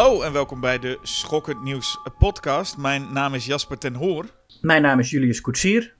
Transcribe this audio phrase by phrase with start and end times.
[0.00, 2.76] Hallo en welkom bij de Schokkend Nieuws podcast.
[2.76, 4.24] Mijn naam is Jasper ten Hoor.
[4.60, 5.94] Mijn naam is Julius Koetsier.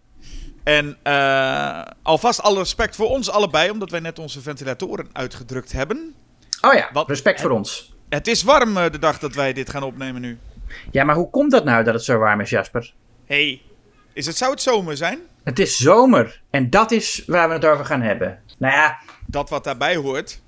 [0.65, 6.15] En uh, alvast alle respect voor ons allebei, omdat wij net onze ventilatoren uitgedrukt hebben.
[6.61, 7.95] Oh ja, respect voor ons.
[8.09, 10.39] Het is warm uh, de dag dat wij dit gaan opnemen nu.
[10.91, 12.93] Ja, maar hoe komt dat nou dat het zo warm is, Jasper?
[13.27, 13.63] hey,
[14.13, 15.19] is het, zou het zomer zijn?
[15.45, 18.43] Het is zomer en dat is waar we het over gaan hebben.
[18.59, 18.99] Nou ja...
[19.27, 20.43] Dat wat daarbij hoort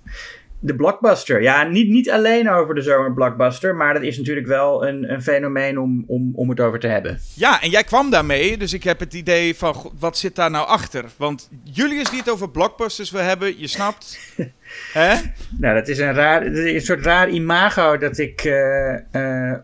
[0.64, 1.42] de blockbuster.
[1.42, 5.22] Ja, niet, niet alleen over de zomer blockbuster, maar dat is natuurlijk wel een, een
[5.22, 7.18] fenomeen om, om, om het over te hebben.
[7.34, 10.66] Ja, en jij kwam daarmee, dus ik heb het idee van wat zit daar nou
[10.66, 11.04] achter?
[11.16, 14.18] Want Julius die het over blockbusters wil hebben, je snapt.
[14.92, 15.14] Hè?
[15.58, 19.54] Nou, dat is een, raar, een soort raar imago dat ik uh, uh,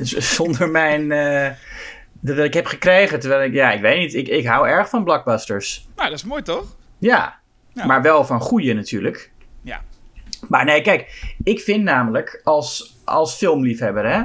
[0.00, 1.10] zonder mijn.
[1.10, 1.48] Uh,
[2.20, 3.20] dat ik heb gekregen.
[3.20, 5.88] Terwijl ik, ja, ik weet niet, ik, ik hou erg van blockbusters.
[5.96, 6.76] Nou, dat is mooi toch?
[6.98, 7.40] Ja,
[7.74, 9.32] maar wel van goede natuurlijk.
[9.64, 9.82] Ja.
[10.48, 14.24] Maar nee, kijk, ik vind namelijk als, als filmliefhebber, hè,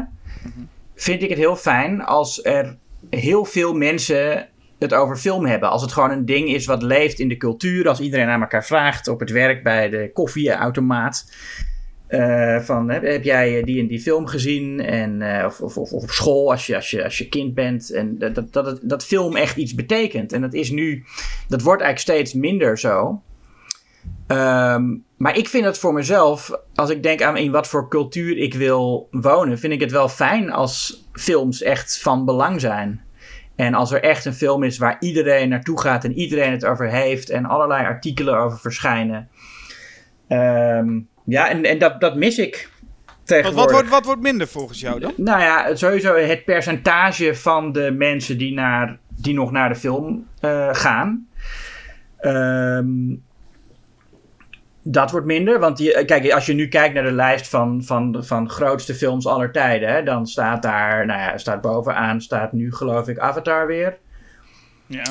[0.96, 2.78] vind ik het heel fijn als er
[3.10, 4.48] heel veel mensen
[4.80, 5.70] het over film hebben.
[5.70, 7.88] Als het gewoon een ding is wat leeft in de cultuur.
[7.88, 11.34] Als iedereen aan elkaar vraagt op het werk bij de koffieautomaat.
[12.10, 14.80] Uh, van heb, jij die en die film gezien?
[14.80, 17.92] En, uh, of, of, of, op school als je, als, je, als je kind bent.
[17.92, 20.34] En dat, dat, dat, dat film echt iets betekent.
[20.34, 21.04] En dat is nu,
[21.48, 23.22] dat wordt eigenlijk steeds minder zo.
[24.28, 28.38] Um, maar ik vind het voor mezelf, als ik denk aan in wat voor cultuur
[28.38, 33.02] ik wil wonen, vind ik het wel fijn als films echt van belang zijn.
[33.56, 36.90] En als er echt een film is waar iedereen naartoe gaat en iedereen het over
[36.90, 39.30] heeft en allerlei artikelen over verschijnen.
[40.30, 42.70] Um, ja, en, en dat, dat mis ik.
[43.26, 45.14] Wat, wat, wordt, wat wordt minder volgens jou dan?
[45.18, 50.28] Nou ja, sowieso het percentage van de mensen die, naar, die nog naar de film
[50.42, 51.28] uh, gaan.
[52.22, 53.28] Um,
[54.82, 58.18] dat wordt minder, want die, kijk, als je nu kijkt naar de lijst van, van,
[58.20, 62.74] van grootste films aller tijden, hè, dan staat daar, nou ja, staat bovenaan, staat nu
[62.74, 63.98] geloof ik Avatar weer.
[64.86, 65.04] Ja.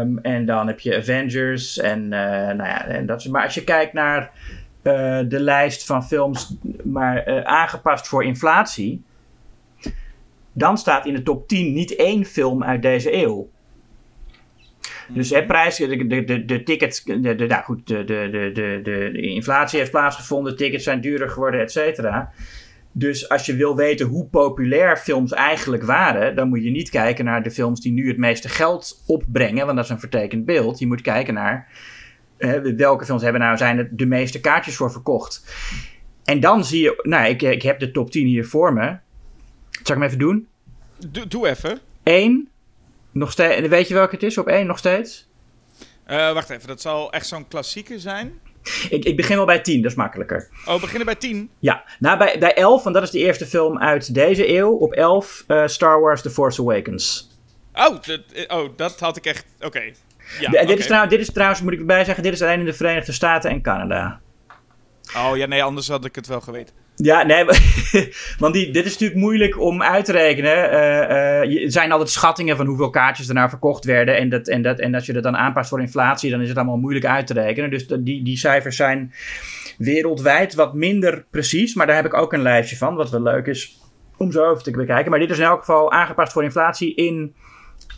[0.00, 3.64] Um, en dan heb je Avengers en, uh, nou ja, en dat Maar als je
[3.64, 4.30] kijkt naar
[4.82, 9.02] uh, de lijst van films, maar uh, aangepast voor inflatie,
[10.52, 13.48] dan staat in de top 10 niet één film uit deze eeuw.
[15.08, 18.50] Dus hè, prijs, de, de, de, de tickets, de, de, nou goed, de, de, de,
[18.52, 22.32] de, de inflatie heeft plaatsgevonden, tickets zijn duurder geworden, et cetera.
[22.92, 27.24] Dus als je wil weten hoe populair films eigenlijk waren, dan moet je niet kijken
[27.24, 30.78] naar de films die nu het meeste geld opbrengen, want dat is een vertekend beeld.
[30.78, 31.68] Je moet kijken naar
[32.76, 35.44] welke films hebben nou zijn er de meeste kaartjes voor verkocht.
[36.24, 38.96] En dan zie je, nou, ik, ik heb de top 10 hier voor me.
[39.70, 40.48] Zal ik hem even doen?
[41.10, 41.78] Doe, doe even.
[42.02, 42.48] 1,
[43.16, 45.28] nog steeds, weet je welke het is op één nog steeds?
[46.10, 48.40] Uh, wacht even, dat zal echt zo'n klassieker zijn.
[48.90, 50.48] Ik, ik begin wel bij 10, dat is makkelijker.
[50.66, 51.50] Oh, we beginnen bij 10?
[51.58, 54.70] Ja, nou bij, bij 11, want dat is de eerste film uit deze eeuw.
[54.70, 57.30] Op 11 uh, eh, Star Wars The Force Awakens.
[57.74, 59.46] Oh, dat, oh, dat had ik echt.
[59.60, 59.82] Oké.
[60.40, 62.64] Ja, dit, is trouw, dit is trouwens, moet ik erbij zeggen, dit is alleen in
[62.64, 64.20] de Verenigde Staten en Canada.
[65.16, 66.74] Oh ja, nee, anders had ik het wel geweten.
[66.96, 67.44] Ja, nee,
[68.38, 70.56] want die, dit is natuurlijk moeilijk om uit te rekenen.
[70.56, 74.16] Uh, uh, er zijn altijd schattingen van hoeveel kaartjes er nou verkocht werden.
[74.16, 76.56] En, dat, en, dat, en als je dat dan aanpast voor inflatie, dan is het
[76.56, 77.70] allemaal moeilijk uit te rekenen.
[77.70, 79.12] Dus die, die cijfers zijn
[79.78, 81.74] wereldwijd wat minder precies.
[81.74, 83.80] Maar daar heb ik ook een lijstje van, wat wel leuk is
[84.16, 85.10] om zo even te bekijken.
[85.10, 87.34] Maar dit is in elk geval aangepast voor inflatie in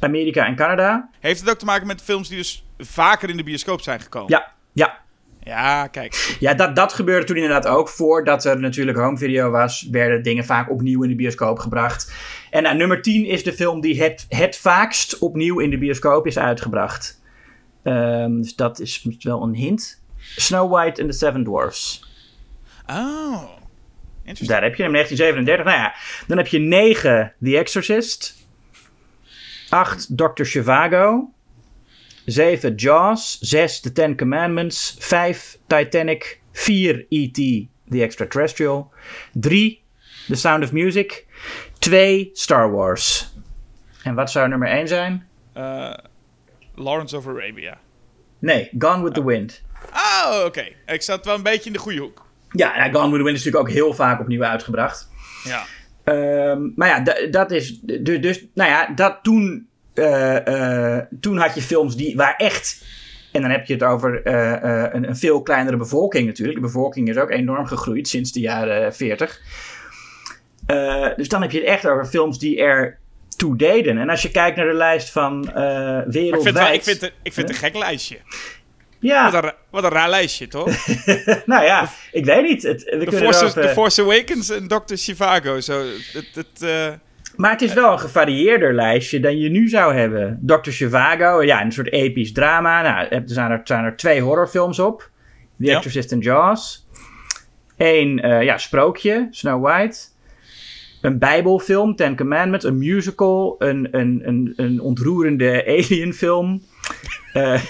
[0.00, 1.10] Amerika en Canada.
[1.20, 4.30] Heeft het ook te maken met films die dus vaker in de bioscoop zijn gekomen?
[4.30, 5.06] Ja, ja.
[5.48, 6.36] Ja, kijk.
[6.40, 7.88] Ja, dat, dat gebeurde toen inderdaad ook.
[7.88, 12.12] Voordat er natuurlijk home video was, werden dingen vaak opnieuw in de bioscoop gebracht.
[12.50, 16.26] En nou, nummer 10 is de film die het, het vaakst opnieuw in de bioscoop
[16.26, 17.20] is uitgebracht.
[17.84, 20.02] Um, dus dat is wel een hint.
[20.36, 22.06] Snow White and the Seven Dwarfs.
[22.86, 23.42] Oh,
[24.24, 25.64] Daar heb je hem, 1937.
[25.64, 25.94] Nou ja,
[26.26, 28.36] dan heb je 9 The Exorcist.
[29.68, 30.44] 8 Dr.
[30.44, 31.32] Zhivago.
[32.28, 37.68] 7 Jaws, 6 The Ten Commandments, 5 Titanic, 4 E.T.
[37.90, 38.92] The Extraterrestrial,
[39.32, 39.82] 3
[40.28, 41.26] The Sound of Music,
[41.78, 43.32] 2 Star Wars.
[44.02, 45.28] En wat zou nummer 1 zijn?
[45.56, 45.92] Uh,
[46.74, 47.78] Lawrence of Arabia.
[48.38, 49.62] Nee, Gone with the Wind.
[49.94, 50.68] Oh, oké.
[50.86, 52.26] Ik zat wel een beetje in de goede hoek.
[52.50, 55.08] Ja, Gone with the Wind is natuurlijk ook heel vaak opnieuw uitgebracht.
[55.44, 55.64] Ja.
[56.04, 57.80] Um, maar ja, dat is.
[57.80, 59.67] Dus, nou ja, dat toen
[61.20, 62.84] toen had je films die, waar echt.
[63.32, 66.56] En dan heb je het over uh, een, een, veel kleinere bevolking natuurlijk.
[66.56, 69.40] De bevolking is ook enorm gegroeid sinds de jaren 40.
[71.16, 72.98] dus dan heb je het echt over films die er
[73.36, 73.98] toe deden.
[73.98, 75.50] En als je kijkt naar de lijst van
[76.06, 76.36] wereldwijd...
[76.36, 78.18] Ik vind, ik vind, het, ik vind het een gek lijstje.
[79.00, 80.86] Ja, Wat een, wat een raar lijstje, toch?
[81.46, 82.62] nou ja, ik weet niet.
[82.62, 84.94] Het, we The Force, The Force Awakens en Dr.
[84.94, 85.60] Chivago.
[85.60, 86.92] Zo, het, het, eh,
[87.38, 90.40] Maar het is wel een gevarieerder lijstje dan je nu zou hebben.
[90.42, 90.70] Dr.
[90.70, 92.82] Zhivago, ja, een soort episch drama.
[92.82, 95.10] Nou, er zijn er, zijn er twee horrorfilms op.
[95.58, 95.76] The Ja.
[95.76, 96.86] Exorcist en Jaws.
[97.76, 99.98] Eén, eh, ja, sprookje, Snow White.
[101.00, 102.64] Een bijbelfilm, Ten Commandments.
[102.64, 106.62] Een musical, een, een, een, een ontroerende alienfilm.
[107.32, 107.62] Eh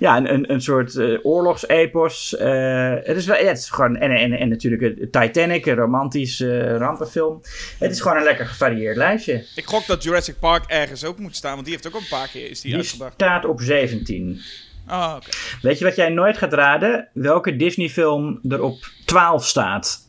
[0.00, 2.36] ja, een, een, een soort eh, oorlogsepos.
[2.36, 6.40] Eh, het is wel, ja, het is gewoon, en, en, en natuurlijk Titanic, een romantisch
[6.40, 7.40] eh, rampenfilm.
[7.78, 9.46] Het is gewoon een lekker gevarieerd lijstje.
[9.54, 12.18] ik gok dat Jurassic Park ergens ook moet staan, want die heeft ook al een
[12.18, 14.40] paar keer is die, Die staat op 17.
[14.86, 15.30] Ah, oké.
[15.62, 17.08] Weet je wat jij nooit gaat raden?
[17.12, 20.08] Welke Disney-film er op 12 staat?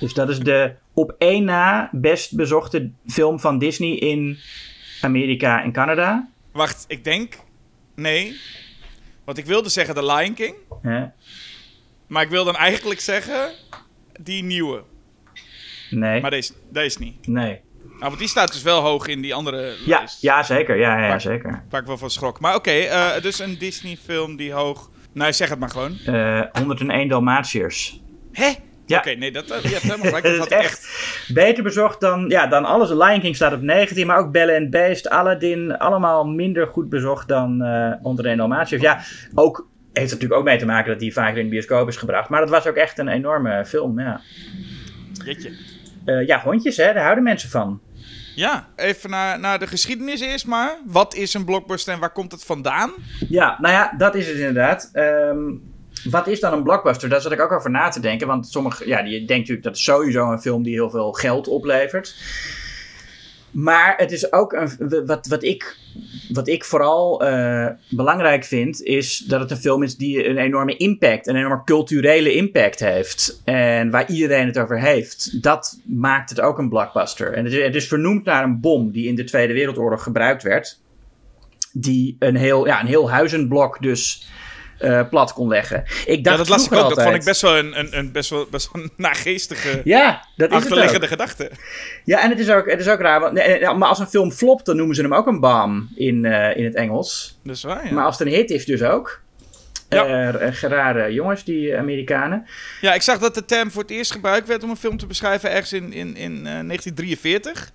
[0.00, 4.38] Dus dat is de op één na best bezochte film van Disney in
[5.00, 6.28] Amerika en Canada.
[6.52, 7.34] Wacht, ik denk...
[7.94, 8.36] Nee.
[9.24, 10.54] Want ik wilde zeggen The Lion King.
[10.82, 11.04] Hè?
[12.06, 13.50] Maar ik wil dan eigenlijk zeggen
[14.20, 14.82] die nieuwe.
[15.90, 16.20] Nee.
[16.20, 17.26] Maar deze, deze niet.
[17.26, 17.60] Nee.
[17.94, 20.22] Ah, want die staat dus wel hoog in die andere Ja, lijst.
[20.22, 20.76] ja, zeker.
[20.76, 21.20] Ja, ja, ja Pak.
[21.20, 21.62] zeker.
[21.70, 22.40] Waar ik wel van schrok.
[22.40, 24.90] Maar oké, eh, dus een Disney film die hoog...
[25.12, 25.98] Nou, zeg het maar gewoon.
[26.06, 28.00] Eh 101 Dalmatiërs.
[28.32, 28.52] Hè?
[28.86, 28.98] Ja.
[28.98, 30.24] Oké, nee, dat, eh, je hebt helemaal gelijk.
[30.36, 31.34] Dat had echt echt...
[31.34, 32.90] beter bezocht dan, ja, dan alles.
[32.90, 37.28] Lion King staat op 19, maar ook Belle and Beast, Aladdin, allemaal minder goed bezocht
[37.28, 38.82] dan eh onder de Dalmatiërs.
[38.82, 39.00] Ja,
[39.34, 41.96] ook heeft er natuurlijk ook mee te maken dat die vaker in de bioscoop is
[41.96, 42.28] gebracht.
[42.28, 44.20] Maar dat was ook echt een enorme film, ja.
[45.24, 45.52] Jeetje.
[46.04, 47.80] Eh, ja, hondjes, hè, daar houden mensen van.
[48.34, 50.78] Ja, even naar, naar de geschiedenis eerst maar.
[50.86, 52.92] Wat is een blockbuster en waar komt het vandaan?
[53.28, 54.90] Ja, nou ja, dat is het inderdaad.
[54.92, 55.38] Ehm,
[56.10, 57.08] wat is dan een blockbuster?
[57.08, 58.26] Daar zat ik ook over na te denken.
[58.26, 61.48] Want sommige, ja, die denkt natuurlijk dat is sowieso een film die heel veel geld
[61.48, 62.14] oplevert.
[63.50, 65.76] Maar het is ook een, wat, wat, ik,
[66.32, 70.76] wat ik vooral eh, belangrijk vind, is dat het een film is die een enorme
[70.76, 73.40] impact, een enorme culturele impact heeft.
[73.44, 75.42] En waar iedereen het over heeft.
[75.42, 77.32] Dat maakt het ook een blockbuster.
[77.32, 80.42] En het is, het is vernoemd naar een bom die in de Tweede Wereldoorlog gebruikt
[80.42, 80.80] werd.
[81.72, 84.28] Die een heel, ja, een heel huizenblok dus
[84.78, 85.84] eh, plat kon leggen.
[86.06, 86.94] Ik dacht ja, dat las ik ook.
[86.94, 90.26] Dat vond ik best wel een, een, een, best wel, best wel een nageestige, Ja,
[90.36, 91.50] dat is achterliggende gedachte.
[92.04, 93.20] Ja, en het is ook, het is ook raar.
[93.20, 95.88] Want, nee, nee, maar als een film flopt, dan noemen ze hem ook een bomb
[95.94, 97.38] in, eh, in het Engels.
[97.44, 97.92] Dat is waar, ja.
[97.92, 99.22] Maar als het een hit is, dus ook.
[99.94, 100.06] Ja.
[100.06, 102.46] Eh, eh, rare jongens, die Amerikanen.
[102.80, 105.06] Ja, ik zag dat de term voor het eerst gebruikt werd om een film te
[105.06, 107.70] beschrijven ergens in, in, in eh, 1943.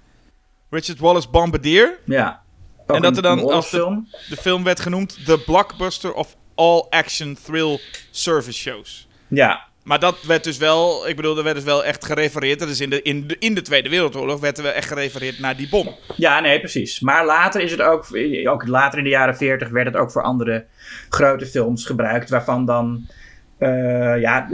[0.69, 1.97] Richard Wallace Bombardier.
[2.05, 2.41] Ja.
[2.87, 4.01] En dat er dan als de-.
[4.29, 7.79] De film werd genoemd The Blockbuster of All Action Thrill
[8.11, 9.07] Service Shows.
[9.27, 12.59] Ja, Maar dat werd dus wel, ik bedoel, er werd dus wel echt gerefereerd.
[12.59, 15.39] Dat is in de, in de, in de Tweede Wereldoorlog werd er wel echt gerefereerd
[15.39, 15.95] naar die bom.
[16.15, 16.99] Ja, nee, precies.
[16.99, 18.07] Maar later is het ook,
[18.43, 20.65] ook later in de jaren 40 werd het ook voor andere
[21.09, 23.07] grote films gebruikt, waarvan dan,
[23.57, 24.47] eh, ja,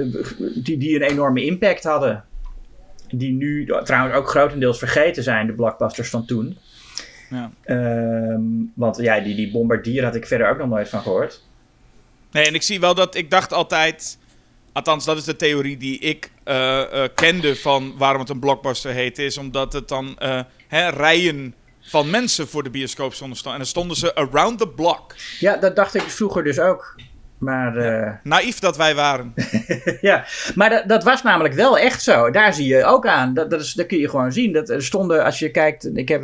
[0.56, 2.24] die, die een enorme impact hadden.
[3.10, 6.58] Die nu trouwens ook grotendeels vergeten zijn, de blockbusters van toen.
[7.30, 7.52] Ja.
[7.64, 8.42] Ehm,
[8.76, 11.44] want ja, die, die bombardier had ik verder ook nog nooit van gehoord.
[12.36, 14.18] Nee, en ik zie wel dat ik dacht altijd.
[14.74, 18.92] Althans, dat is de theorie die ik eh, eh, kende van waarom het een blockbuster
[18.92, 19.20] heet.
[19.20, 23.38] Is omdat het dan eh, hè, rijen van mensen voor de bioscoop stonden.
[23.44, 25.16] En dan stonden ze around the block.
[25.40, 26.96] Ja, dat dacht ik vroeger dus ook.
[27.38, 29.34] Maar Naïef dat wij waren.
[30.02, 32.32] ja, maar dat, dat was namelijk wel echt zo.
[32.32, 33.34] Daar zie je ook aan.
[33.34, 34.54] Dat, dat, is, dat kun je gewoon zien.
[34.54, 36.24] Dat er stonden, als je kijkt, ik heb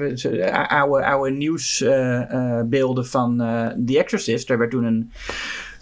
[0.67, 3.37] oude, oude nieuwsbeelden van
[3.85, 4.47] The Exorcist.
[4.47, 5.11] Daar werd toen een,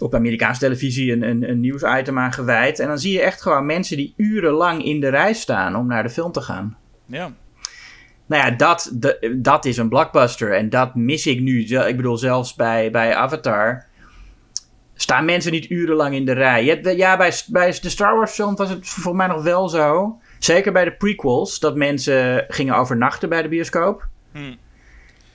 [0.02, 2.78] op Amerikaanse televisie een, een, een nieuwsitem aan gewijd.
[2.78, 6.02] En dan zie je echt gewoon mensen die urenlang in de rij staan om naar
[6.02, 6.76] de film te gaan.
[7.06, 7.32] Ja.
[8.26, 10.52] Nou ja, dat, de- dat is een blockbuster.
[10.56, 11.64] En dat mis ik nu.
[11.64, 13.84] Ik bedoel, zelfs bij, bij Avatar
[14.94, 16.64] staan mensen niet urenlang in de rij.
[16.64, 20.18] Hebt- Ja, bij, bij de Star Wars film was het voor mij nog wel zo.
[20.38, 24.08] Zeker bij de prequels, dat mensen gingen overnachten bij de bioscoop.
[24.32, 24.54] Hm.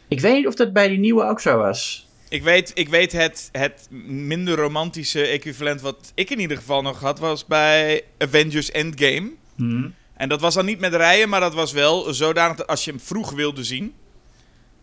[0.07, 2.04] Ik weet niet of dat bij die nieuwe ook zo was.
[2.35, 6.99] Ik weet, ik weet het, het minder romantische equivalent wat ik in ieder geval nog
[6.99, 9.31] had, was bij Avengers Endgame.
[9.55, 9.89] Hm.
[10.13, 12.91] En dat was dan niet met rijen, maar dat was wel zodanig dat als je
[12.91, 13.93] hem vroeg wilde zien,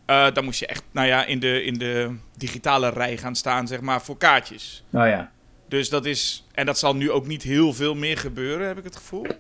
[0.07, 3.67] eh, dan moest je echt, nou ja, in de, in de digitale rij gaan staan,
[3.67, 4.85] zeg maar, voor kaartjes.
[4.93, 5.31] Oh ja.
[5.69, 8.85] Dus dat is, en dat zal nu ook niet heel veel meer gebeuren, heb ik
[8.85, 9.27] het gevoel.
[9.27, 9.39] En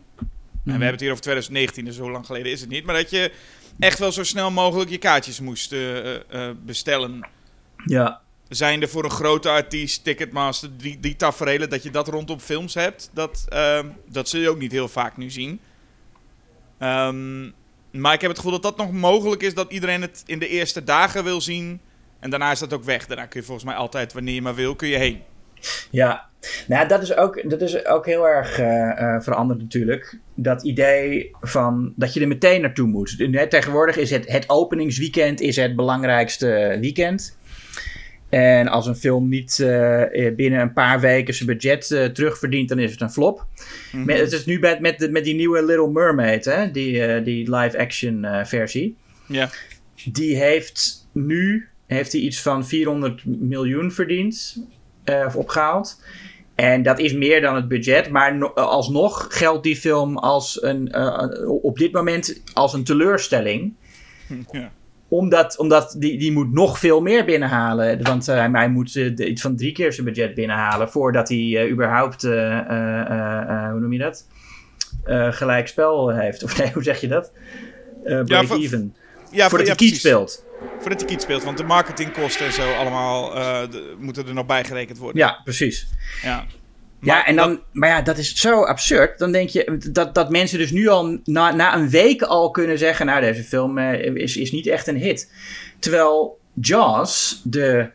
[0.64, 2.84] we hebben het hier over 2019, dus zo lang geleden is het niet.
[2.84, 3.32] Maar dat je
[3.78, 7.40] echt wel zo snel mogelijk je kaartjes moest eh, eh, bestellen.
[7.84, 8.20] Ja.
[8.48, 13.10] Zijnde voor een grote artiest, Ticketmaster, die, die tafereelen, dat je dat rondom films hebt,
[13.12, 15.60] dat, ehm, dat zul je ook niet heel vaak nu zien.
[16.78, 17.42] Ehm,
[17.90, 20.48] maar ik heb het gevoel dat dat nog mogelijk is, dat iedereen het in de
[20.48, 21.80] eerste dagen wil zien.
[22.18, 23.06] En daarna is dat ook weg.
[23.06, 25.22] Daarna kun je volgens mij altijd, wanneer je maar wil, kun je heen.
[25.90, 26.30] Ja,
[26.66, 30.18] nou, dat is ook, dat is ook heel erg uh, veranderd natuurlijk.
[30.34, 33.16] Dat idee van dat je er meteen naartoe moet.
[33.48, 37.36] Tegenwoordig is het, het openingsweekend is het belangrijkste weekend.
[38.32, 40.04] En als een film niet uh,
[40.36, 43.46] binnen een paar weken zijn budget uh, terugverdient, dan is het een flop.
[43.92, 46.70] Met, het is nu met, met, met die nieuwe Little Mermaid, hè?
[46.70, 48.96] Die, die live-action versie.
[49.26, 49.50] Ja.
[50.12, 54.66] Die heeft nu heeft hij iets van 400 miljoen verdiend,
[55.04, 56.02] of opgehaald.
[56.54, 60.94] En dat is meer dan het budget, maar alsnog geldt die film als een,
[61.62, 63.72] op dit moment als een teleurstelling.
[64.50, 64.72] Ja
[65.12, 68.02] omdat, omdat die, die moet nog veel meer binnenhalen.
[68.02, 70.90] Want uh, hij moet uh, iets van drie keer zijn budget binnenhalen.
[70.90, 74.26] voordat hij uh, überhaupt, hoe noem je dat?
[75.34, 76.42] gelijk spel heeft.
[76.42, 77.32] Of nee, hoe zeg je dat?
[78.02, 78.94] break ja, voor, even.
[79.30, 80.44] Ja, voordat hij kiet speelt.
[80.78, 83.32] Voordat hij kiet speelt, want de marketingkosten en zo allemaal
[83.98, 85.18] moeten er nog bijgerekend worden.
[85.18, 85.88] Ja, precies.
[86.22, 86.46] Ja
[87.02, 89.18] ja, en dan, maar ja, dat is zo absurd.
[89.18, 92.78] Dan denk je dat, dat mensen dus nu al na, na een week al kunnen
[92.78, 95.32] zeggen: Nou, deze film uh, is, is niet echt een hit.
[95.78, 97.90] Terwijl Jaws, de,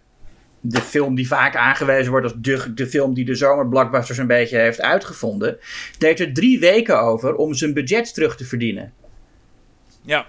[0.61, 4.57] de film die vaak aangewezen wordt als de, de film die de zomerblockbusters een beetje
[4.57, 5.57] heeft uitgevonden,
[5.97, 8.93] deed er drie weken over om zijn budget terug te verdienen.
[10.01, 10.25] Ja.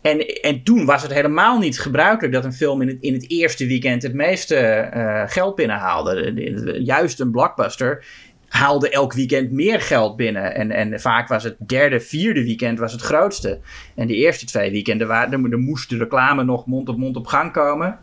[0.00, 3.30] En, en toen was het helemaal niet gebruikelijk dat een film in het, in het
[3.30, 6.32] eerste weekend het meeste uh, geld binnenhaalde.
[6.84, 8.04] Juist een blockbuster
[8.48, 10.54] haalde elk weekend meer geld binnen.
[10.54, 13.60] En, en vaak was het derde, vierde weekend was het grootste.
[13.94, 17.26] En de eerste twee weekenden waren, er moest de reclame nog mond op mond op
[17.26, 17.98] gang komen.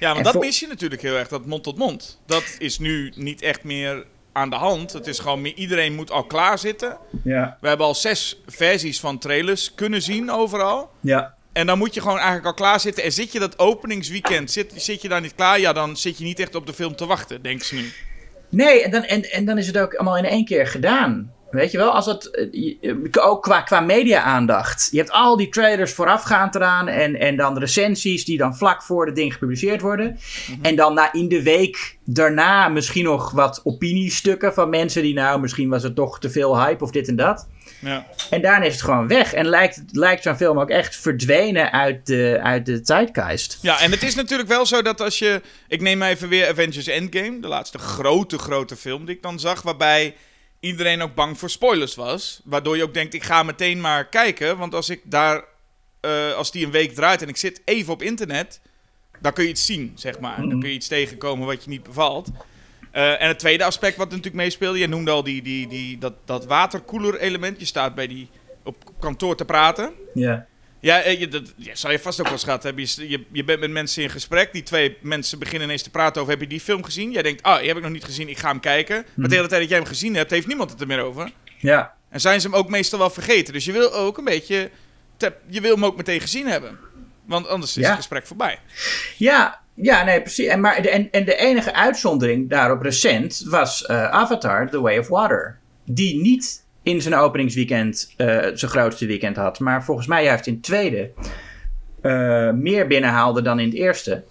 [0.00, 2.20] Ja, maar dat mis je natuurlijk heel erg, dat mond tot mond.
[2.26, 4.04] Dat is nu niet echt meer
[4.36, 4.92] aan de hand.
[4.92, 6.98] Het is gewoon, iedereen moet al klaar zitten.
[7.24, 7.56] Ja.
[7.60, 10.90] We hebben al zes versies van trailers kunnen zien overal.
[11.00, 11.34] Ja.
[11.52, 13.04] En dan moet je gewoon eigenlijk al klaar zitten.
[13.04, 15.60] En zit je dat openingsweekend, zit, zit je daar niet klaar?
[15.60, 17.92] Ja, dan zit je niet echt op de film te wachten, denk ze nu.
[18.48, 21.32] Nee, en dan, en, en dan is het ook allemaal in één keer gedaan.
[21.50, 24.88] Weet je wel, als het, eh, ook qua, qua media-aandacht.
[24.90, 29.06] Je hebt al die trailers voorafgaand eraan en, en dan recensies die dan vlak voor
[29.06, 30.18] het ding gepubliceerd worden.
[30.50, 30.64] Mhm.
[30.64, 35.40] En dan na, in de week daarna misschien nog wat opiniestukken van mensen die nou,
[35.40, 37.46] misschien was het toch te veel hype of dit en dat.
[37.80, 38.06] Ja.
[38.30, 39.32] En daarna is het gewoon weg.
[39.32, 43.58] En lijkt, lijkt zo'n film ook echt verdwenen uit de, uit de zeitgeist.
[43.62, 45.40] Ja, en het is natuurlijk wel zo dat als je...
[45.68, 49.62] Ik neem even weer Avengers Endgame, de laatste grote, grote film die ik dan zag,
[49.62, 50.14] waarbij
[50.66, 52.40] iedereen ook bang voor spoilers was.
[52.44, 54.58] Waardoor je ook denkt, ik ga meteen maar kijken.
[54.58, 55.44] Want als ik daar,
[56.00, 58.60] uh, als die een week draait en ik zit even op internet,
[59.20, 60.36] dan kun je iets zien, zeg maar.
[60.36, 62.28] Dan kun je iets tegenkomen wat je niet bevalt.
[62.92, 66.14] Uh, en het tweede aspect wat natuurlijk meespeelde, je noemde al die, die, die, dat,
[66.24, 67.60] dat waterkoeler element.
[67.60, 68.28] Je staat bij die
[68.64, 69.92] op kantoor te praten.
[70.14, 70.46] Ja.
[70.80, 72.84] Ja, eh, je, dat ja, zou je vast ook wel eens gehad hebben.
[72.84, 74.52] Je, je, je, bent met mensen in gesprek.
[74.52, 76.32] Die twee mensen beginnen ineens te praten over...
[76.32, 77.10] heb je die film gezien?
[77.10, 78.28] Jij denkt, ah, die heb ik nog niet gezien.
[78.28, 78.96] Ik ga hem kijken.
[78.96, 79.28] Maar mhm.
[79.28, 80.30] de hele tijd dat jij hem gezien hebt...
[80.30, 81.32] heeft niemand het er meer over.
[81.58, 81.94] Ja.
[82.08, 83.52] En zijn ze hem ook meestal wel vergeten.
[83.52, 84.70] Dus je wil ook een beetje...
[85.46, 86.78] je wil hem ook meteen gezien hebben.
[87.24, 88.58] Want anders is het gesprek voorbij.
[89.16, 90.46] Ja, ja, nee, precies.
[90.46, 94.98] En, maar de, en, en de enige uitzondering daarop recent was uh, Avatar, The Way
[94.98, 95.58] of Water.
[95.84, 99.58] Die niet in zijn openingsweekend uh, zijn grootste weekend had.
[99.58, 101.10] Maar volgens mij juist in het tweede
[102.02, 104.24] uh, meer binnenhaalde dan in het eerste.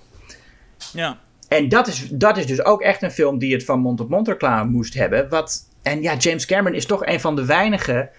[0.94, 1.20] Ja.
[1.48, 4.10] En dat is, dat is dus ook echt een film die het van mond op
[4.10, 5.30] mond reclame moest hebben.
[5.30, 8.10] Wat, en ja, James Cameron is toch een van de weinigen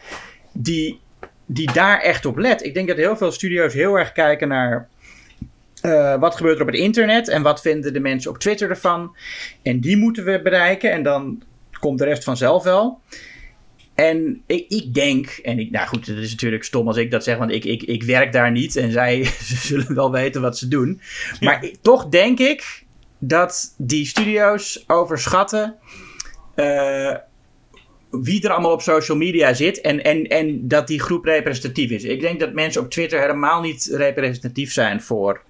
[0.52, 1.00] die,
[1.46, 2.64] die daar echt op let.
[2.64, 4.88] Ik denk dat heel veel studio's heel erg kijken naar
[5.82, 9.16] uh, wat gebeurt er op het internet en wat vinden de mensen op Twitter ervan.
[9.62, 11.42] En die moeten we bereiken en dan
[11.80, 13.00] komt de rest vanzelf wel.
[13.96, 17.24] En ik, ik, denk, en ik, nou goed, het is natuurlijk stom als ik dat
[17.24, 19.24] zeg, want ik, ik, ik werk daar niet en zij
[19.68, 21.00] zullen wel weten wat ze doen.
[21.40, 22.84] Maar toch denk ik
[23.18, 25.74] dat die studio's overschatten
[26.56, 27.14] uh,
[28.10, 32.04] wie er allemaal op social media zit en, en, en dat die groep representatief is.
[32.04, 35.42] Ik denk dat mensen op Twitter helemaal niet representatief zijn voor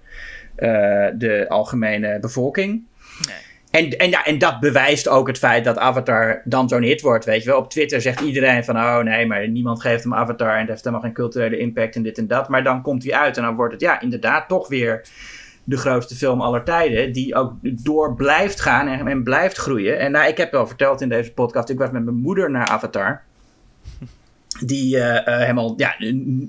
[0.57, 2.83] uh, de algemene bevolking.
[3.27, 3.46] Nee.
[3.71, 7.25] En, en, ja, en dat bewijst ook het feit dat Avatar dan zo'n hit wordt.
[7.25, 10.53] Weet je wel, op Twitter zegt iedereen van oh nee, maar niemand geeft hem Avatar
[10.53, 12.49] en het heeft helemaal geen culturele impact en dit en dat.
[12.49, 15.05] Maar dan komt hij uit en dan wordt het ja, inderdaad toch weer
[15.63, 17.11] de grootste film aller tijden.
[17.11, 19.99] Die ook door blijft gaan en, en blijft groeien.
[19.99, 22.67] En nou, ik heb wel verteld in deze podcast, ik was met mijn moeder naar
[22.67, 23.21] Avatar.
[24.59, 25.95] Die uh, uh, helemaal, ja,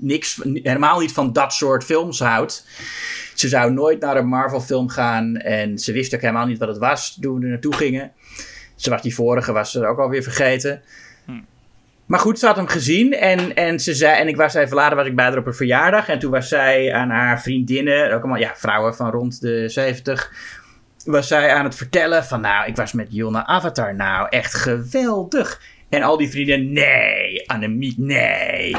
[0.01, 2.67] niks, helemaal niet van dat soort films houdt.
[3.33, 5.37] Ze zou nooit naar een Marvel-film gaan.
[5.37, 8.11] En ze wist ook helemaal niet wat het was toen we er naartoe gingen.
[8.75, 10.81] Ze was die vorige, was ze ook alweer vergeten.
[11.25, 11.31] Hm.
[12.05, 14.97] Maar goed, ze had hem gezien en, en, ze zei, en ik was even later
[14.97, 16.07] was ik bij haar op een verjaardag.
[16.09, 20.31] En toen was zij aan haar vriendinnen, ook allemaal ja, vrouwen van rond de 70,
[21.05, 22.41] was zij aan het vertellen van...
[22.41, 23.95] Nou, ik was met naar Avatar.
[23.95, 25.61] Nou, echt geweldig.
[25.89, 28.75] En al die vrienden, nee, Annemiek, nee.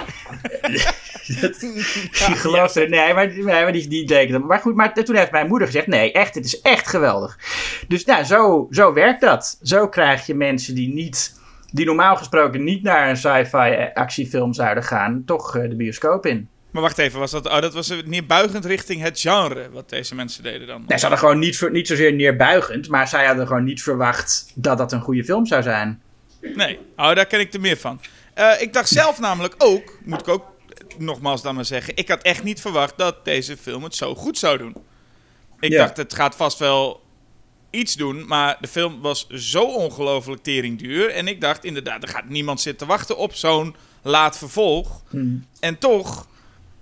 [1.41, 1.61] dat,
[2.27, 4.45] die geloofde, nee, maar, maar die, die het.
[4.45, 7.39] Maar goed, maar toen heeft mijn moeder gezegd, nee, echt, het is echt geweldig.
[7.89, 9.59] Dus nou, zo, zo werkt dat.
[9.63, 11.41] Zo krijg je mensen die niet,
[11.73, 16.49] die normaal gesproken niet naar een sci-fi actiefilm zouden gaan, toch uh, de bioscoop in.
[16.71, 20.43] Maar wacht even, was dat, oh, dat was neerbuigend richting het genre wat deze mensen
[20.43, 20.85] deden dan?
[20.87, 24.79] Nee, ze hadden gewoon niet, niet zozeer neerbuigend, maar zij hadden gewoon niet verwacht dat
[24.79, 26.03] dat een goede film zou zijn.
[26.41, 28.01] Nee, oh, daar ken ik er meer van.
[28.39, 30.45] Uh, ik dacht zelf namelijk ook, moet ik ook
[30.99, 34.39] nogmaals dan maar zeggen, ik had echt niet verwacht dat deze film het zo goed
[34.39, 34.77] zou doen.
[35.61, 37.03] Ik dacht, het gaat vast wel
[37.71, 41.11] iets doen, maar de film was zo ongelooflijk teringduur.
[41.11, 45.03] En ik dacht, inderdaad, er gaat niemand zitten wachten op zo'n laat vervolg.
[45.09, 45.47] Hmm.
[45.61, 46.29] En toch,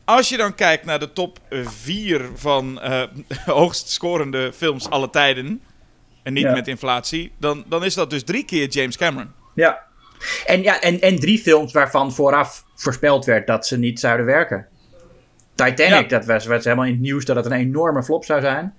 [0.05, 3.03] als je dan kijkt naar de top 4 van uh,
[3.45, 5.63] hoogst scorende films alle tijden,
[6.23, 9.33] en niet met inflatie, dan, dan is dat dus drie keer James Cameron.
[9.59, 9.79] Ja.
[10.47, 14.67] En, ja, en, en drie films waarvan vooraf voorspeld werd dat ze niet zouden werken.
[15.55, 18.75] Titanic, dat was, was helemaal in het nieuws dat het een enorme flop zou zijn.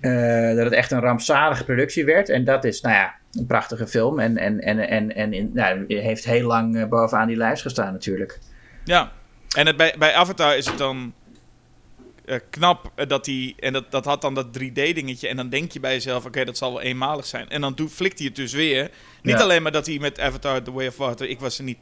[0.00, 2.28] Uh, dat het echt een rampzalige productie werd.
[2.28, 4.18] En dat is, nou ja, een prachtige film.
[4.18, 7.92] En, en, en, en, en in, nou, heeft heel lang uh, bovenaan die lijst gestaan
[7.92, 8.38] natuurlijk.
[8.84, 9.12] Ja,
[9.56, 11.14] en het, bij, bij Avatar is het dan
[12.24, 13.54] uh, knap dat hij...
[13.58, 15.28] En dat, dat had dan dat 3D-dingetje.
[15.28, 17.48] En dan denk je bij jezelf, oké, dat zal wel eenmalig zijn.
[17.48, 18.90] En dan doet, flikt hij het dus weer.
[19.22, 21.28] Niet alleen maar dat hij met Avatar The Way of Water...
[21.28, 21.78] Ik was er niet,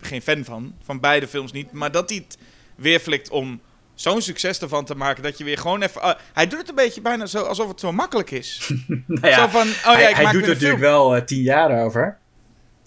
[0.00, 0.74] geen fan van.
[0.82, 1.72] Van beide films niet.
[1.72, 2.38] Maar dat hij het
[2.76, 3.60] weer flikt om
[4.00, 6.02] zo'n succes ervan te maken dat je weer gewoon even.
[6.02, 8.72] Uh, hij doet het een beetje bijna zo alsof het zo makkelijk is.
[9.06, 11.42] nou ja, zo van, oh ja, hij, ik hij doet er natuurlijk wel uh, tien
[11.42, 12.18] jaar over.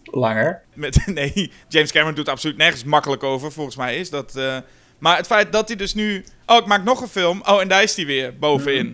[0.04, 0.62] Langer.
[0.74, 4.36] Met, nee, James Cameron doet absoluut nergens makkelijk over, volgens mij is dat.
[4.38, 4.58] Uh,
[5.02, 6.26] maar het feit dat hij dus nu.
[6.46, 7.42] Oh, ik maak nog een film.
[7.46, 8.86] Oh, en daar is hij weer bovenin.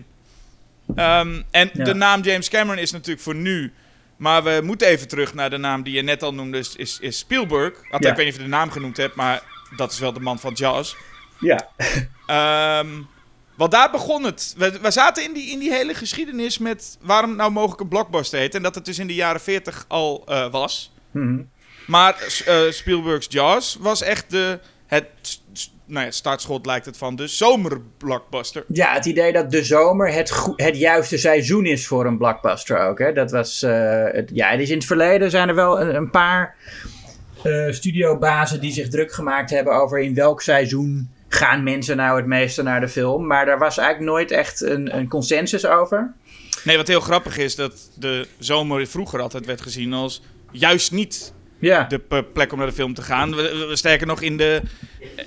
[0.86, 0.98] Mm.
[0.98, 1.84] Um, en ja.
[1.84, 3.72] de naam James Cameron is natuurlijk voor nu
[4.18, 7.18] maar we moeten even terug naar de naam die je net al noemde, is, is
[7.18, 7.74] Spielberg.
[7.90, 8.10] ja.
[8.10, 9.42] Ik weet niet of je de naam genoemd hebt, maar
[9.76, 10.94] dat is wel de man van jazz.
[11.40, 11.68] Ja.
[12.80, 13.08] um,
[13.56, 14.54] want daar begon het.
[14.56, 18.38] We, we, zaten in die, in die hele geschiedenis met waarom nou mogelijk een blockbuster
[18.38, 18.54] heet.
[18.54, 20.92] En dat het dus in de jaren 40 al uh, was.
[21.10, 21.50] Mm -hmm.
[21.86, 25.06] Maar uh, Spielberg's Jaws was echt de, het
[25.88, 28.64] nou ja, startschot lijkt het van de zomerblockbuster.
[28.68, 32.98] Ja, het idee dat de zomer het, het juiste seizoen is voor een blockbuster ook.
[32.98, 33.12] Hè?
[33.12, 36.54] Dat was, uh, het, ja, dus in het verleden zijn er wel een, een paar
[37.44, 42.26] uh, studiobazen die zich druk gemaakt hebben over in welk seizoen gaan mensen nou het
[42.26, 43.26] meeste naar de film.
[43.26, 46.14] Maar daar was eigenlijk nooit echt een, een consensus over.
[46.64, 51.32] Nee, wat heel grappig is dat de zomer vroeger altijd werd gezien als juist niet
[51.58, 51.84] ja.
[51.84, 53.34] de plek om naar de film te gaan.
[53.34, 54.62] We, we, sterker nog, in de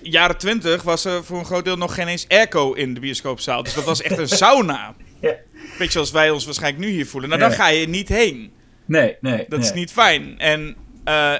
[0.02, 3.63] jaren twintig was er voor een groot deel nog geen eens airco in de bioscoopzaal.
[3.63, 4.96] Dus dat was echt een sauna.
[5.20, 5.36] ja.
[5.78, 7.30] Beetje zoals wij ons waarschijnlijk nu hier voelen.
[7.30, 8.52] Nou, dan ga je niet heen.
[8.86, 9.38] Nee, nee.
[9.38, 9.60] Dat nee.
[9.60, 10.39] is niet fijn.
[10.39, 11.34] En uh,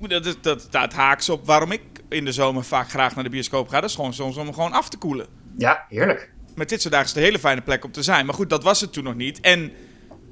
[0.00, 3.68] dat, dat, dat haaks op waarom ik in de zomer vaak graag naar de bioscoop
[3.68, 3.80] ga.
[3.80, 5.26] Dat is gewoon soms om gewoon af te koelen.
[5.58, 6.32] Ja, heerlijk.
[6.54, 8.26] Met dit soort dagen is het een hele fijne plek om te zijn.
[8.26, 9.40] Maar goed, dat was het toen nog niet.
[9.40, 9.72] En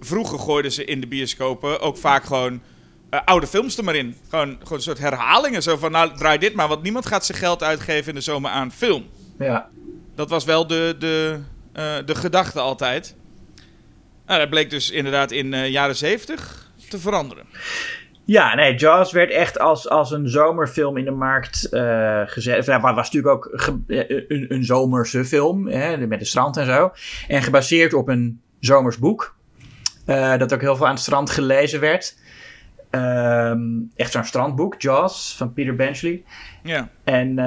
[0.00, 2.62] vroeger gooiden ze in de bioscopen ook vaak gewoon
[3.10, 4.16] uh, oude films er maar in.
[4.28, 5.62] Gewoon, gewoon een soort herhalingen.
[5.62, 6.68] Zo van, nou, draai dit maar.
[6.68, 9.06] Want niemand gaat zijn geld uitgeven in de zomer aan film.
[9.38, 9.68] Ja.
[10.14, 11.38] Dat was wel de, de,
[11.76, 13.16] uh, de gedachte altijd.
[14.26, 17.46] Nou, dat bleek dus inderdaad in de uh, jaren zeventig te veranderen.
[18.24, 22.66] Ja, nee, Jaws werd echt als, als een zomerfilm in de markt uh, gezet.
[22.66, 23.50] Het was natuurlijk ook
[23.86, 26.92] een, een zomerse film, hè, met het strand en zo.
[27.28, 29.34] En gebaseerd op een zomers boek.
[30.06, 32.16] Uh, dat ook heel veel aan het strand gelezen werd.
[32.90, 36.22] Um, echt zo'n strandboek, Jaws, van Peter Benchley.
[36.62, 36.88] Ja.
[37.04, 37.44] En, uh,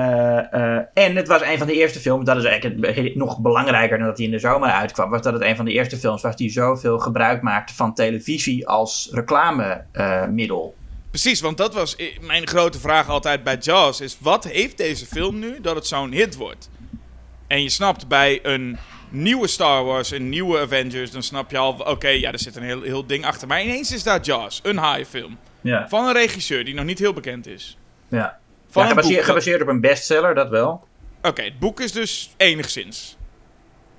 [0.53, 3.97] uh, en het was een van de eerste films, dat is eigenlijk het, nog belangrijker
[3.97, 6.21] dan dat hij in de zomer uitkwam, was dat het een van de eerste films
[6.21, 10.75] was die zoveel gebruik maakte van televisie als reclamemiddel.
[10.77, 15.05] Uh, Precies, want dat was mijn grote vraag altijd bij Jaws, is wat heeft deze
[15.05, 16.69] film nu dat het zo'n hit wordt?
[17.47, 18.77] En je snapt bij een
[19.13, 22.55] nieuwe Star Wars, een nieuwe Avengers, dan snap je al, oké, okay, ja, er zit
[22.55, 23.47] een heel, heel ding achter.
[23.47, 25.37] Maar ineens is daar Jaws, een high film.
[25.61, 25.89] Ja.
[25.89, 27.77] Van een regisseur die nog niet heel bekend is.
[28.07, 30.87] Ja, van ja gebaseerd, op een bestseller, dat wel.
[31.17, 33.17] Oké, okay, het boek is dus enigszins.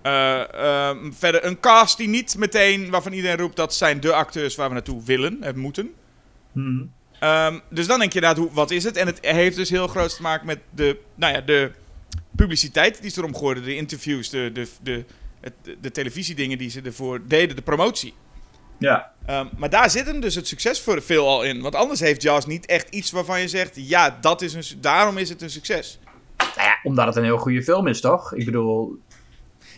[0.02, 4.54] Uh, uh, verder een cast die niet meteen, waarvan iedereen roept dat zijn de acteurs
[4.54, 5.94] waar we naartoe willen en moeten.
[6.52, 6.92] Hmm.
[7.20, 8.96] Um, dus dan denk je inderdaad, hoe, wat is het?
[8.96, 11.70] En het heeft dus heel groot te maken met de, nou ja, de
[12.36, 15.04] publiciteit die ze erom gooiden, de interviews, de, de, de,
[15.62, 18.14] de, de televisiedingen die ze ervoor deden, de promotie.
[18.78, 19.12] Ja.
[19.30, 21.60] Um, maar daar zit hem dus het succes voor veel al in.
[21.60, 25.18] Want anders heeft Jaws niet echt iets waarvan je zegt, ja, dat is een, daarom
[25.18, 25.98] is het een succes.
[26.36, 28.34] Nou ja, omdat het een heel goede film is, toch?
[28.34, 28.98] Ik bedoel...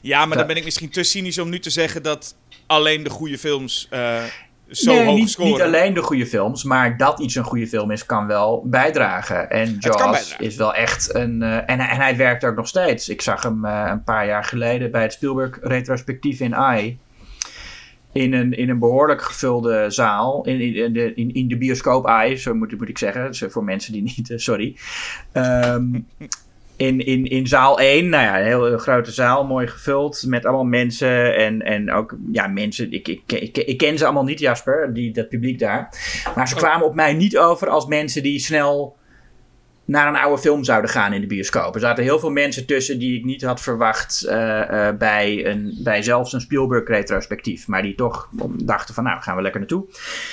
[0.03, 3.03] Ja, maar Dat- dan ben ik misschien te cynisch om nu te zeggen dat alleen
[3.03, 4.25] de goede films eh,
[4.70, 5.52] zo nee, hoog niet, scoren.
[5.52, 9.50] niet alleen de goede films, maar dat iets een goede film is, kan wel bijdragen.
[9.50, 11.42] En Jaws is wel echt een.
[11.42, 13.09] eh, en, hij- en hij werkt ook nog steeds.
[13.09, 16.98] Ik zag hem eh, een paar jaar geleden bij het Spielberg retrospectief in AI.
[18.12, 20.44] In een, in een behoorlijk gevulde zaal.
[20.44, 23.26] In, in, de, in, in de bioscoop AI, zo moet, moet ik zeggen.
[23.26, 24.31] Dus voor mensen die niet.
[24.31, 24.76] eh, sorry.
[25.33, 25.87] Ehm,
[26.77, 30.65] in, in, in zaal 1, nou ja, een heel grote zaal, mooi gevuld met allemaal
[30.65, 31.37] mensen.
[31.37, 35.12] En, en ook, ja, mensen, ik, ik, ik, ik ken ze allemaal niet, Jasper, die,
[35.12, 35.89] dat publiek daar.
[36.35, 36.61] Maar ze Oh.
[36.61, 38.97] kwamen op mij niet over als mensen die snel
[39.85, 41.75] naar een oude film zouden gaan in de bioscoop.
[41.75, 45.79] Er zaten heel veel mensen tussen die ik niet had verwacht eh, eh, bij, een,
[45.83, 47.67] bij zelfs een Spielberg-retrospectief.
[47.67, 48.29] Maar die toch
[48.65, 49.85] dachten van, nou, gaan we lekker naartoe.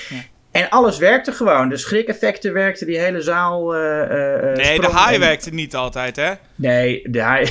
[0.09, 0.17] Ja.
[0.53, 1.69] En alles werkte gewoon.
[1.69, 3.75] De schrikeffecten werkten, die hele zaal.
[3.75, 6.31] eh, eh, eh, Nee, de En- werkte niet altijd, hè?
[6.55, 7.47] Nee, de haai.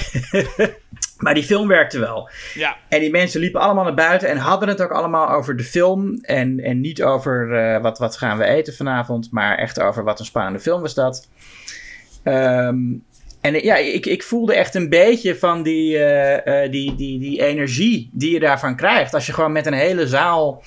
[1.22, 2.30] maar die film werkte wel.
[2.54, 2.76] Ja.
[2.88, 6.18] En die mensen liepen allemaal naar buiten en hadden het ook allemaal over de film.
[6.22, 7.48] En, en niet over
[7.80, 11.28] wat, wat gaan we eten vanavond, maar echt over wat een spannende film was dat.
[12.22, 12.76] Ehm,
[13.40, 15.98] en ja, ik, ik voelde echt een beetje van die,
[16.70, 19.14] die, die, die energie die je daarvan krijgt.
[19.14, 20.62] Als je gewoon met een hele zaal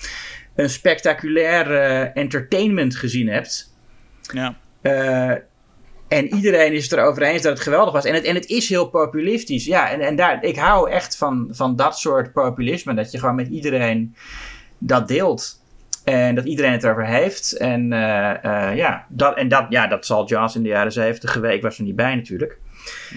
[0.56, 3.74] een spectaculair eh, entertainment gezien hebt.
[4.34, 4.58] ja.
[4.82, 5.34] Eh,
[6.08, 8.06] en iedereen is het erover eens dat het geweldig was.
[8.06, 9.66] En het, en het is heel populistisch.
[9.66, 12.94] Ja, en, en daar, ik hou echt van, van dat soort populisme.
[12.94, 14.16] Dat je gewoon met iedereen
[14.78, 15.64] dat deelt.
[16.04, 17.58] En dat iedereen het erover heeft.
[17.58, 21.56] En, eh, ja, dat, en dat, ja, dat zal Jaws in de jaren zeventig geweest.
[21.56, 22.60] Ik was er niet bij natuurlijk.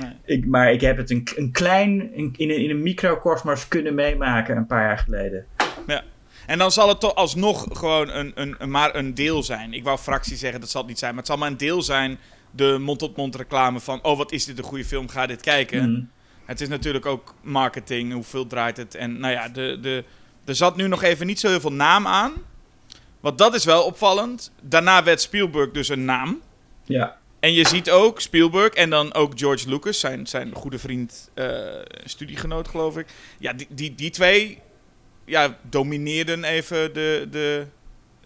[0.01, 0.11] Nee.
[0.25, 3.95] Ik, maar ik heb het een, een klein, in, in, een, in een microcosmos kunnen
[3.95, 5.47] meemaken een paar jaar geleden.
[6.49, 9.73] En dan zal het toch alsnog gewoon een, een, een- maar een deel zijn.
[9.73, 11.11] Ik wou fractie zeggen, dat zal het niet zijn.
[11.11, 12.19] Maar het zal maar een deel zijn,
[12.51, 14.03] de mond-tot-mond reclame van...
[14.03, 15.93] Oh, wat is dit een goede film, ga dit kijken.
[15.93, 16.03] Mhm.
[16.45, 18.95] Het is natuurlijk ook marketing, hoeveel draait het.
[18.95, 20.05] En nou ja, de, de,
[20.45, 22.33] er zat nu nog even niet zo heel veel naam aan.
[23.21, 24.53] Want dat is wel opvallend.
[24.63, 26.41] Daarna werd Spielberg dus een naam.
[26.85, 27.17] Ja.
[27.41, 31.47] En je ziet ook Spielberg en dan ook George Lucas, zijn, zijn goede vriend, eh,
[32.05, 33.07] studiegenoot geloof ik.
[33.39, 34.59] Ja, die, die, die twee
[35.29, 37.65] ja, domineerden even de, de,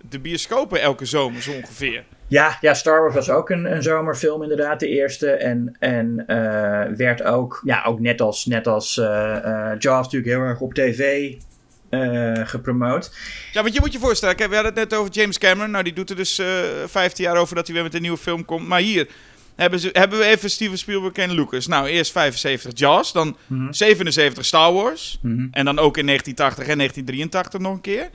[0.09, 2.05] de bioscopen elke zomer zo ongeveer.
[2.29, 5.31] Ja, ja, Star Wars was ook een, een zomerfilm inderdaad, de eerste.
[5.31, 10.33] En, en eh, werd ook, ja, ook net als, net als eh eh, Jaws natuurlijk
[10.33, 11.33] heel erg op tv
[12.45, 13.17] gepromoot.
[13.53, 15.71] Ja, want je moet je voorstellen, kijk, we hadden het net over James Cameron.
[15.71, 16.47] Nou, die doet er dus eh
[16.87, 18.69] 15 jaar over dat hij weer met een nieuwe film komt.
[18.69, 19.09] Maar hier
[19.57, 21.67] hebben, ze, hebben we even Steven Spielberg en Lucas.
[21.67, 23.73] Nou, eerst 75 Jaws, dan Mhm.
[23.73, 25.19] 77 Star Wars.
[25.23, 25.47] Mhm.
[25.51, 28.11] En dan ook in 1980 en 1983 nog een keer.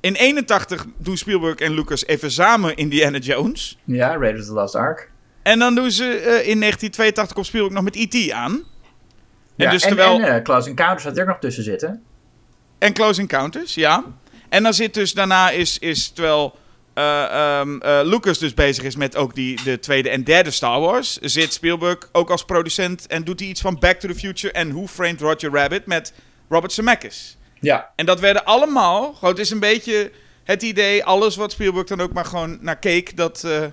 [0.00, 3.78] In 81 doen Spielberg en Lucas even samen Indiana Jones.
[3.84, 5.10] Ja, Raiders of the Lost Ark.
[5.42, 8.30] En dan doen ze eh, in 1982 komt Spielberg nog met E.T.
[8.30, 8.52] aan.
[8.52, 8.64] En
[9.64, 10.20] Ja, dus en, terwijl...
[10.20, 12.02] en eh, Close Encounters had er nog tussen zitten.
[12.78, 14.04] En Close Encounters, ja.
[14.48, 16.58] En dan zit dus daarna is, is terwijl
[16.98, 21.52] um, Lucas dus bezig is met ook die, de tweede en derde Star Wars, zit
[21.52, 24.86] Spielberg ook als producent en doet hij iets van Back to the Future en Who
[24.86, 26.12] Framed Roger Rabbit met
[26.48, 27.36] Robert Zemeckis.
[27.60, 27.92] Ja.
[27.96, 30.10] En dat werden allemaal, gewoon, het is een beetje
[30.44, 33.64] het idee, alles wat Spielberg dan ook maar gewoon naar keek, dat, eh,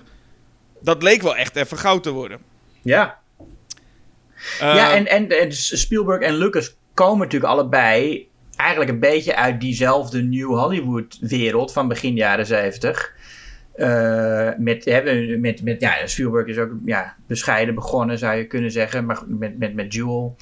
[0.80, 2.40] dat leek wel echt even goud te worden.
[2.82, 3.18] Ja.
[4.58, 4.96] ja, ehm.
[4.96, 10.48] en, en, en Spielberg en Lucas komen natuurlijk allebei eigenlijk een beetje uit diezelfde New
[10.48, 13.14] Hollywood wereld van begin jaren 70.
[13.76, 18.70] Eh, met, hè, met, met, ja, Spielberg is ook ja, bescheiden begonnen, zou je kunnen
[18.70, 20.36] zeggen, maar met, met, met Jewel.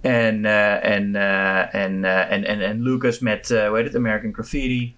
[0.00, 4.96] En, eh, en, eh, en, en, en, en, Lucas met, hoe heet het, American Graffiti.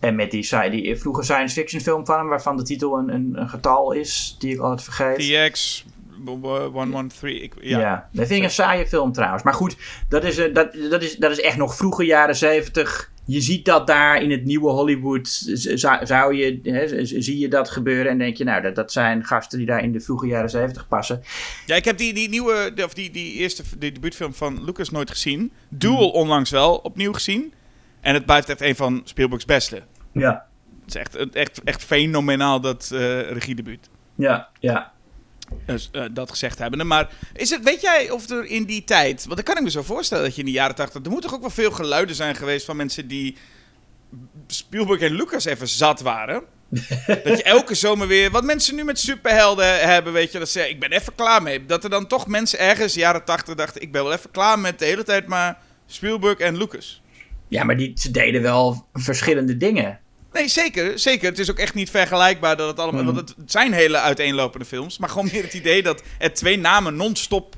[0.00, 3.48] En met die, die vroege science fiction film van hem, waarvan de titel een, een,
[3.48, 5.50] getal is, die ik altijd vergeet.
[5.50, 5.84] TX
[6.24, 7.52] 113.
[7.60, 7.78] Ja.
[7.80, 9.42] ja, dat vind ik een saaie film trouwens.
[9.42, 9.76] Maar goed,
[10.08, 13.86] dat is, dat, dat is, dat is echt nog vroege jaren zeventig je ziet dat
[13.86, 18.36] daar in het nieuwe Hollywood, zou, zou je, hè, zie je dat gebeuren en denk
[18.36, 21.22] je, nou, dat, dat zijn gasten die daar in de vroege jaren zeventig passen.
[21.66, 25.10] Ja, ik heb die, die nieuwe, of die, die eerste die debuutfilm van Lucas nooit
[25.10, 25.52] gezien.
[25.68, 27.52] Duel onlangs wel opnieuw gezien.
[28.00, 29.82] En het blijft echt een van Spielberg's beste.
[30.12, 30.46] Ja.
[30.84, 33.88] Het is echt, echt, echt fenomenaal dat eh regiedebuut.
[34.14, 34.92] Ja, ja.
[35.66, 36.84] Dus eh, dat gezegd hebbende.
[36.84, 39.24] Maar is het, weet jij of er in die tijd...
[39.24, 41.04] Want dan kan ik me zo voorstellen dat je in de jaren 80...
[41.04, 43.36] Er moeten toch ook wel veel geluiden zijn geweest van mensen die...
[44.46, 46.42] Spielberg en Lucas even zat waren.
[47.06, 48.30] dat je elke zomer weer...
[48.30, 50.38] Wat mensen nu met superhelden hebben, weet je.
[50.38, 51.66] Dat ze ik ben even klaar mee.
[51.66, 53.82] Dat er dan toch mensen ergens, jaren 80, dachten...
[53.82, 57.02] Ik ben wel even klaar met de hele tijd maar Spielberg en Lucas.
[57.48, 60.00] Ja, maar die, ze deden wel verschillende dingen.
[60.32, 61.28] Nee, zeker, zeker.
[61.28, 63.02] Het is ook echt niet vergelijkbaar dat het allemaal...
[63.02, 63.14] Mhm.
[63.14, 64.98] Want het, het zijn hele uiteenlopende films.
[64.98, 67.54] Maar gewoon meer het idee dat er twee namen non-stop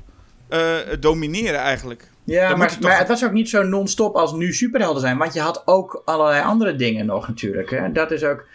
[0.49, 2.09] eh, domineren eigenlijk.
[2.23, 5.17] Ja, Dan maar, het was ook niet zo non-stop als nu superhelden zijn.
[5.17, 7.69] Want je had ook allerlei andere dingen nog natuurlijk.
[7.69, 7.91] Hè?
[7.91, 8.45] Dat is ook...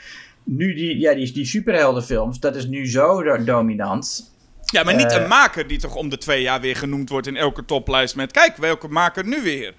[0.45, 4.33] Nu die, ja, die, die superheldenfilms, dat is nu zo do- dominant.
[4.65, 5.23] Ja, maar niet Eh.
[5.23, 8.33] een maker die toch om de twee jaar weer genoemd wordt in elke toplijst met...
[8.33, 9.75] Kijk, welke maker nu weer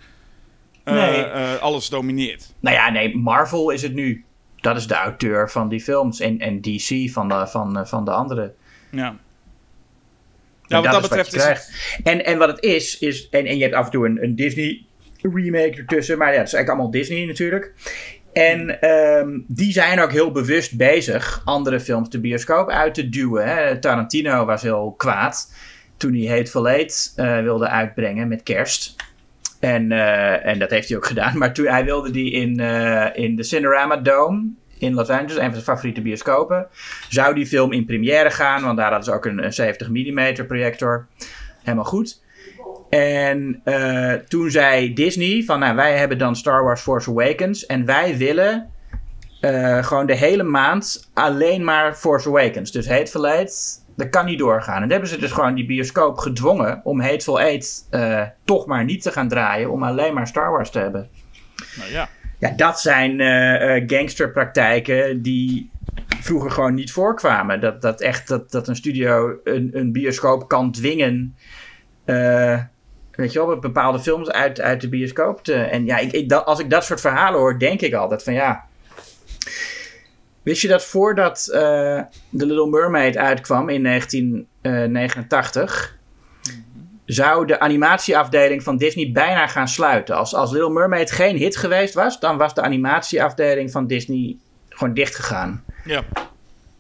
[0.86, 1.24] Nee.
[1.24, 2.54] eh, alles domineert.
[2.60, 4.26] Nou ja, nee, Marvel is het nu.
[4.62, 6.20] Dat is de auteur van die films.
[6.20, 8.54] En, en DC van de, van, eh, van de andere.
[8.90, 9.08] Ja.
[10.68, 11.54] En Ja, wat dat betreft je is het...
[11.54, 12.00] krijgt.
[12.04, 13.30] En, en wat het is, is.
[13.30, 14.86] En, en je hebt af en toe een, een Disney
[15.22, 16.18] remake ertussen.
[16.18, 17.74] Maar ja, het is eigenlijk allemaal Disney natuurlijk.
[18.34, 23.48] En ehm, die zijn ook heel bewust bezig andere films de bioscoop uit te duwen.
[23.48, 23.80] Hè.
[23.80, 25.54] Tarantino was heel kwaad
[25.98, 28.96] toen hij Hateful Eight eh, wilde uitbrengen met kerst.
[29.62, 31.38] En, eh, en dat heeft hij ook gedaan.
[31.38, 35.42] Maar toen, hij wilde die in, eh, in de Cinerama Dome in Los Angeles, een
[35.42, 36.68] van zijn favoriete bioscopen,
[37.10, 38.64] zou die film in première gaan.
[38.64, 41.08] Want daar hadden ze ook een, een 70 mm projector.
[41.64, 42.22] Helemaal goed.
[42.90, 47.86] En eh, toen zei Disney van, nou, wij hebben dan Star Wars Force Awakens en
[47.86, 48.70] wij willen
[49.82, 52.72] gewoon de hele maand alleen maar Force Awakens.
[52.72, 54.76] Dus Hateful Eight, dat kan niet doorgaan.
[54.76, 58.84] En dan hebben ze dus gewoon die bioscoop gedwongen om Hateful Eight eh, toch maar
[58.84, 61.10] niet te gaan draaien, om alleen maar Star Wars te hebben.
[61.78, 62.10] Nou ja.
[62.40, 65.70] Ja, dat zijn eh, eh, gangsterpraktijken die
[66.20, 67.62] vroeger gewoon niet voorkwamen.
[67.62, 71.36] Dat, dat echt dat, dat een studio een, een bioscoop kan dwingen.
[73.12, 75.54] weet je wel, bepaalde films uit, uit de bioscoop te.
[75.54, 78.34] En ja, ik, ik, dat, als ik dat soort verhalen hoor, denk ik altijd van
[78.34, 78.70] ja.
[80.44, 82.02] Wist je dat voordat eh
[82.38, 85.98] The Little Mermaid uitkwam in 1989,
[87.06, 90.16] zou de animatieafdeling van Disney bijna gaan sluiten.
[90.16, 94.38] Als, als Little Mermaid geen hit geweest was, dan was de animatieafdeling van Disney
[94.70, 95.64] gewoon dicht gegaan.
[95.86, 96.04] Ja.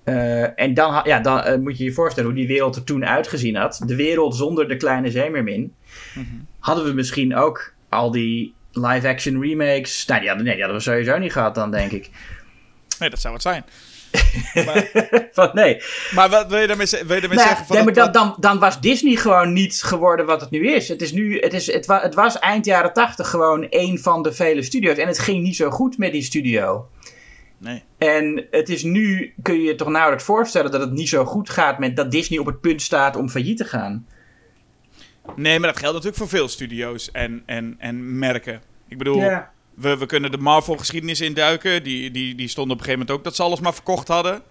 [0.03, 3.05] Eh, en dan, ja, dan eh, moet je je voorstellen hoe die wereld er toen
[3.05, 3.81] uitgezien had.
[3.85, 5.73] De wereld zonder de kleine zeemermin.
[6.59, 10.05] Hadden we misschien ook al die live-action remakes.
[10.05, 12.09] Nou, die hadden, nee, die hadden we sowieso niet gehad dan, denk ik.
[13.01, 13.63] Nee, dat zou het zijn.
[15.31, 15.81] Van, nee,
[16.15, 17.65] Maar wat wil je daarmee, wil je daarmee Nou, zeggen?
[17.65, 20.71] Van nee, maar dat- dan, dan, dan was Disney gewoon niet geworden wat het nu
[20.73, 20.87] is.
[20.87, 24.23] Het, is nu, het, is, het, wa- het was eind jaren tachtig gewoon een van
[24.23, 24.97] de vele studio's.
[24.97, 26.89] En het ging niet zo goed met die studio.
[27.57, 27.83] Nee.
[27.97, 31.49] En het is nu, kun je je toch nauwelijks voorstellen dat het niet zo goed
[31.49, 34.05] gaat met dat Disney op het punt staat om failliet te gaan.
[35.35, 38.61] nee, maar dat geldt natuurlijk voor veel studio's en, en, en merken.
[38.87, 39.21] Ik bedoel,
[39.75, 41.83] we, we kunnen de Marvel-geschiedenis induiken.
[41.83, 44.41] Die, die, die stonden op een gegeven moment ook dat ze alles maar verkocht hadden.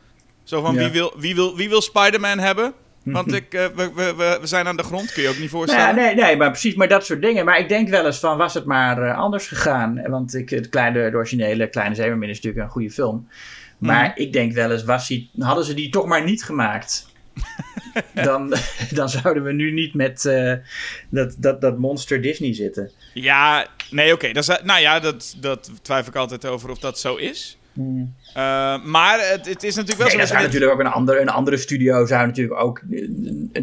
[0.44, 0.80] Zo van, Ja.
[0.80, 2.72] wie wil, wie wil, wie wil Spider-Man hebben?
[3.04, 5.52] Want ik, eh, we, we, we, we zijn aan de grond, kun je ook niet
[5.52, 5.86] Nou voorstellen.
[5.86, 7.44] ja, nee, nee, maar precies, maar dat soort dingen.
[7.44, 10.02] Maar ik denk wel eens van, was het maar eh, anders gegaan?
[10.08, 13.28] Want ik, het kleine, de originele Kleine Zeemermin is natuurlijk een goede film.
[13.78, 14.20] Maar Mhm.
[14.20, 17.08] ik denk wel eens, was die, hadden ze die toch maar niet gemaakt...
[18.14, 18.54] dan,
[18.90, 20.52] dan zouden we nu niet met eh,
[21.08, 22.90] dat, dat, dat monster Disney zitten.
[23.14, 24.32] Ja, nee, oké.
[24.32, 27.58] dat is- Nou ja, dat, dat twijfel ik altijd over of dat zo is.
[28.34, 30.20] Eh, maar het, het is natuurlijk wel Nee, zo.
[30.22, 33.08] dat zou natuurlijk ook een andere, een andere studio zou natuurlijk ook eh,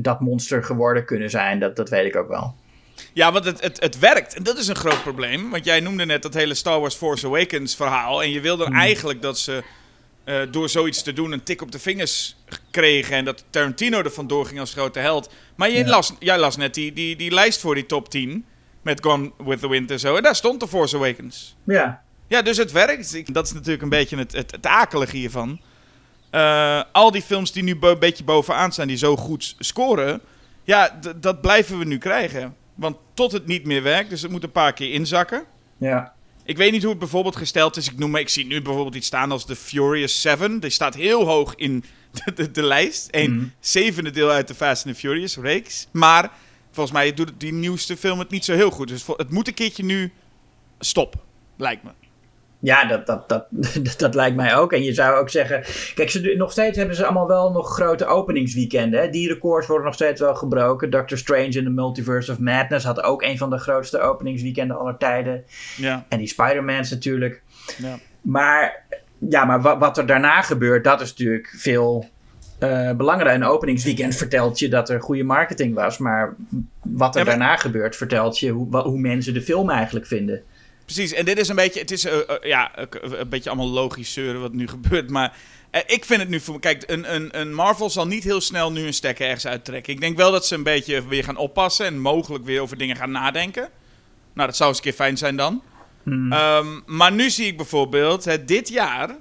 [0.01, 1.59] dat monster geworden kunnen zijn.
[1.59, 2.55] Dat, dat weet ik ook wel.
[3.13, 4.33] Ja, want het, het, het werkt.
[4.33, 5.49] En dat is een groot probleem.
[5.49, 8.23] Want jij noemde net dat hele Star Wars Force Awakens verhaal.
[8.23, 8.75] En je wilde Hmm.
[8.75, 9.63] eigenlijk dat ze
[10.23, 12.35] eh, door zoiets te doen een tik op de vingers
[12.71, 13.15] kregen.
[13.15, 15.29] En dat Tarantino er vandoor ging als grote held.
[15.55, 15.87] Maar je Ja.
[15.89, 18.45] las, jij las net die, die, die lijst voor die top 10.
[18.87, 20.15] Met Gone with the Wind en zo.
[20.15, 21.55] En daar stond de Force Awakens.
[21.63, 23.33] Ja, Ja, dus het werkt.
[23.33, 25.59] Dat is natuurlijk een beetje het, het, het akelige hiervan.
[26.29, 30.21] Eh, al die films die nu een beetje bovenaan staan, die zo goed scoren.
[30.63, 32.55] Ja, dat blijven we nu krijgen.
[32.75, 35.43] Want tot het niet meer werkt, dus het moet een paar keer inzakken.
[35.77, 36.15] ja.
[36.43, 37.87] Ik weet niet hoe het bijvoorbeeld gesteld is.
[37.91, 40.59] Ik, noem, ik zie nu bijvoorbeeld iets staan als The Furious 7.
[40.59, 41.83] Die staat heel hoog in
[42.25, 43.07] de, de, de lijst.
[43.11, 43.45] Een Mhm.
[43.59, 45.87] zevende deel uit de Fast and the Furious reeks.
[45.91, 46.31] Maar
[46.77, 48.87] volgens mij doet die nieuwste film het niet zo heel goed.
[48.87, 50.11] Dus het moet een keertje nu
[50.79, 51.19] stoppen,
[51.55, 51.89] lijkt me.
[52.59, 53.45] Ja, dat, dat, dat,
[53.85, 54.73] dat, dat lijkt mij ook.
[54.73, 55.63] En je zou ook zeggen...
[55.95, 58.99] Kijk, ze, nog steeds hebben ze allemaal wel nog grote openingsweekenden.
[58.99, 59.09] Hè?
[59.09, 60.89] Die records worden nog steeds wel gebroken.
[60.89, 64.97] Doctor Strange in the Multiverse of Madness had ook een van de grootste openingsweekenden aller
[64.97, 65.43] tijden.
[65.77, 67.41] Ja, En die Spider-Mans natuurlijk.
[67.77, 67.99] ja.
[68.21, 68.85] Maar,
[69.29, 72.09] ja, maar wat, wat er daarna gebeurt, dat is natuurlijk veel
[72.59, 73.41] eh belangrijker.
[73.41, 75.97] Een openingsweekend vertelt je dat er goede marketing was.
[75.97, 76.35] Maar
[76.81, 80.41] wat er Ja, maar- daarna gebeurt, vertelt je hoe, hoe mensen de film eigenlijk vinden.
[80.85, 84.13] Precies, en dit is een beetje, het is eh, eh, ja, een beetje allemaal logisch
[84.13, 85.37] zeuren wat nu gebeurt, maar
[85.87, 88.85] ik vind het nu voor kijk, een, een, een Marvel zal niet heel snel nu
[88.85, 89.93] een stekker ergens uittrekken.
[89.93, 92.95] Ik denk wel dat ze een beetje weer gaan oppassen en mogelijk weer over dingen
[92.95, 93.69] gaan nadenken.
[94.33, 95.61] Nou, dat zou eens een keer fijn zijn dan.
[96.03, 96.31] Hmm.
[96.31, 99.15] Ehm, maar nu zie ik bijvoorbeeld, hè, dit jaar,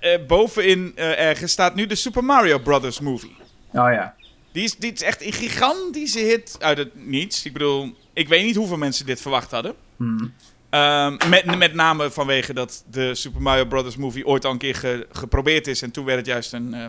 [0.00, 3.36] eh, eh, bovenin eh, ergens staat nu de Super Mario Brothers movie.
[3.72, 4.14] oh ja.
[4.52, 7.44] Die is, die is echt een gigantische hit uit het niets.
[7.44, 9.74] Ik bedoel, ik weet niet hoeveel mensen dit verwacht hadden.
[9.96, 10.32] Hmm.
[10.70, 14.74] Ehm, met, met name vanwege dat de Super Mario Brothers movie ooit al een keer
[14.74, 15.82] ge- geprobeerd is.
[15.82, 16.84] En toen werd het juist een, eh,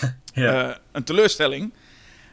[0.44, 0.68] Ja.
[0.70, 1.72] eh, een teleurstelling.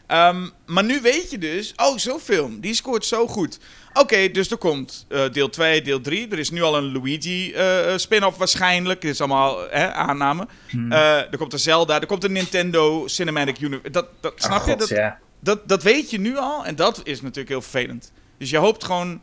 [0.10, 3.60] Ehm, maar nu weet je dus, oh, zo'n film, die scoort zo goed.
[3.94, 6.28] Oké, dus er komt eh, deel 2, deel 3.
[6.32, 9.02] Er is nu al een Luigi eh, spin-off waarschijnlijk.
[9.02, 10.48] Dit is allemaal hè, aanname.
[10.70, 10.92] Hmm.
[10.92, 13.92] Eh, er komt een Zelda, er komt een Nintendo Cinematic Universe.
[13.92, 14.76] Dat, dat, Oh, snap je?
[14.76, 15.20] Dat, ja.
[15.40, 18.12] dat, dat weet je nu al en dat is natuurlijk heel vervelend.
[18.38, 19.22] Dus je hoopt gewoon...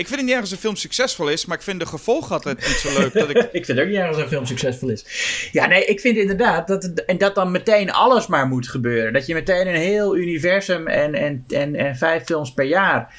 [0.00, 2.56] Ik vind niet erg als een film succesvol is, maar ik vind de gevolgen altijd
[2.56, 3.12] niet zo leuk.
[3.12, 5.04] Dat ik, ik vind ook niet erg als een film succesvol is.
[5.52, 9.12] Ja, nee, ik vind inderdaad dat, en dat dan meteen alles maar moet gebeuren.
[9.12, 13.14] Dat je meteen een heel universum en, en, en, en vijf films per jaar.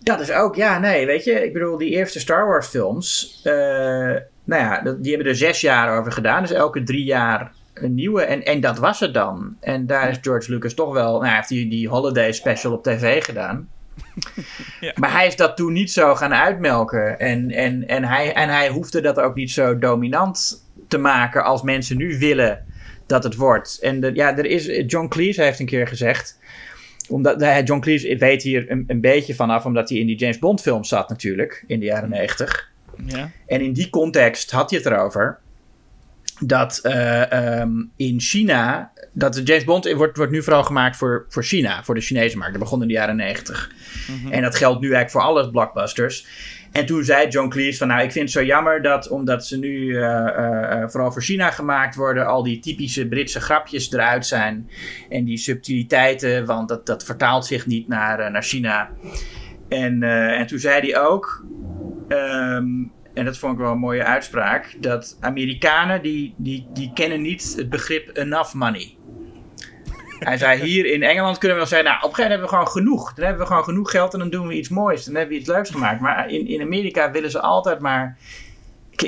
[0.00, 1.44] Dat is ook, ja, nee, weet je.
[1.44, 3.40] Ik bedoel, die eerste Star Wars films.
[3.44, 3.52] eh,
[4.44, 6.42] nou ja, die hebben er zes jaar over gedaan.
[6.42, 8.22] Dus elke drie jaar een nieuwe.
[8.22, 9.56] En, en dat was het dan.
[9.60, 11.12] En daar is George Lucas toch wel.
[11.12, 13.68] Nou, hij heeft die, die holiday special op tv gedaan.
[14.80, 14.92] Ja.
[14.94, 17.18] Maar hij is dat toen niet zo gaan uitmelken.
[17.18, 21.62] En, en, en, hij, en hij hoefde dat ook niet zo dominant te maken als
[21.62, 22.64] mensen nu willen
[23.06, 23.78] dat het wordt.
[23.80, 26.38] En de, ja, er is, John Cleese heeft een keer gezegd.
[27.08, 30.38] Omdat, nou John Cleese weet hier een, een beetje vanaf, omdat hij in die James
[30.38, 32.70] Bond film zat natuurlijk, in de jaren negentig.
[33.06, 33.30] ja.
[33.46, 35.38] En in die context had hij het erover.
[36.38, 38.92] Dat eh, ehm, in China.
[39.12, 42.36] Dat de James Bond wordt, wordt nu vooral gemaakt voor, voor China, voor de Chinese
[42.36, 42.52] markt.
[42.52, 43.70] Dat begon in de jaren negentig.
[44.30, 46.26] En dat geldt nu eigenlijk voor alle blockbusters.
[46.76, 49.58] En toen zei John Cleese van nou, ik vind het zo jammer dat omdat ze
[49.58, 54.26] nu eh, eh, eh, vooral voor China gemaakt worden, al die typische Britse grapjes eruit
[54.26, 54.70] zijn.
[55.08, 58.90] En die subtiliteiten, want dat, dat vertaalt zich niet naar, eh, naar China.
[59.68, 61.44] En, eh, en toen zei hij ook,
[62.08, 62.66] ehm,
[63.16, 67.54] en dat vond ik wel een mooie uitspraak, dat Amerikanen die, die, die kennen niet
[67.56, 68.96] het begrip enough money.
[70.18, 72.70] Hij zei, hier in Engeland kunnen we wel zeggen, nou, op een gegeven moment hebben
[72.72, 73.14] we gewoon genoeg.
[73.14, 75.04] Dan hebben we gewoon genoeg geld en dan doen we iets moois.
[75.04, 76.00] Dan hebben we iets leuks gemaakt.
[76.00, 78.18] Maar in, in Amerika willen ze altijd maar...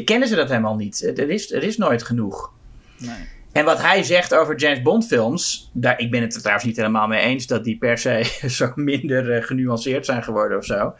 [0.04, 1.02] Kennen ze dat helemaal niet.
[1.18, 2.52] Er is, er is nooit genoeg.
[2.98, 3.28] Nee.
[3.52, 6.76] En wat hij zegt over James Bond films, daar, ik ben het er trouwens niet
[6.76, 10.94] helemaal mee eens dat die per se zo minder eh, genuanceerd zijn geworden of zo.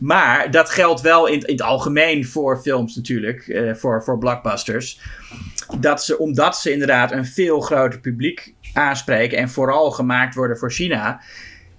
[0.00, 5.00] Maar dat geldt wel in, in het algemeen voor films natuurlijk, eh, voor, voor blockbusters.
[5.80, 10.72] Dat ze, omdat ze inderdaad een veel groter publiek aanspreken en vooral gemaakt worden voor
[10.72, 11.20] China,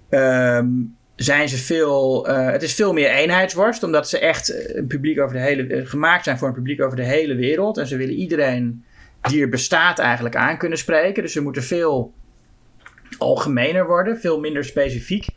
[0.10, 0.67] ehm,
[1.15, 5.36] zijn ze veel, eh, het is veel meer eenheidsworst, omdat ze echt een publiek over
[5.36, 7.78] de hele, gemaakt zijn voor een publiek over de hele wereld.
[7.78, 8.84] En ze willen iedereen
[9.22, 11.24] die er bestaat eigenlijk aan kunnen spreken.
[11.24, 12.14] Dus ze moeten veel
[13.18, 15.28] algemener worden, veel minder specifiek.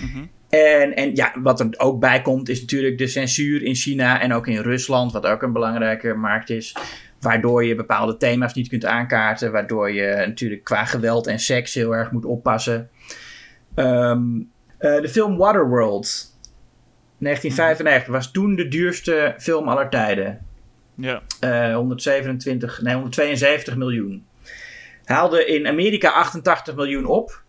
[0.00, 0.24] Mhm.
[0.48, 4.32] En, en ja, wat er ook bij komt, is natuurlijk de censuur in China en
[4.32, 6.76] ook in Rusland, wat ook een belangrijke markt is.
[7.20, 9.52] Waardoor je bepaalde thema's niet kunt aankaarten.
[9.52, 12.90] Waardoor je natuurlijk qua geweld en seks heel erg moet oppassen.
[13.74, 14.22] Ehm,
[14.78, 16.36] eh, de film Waterworld,
[17.18, 20.46] 1995, was toen de duurste film aller tijden.
[21.00, 21.22] Ja.
[21.40, 24.26] Eh, 127, nee, 172 miljoen.
[25.04, 27.42] Haalde in Amerika 88 miljoen op.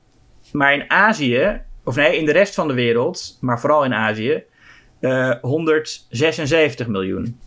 [0.51, 4.43] Maar in Azië, of nee, in de rest van de wereld, maar vooral in Azië,
[4.99, 7.39] eh 176 miljoen.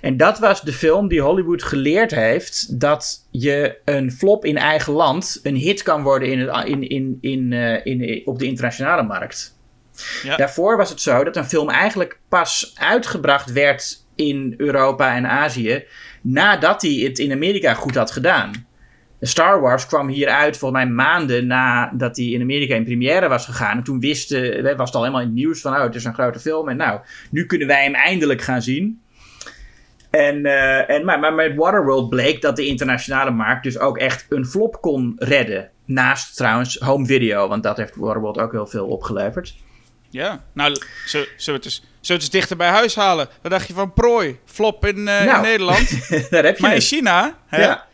[0.00, 4.92] En dat was de film die Hollywood geleerd heeft dat je een flop in eigen
[4.92, 9.02] land een hit kan worden in het, in, in, in, eh, in, op de internationale
[9.02, 9.58] markt.
[10.22, 10.36] Ja.
[10.36, 15.84] Daarvoor was het zo dat een film eigenlijk pas uitgebracht werd in Europa en Azië
[16.20, 18.68] nadat hij het in Amerika goed had gedaan.
[19.20, 23.44] Star Wars kwam hier uit volgens mij maanden nadat hij in Amerika in première was
[23.44, 23.76] gegaan.
[23.76, 26.14] En toen wisten, was het al helemaal in het nieuws van, oh, het is een
[26.14, 26.68] grote film.
[26.68, 29.00] En nou, nu kunnen wij hem eindelijk gaan zien.
[30.10, 34.26] En, eh, en, maar, maar met Waterworld bleek dat de internationale markt dus ook echt
[34.28, 35.70] een flop kon redden.
[35.84, 39.54] Naast trouwens home video, want dat heeft Waterworld ook heel veel opgeleverd.
[40.10, 40.42] Ja.
[40.52, 43.28] Nou, zullen zullen we het eens, we het eens dichter bij huis halen?
[43.42, 44.38] Wat dacht je van Prooi?
[44.44, 45.42] Flop in, eh, in Nou.
[45.42, 45.88] Nederland.
[46.30, 46.86] Daar heb je Maar in het.
[46.86, 47.38] China...
[47.46, 47.62] Hè?
[47.62, 47.88] Ja.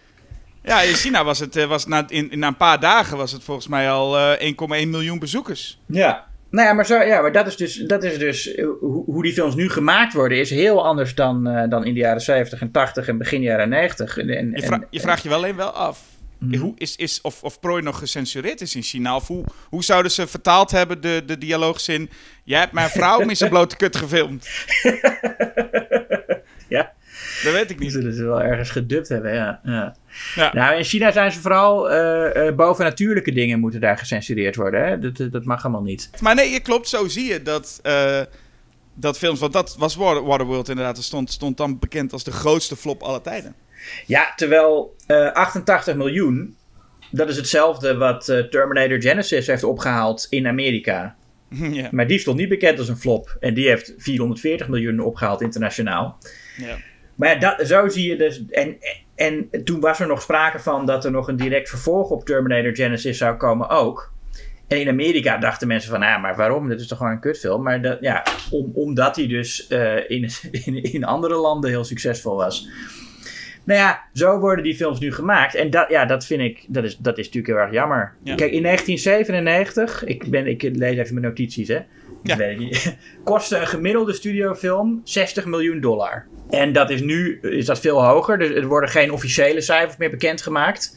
[0.62, 3.44] Ja, in China was het, eh, was na, in, na een paar dagen was het
[3.44, 4.50] volgens mij al eh
[4.82, 5.80] 1,1 miljoen bezoekers.
[5.86, 6.26] Ja.
[6.50, 9.22] Nou ja, maar, zo, ja, maar dat is dus, dat is dus eh, hoe, hoe
[9.22, 12.60] die films nu gemaakt worden, is heel anders dan, eh, dan in de jaren 70
[12.60, 14.18] en 80 en begin jaren 90.
[14.18, 15.98] En, en, Je, vra- je vraagt je wel alleen wel af.
[16.38, 16.60] Mhm.
[16.60, 19.16] Hoe is, is, of, of prooi nog gecensureerd is in China?
[19.16, 22.10] Of hoe, hoe zouden ze vertaald hebben de, de dialoogzin...
[22.44, 24.48] Jij hebt mijn vrouw met zijn blote kut gefilmd.
[26.68, 26.92] Ja.
[27.42, 27.92] Dat weet ik niet.
[27.92, 29.60] zullen ze wel ergens gedubt hebben, ja.
[29.64, 29.96] ja.
[30.34, 30.52] Ja.
[30.54, 34.86] Nou, in China zijn ze vooral eh, eh, bovennatuurlijke dingen moeten daar gecensureerd worden.
[34.86, 34.98] Hè?
[34.98, 36.10] Dat, dat mag allemaal niet.
[36.20, 36.88] Maar nee, je klopt.
[36.88, 38.20] Zo zie je dat, eh,
[38.96, 39.40] dat films...
[39.40, 40.94] Want dat was Water, Waterworld inderdaad.
[40.94, 43.54] Dat stond, stond dan bekend als de grootste flop aller tijden.
[44.06, 46.56] Ja, terwijl eh 88 miljoen
[47.10, 51.16] dat is hetzelfde wat eh, Terminator Genesis heeft opgehaald in Amerika.
[51.72, 51.88] ja.
[51.90, 53.36] Maar die stond niet bekend als een flop.
[53.40, 56.18] En die heeft 440 miljoen opgehaald internationaal.
[56.56, 56.76] Ja.
[57.14, 58.44] Maar ja, dat, zo zie je dus.
[58.50, 58.76] En,
[59.14, 62.76] en toen was er nog sprake van dat er nog een direct vervolg op Terminator
[62.76, 64.12] Genesis zou komen ook.
[64.68, 66.68] En in Amerika dachten mensen van, ah, maar waarom?
[66.68, 67.62] Dit is toch gewoon een kutfilm?
[67.62, 70.30] Maar dat, ja, om, omdat hij dus eh, in,
[70.64, 72.68] in, in andere landen heel succesvol was.
[73.64, 75.54] Nou ja, zo worden die films nu gemaakt.
[75.54, 78.14] En dat, ja, dat vind ik, dat is, dat is natuurlijk heel erg jammer.
[78.22, 78.34] Ja.
[78.34, 81.74] Kijk, in 1997, ik, ben, ik lees even mijn notities, hè.
[81.74, 81.84] Ja.
[82.22, 82.96] Dat weet ik niet.
[83.24, 86.26] Kostte een gemiddelde studiofilm 60 miljoen dollar.
[86.50, 88.38] En dat is nu is dat veel hoger.
[88.38, 90.96] Dus er worden geen officiële cijfers meer bekendgemaakt.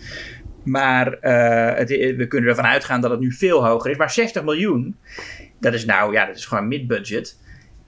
[0.63, 1.87] Maar eh,
[2.17, 3.97] we kunnen ervan uitgaan dat het nu veel hoger is.
[3.97, 4.95] Maar 60 miljoen,
[5.59, 7.37] dat is nou, ja, dat is gewoon mid-budget.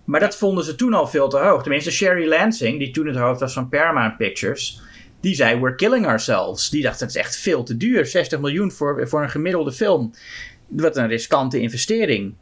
[0.06, 1.62] Maar dat vonden ze toen al veel te hoog.
[1.62, 4.82] Tenminste, Sherry Lansing, die toen het hoofd was van Paramount Pictures,
[5.20, 6.70] die zei: We're killing ourselves.
[6.70, 8.06] Die dacht: Het is echt veel te duur.
[8.06, 10.14] 60 miljoen voor, voor een gemiddelde film.
[10.68, 12.34] Wat een riskante investering.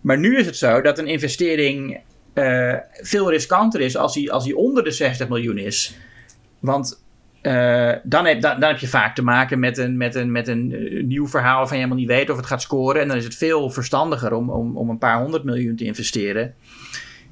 [0.00, 2.00] Maar nu is het zo dat een investering
[2.32, 5.96] eh, veel riskanter is als die, als die onder de 60 miljoen is.
[6.58, 7.01] Want
[7.42, 10.48] eh, dan, heb, dan, dan heb je vaak te maken met een, met een, met
[10.48, 13.00] een eh, nieuw verhaal waarvan je helemaal niet weet of het gaat scoren.
[13.00, 16.54] En dan is het veel verstandiger om, om, om een paar honderd miljoen te investeren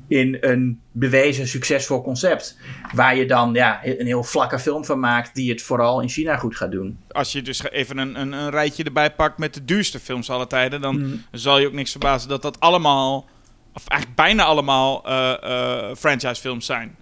[0.08, 2.58] in een bewezen succesvol concept.
[2.94, 6.36] Waar je dan ja, een heel vlakke film van maakt die het vooral in China
[6.36, 6.98] goed gaat doen.
[7.10, 10.46] Als je dus even een, een, een rijtje erbij pakt met de duurste films aller
[10.46, 11.22] tijden, dan Mm.
[11.32, 13.28] zal je ook niks verbazen dat dat allemaal,
[13.74, 16.96] of eigenlijk bijna allemaal, eh eh franchisefilms zijn.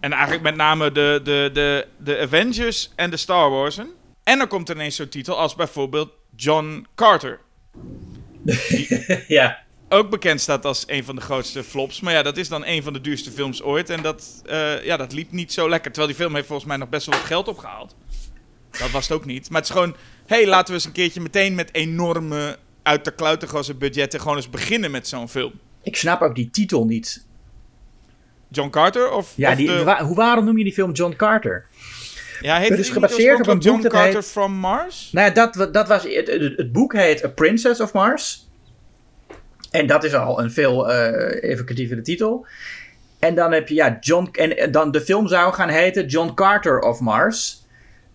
[0.00, 3.90] En eigenlijk met name de, de, de, de Avengers en de Star Warsen.
[4.24, 7.40] En dan komt er ineens zo'n titel als bijvoorbeeld John Carter.
[9.28, 9.64] ja.
[9.88, 12.00] Ook bekend staat als een van de grootste flops.
[12.00, 13.90] Maar ja, dat is dan een van de duurste films ooit.
[13.90, 15.92] En dat, eh, ja, dat liep niet zo lekker.
[15.92, 17.94] Terwijl die film heeft volgens mij nog best wel wat geld opgehaald.
[18.70, 19.50] Dat was het ook niet.
[19.50, 19.96] Maar het is gewoon...
[20.26, 22.58] Hé, hey, laten we eens een keertje meteen met enorme...
[22.82, 24.20] uit de kluiten gewassen budgetten...
[24.20, 25.52] gewoon eens beginnen met zo'n film.
[25.82, 27.25] Ik snap ook die titel niet.
[28.56, 29.10] John Carter?
[29.10, 31.64] Of, Ja, of die, de- wa- hoe, waarom noem je die film John Carter?
[32.40, 35.08] ja, heet het is gebaseerd op een John boek dat Carter heet- from Mars?
[35.12, 38.48] Nou ja, dat, dat was, het, boek heet A Princess of Mars.
[39.70, 42.46] En dat is al een veel eh evocatievere titel.
[43.18, 44.28] En dan heb je, ja, John...
[44.32, 47.65] En dan de film zou gaan heten John Carter of Mars.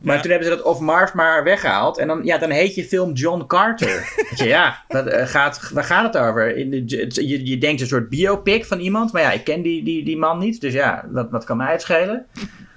[0.02, 0.22] Maar Ja.
[0.22, 1.98] toen hebben ze dat of Mars maar weggehaald.
[1.98, 4.14] En dan, ja, dan heet je film John Carter.
[4.36, 6.56] Je, ja, dat, eh, gaat, waar gaat het over?
[6.58, 6.84] In de,
[7.28, 9.12] je, je denkt een soort biopic van iemand.
[9.12, 10.62] Maar ja, ik ken die, die, die man niet.
[10.62, 12.26] Dus ja, wat, wat kan mij het schelen?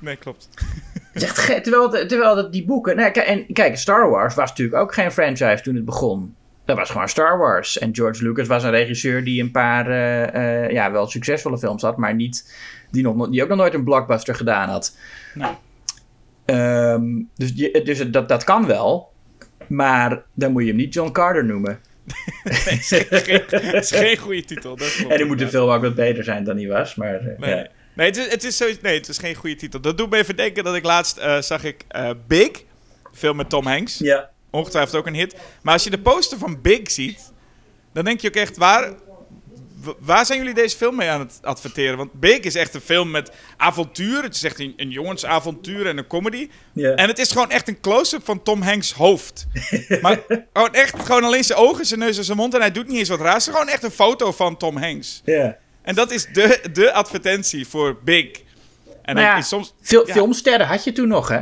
[0.01, 0.49] Nee, klopt.
[1.13, 2.97] Echt ge- terwijl, terwijl dat die boeken.
[2.97, 6.35] Nou, kijk, en kijk, Star Wars was natuurlijk ook geen franchise toen het begon.
[6.65, 7.79] Dat was gewoon Star Wars.
[7.79, 11.83] En George Lucas was een regisseur die een paar eh, eh, ja, wel succesvolle films
[11.83, 12.55] had, maar niet,
[12.91, 14.97] die, nog, die ook nog nooit een blockbuster gedaan had.
[15.35, 15.51] Nee.
[16.45, 19.13] Ehm, dus je, dus dat, dat kan wel.
[19.67, 21.79] Maar dan moet je hem niet John Carter noemen.
[22.45, 24.77] Het is geen goede titel.
[24.77, 26.95] Dat En dan moet de film ook wat beter zijn dan hij was.
[26.95, 27.67] Maar, eh, Nee, ja.
[27.95, 29.81] nee, het, is, het, is sowieso- nee het is geen goede titel.
[29.81, 32.51] Dat doet me even denken dat ik laatst eh, zag ik eh, Big.
[33.13, 33.99] Film met Tom Hanks.
[33.99, 34.31] ja.
[34.51, 35.37] Ongetwijfeld ook een hit.
[35.63, 37.33] Maar als je de poster van Big ziet,
[37.93, 38.93] dan denk je ook echt, waar,
[39.99, 41.97] waar zijn jullie deze film mee aan het adverteren?
[41.97, 44.23] Want Big is echt een film met avontuur.
[44.23, 46.49] Het is echt een, een jongensavontuur en een comedy.
[46.73, 46.95] Ja.
[46.95, 49.47] En het is gewoon echt een close-up van Tom Hanks' hoofd.
[50.01, 50.21] maar
[50.53, 52.55] gewoon echt, gewoon alleen zijn ogen, zijn neus en zijn mond.
[52.55, 53.45] En hij doet niet eens wat raars.
[53.45, 55.23] Het is gewoon echt een foto van Tom Hanks.
[55.25, 55.57] ja.
[55.83, 58.27] En dat is de, de advertentie voor Big.
[59.03, 59.75] En dan ja, is soms...
[59.83, 60.13] Fil- ja.
[60.13, 61.41] Filmsterren had je toen nog, hè?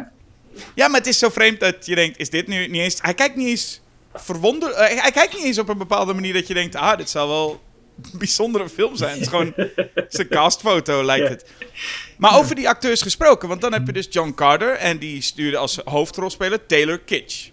[0.75, 2.99] Ja, maar het is zo vreemd dat je denkt, is dit nu niet eens...
[3.03, 3.81] Hij kijkt niet eens
[4.15, 4.71] verwonder...
[4.71, 6.75] eh, hij kijkt niet eens op een bepaalde manier dat je denkt...
[6.75, 7.61] Ah, dit zal wel
[8.19, 9.11] bijzondere film zijn.
[9.11, 11.51] Het is gewoon het is een castfoto, lijkt het.
[12.17, 13.49] Maar over die acteurs gesproken.
[13.49, 14.75] Want dan heb je dus John Carter.
[14.75, 17.49] En die stuurde als hoofdrolspeler Taylor Kitsch.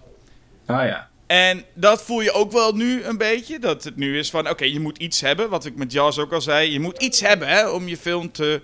[0.67, 1.09] Oh ja.
[1.27, 3.59] En dat voel je ook wel nu een beetje.
[3.59, 5.49] Dat het nu is van, oké, je moet iets hebben.
[5.49, 6.71] Wat ik met Jaws ook al zei.
[6.71, 8.61] Je moet iets hebben hè, om je film te,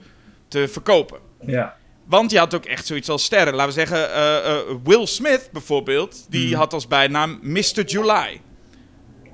[0.47, 1.19] te verkopen.
[1.45, 1.75] Ja.
[2.05, 3.53] Want je had ook echt zoiets als sterren.
[3.53, 7.83] Laten we zeggen, eh, eh, Will Smith bijvoorbeeld, die had als bijnaam Mr.
[7.85, 8.41] July.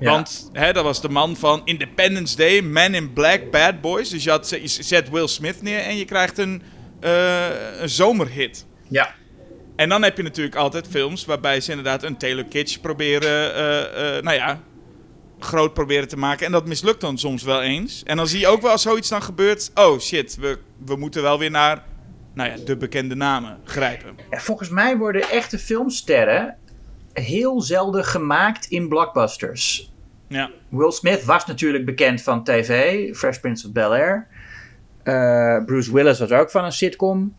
[0.02, 0.12] Ja.
[0.12, 4.10] Want hè, dat was de man van Independence Day, Man in Black, Bad Boys.
[4.10, 6.62] Dus je, had, je zet Will Smith neer en je krijgt een,
[7.00, 8.66] eh, een zomerhit.
[8.88, 9.14] Ja.
[9.76, 14.18] En dan heb je natuurlijk altijd films waarbij ze inderdaad een Taylor Kitsch proberen, eh,
[14.18, 14.62] eh, nou ja,
[15.40, 16.46] groot proberen te maken.
[16.46, 18.04] En dat mislukt dan soms wel eens.
[18.04, 21.22] En dan zie je ook wel als zoiets dan gebeurt, oh shit, we, we moeten
[21.22, 21.84] wel weer naar,
[22.34, 24.16] nou ja, de bekende namen grijpen.
[24.30, 26.58] Ja, volgens mij worden echte filmsterren
[27.14, 29.91] heel zelden gemaakt in blockbusters.
[30.32, 34.28] Ja, Will Smith was natuurlijk bekend van tv, Fresh Prince of Bel-Air.
[35.04, 37.36] Eh, Bruce Willis was ook van een sitcom.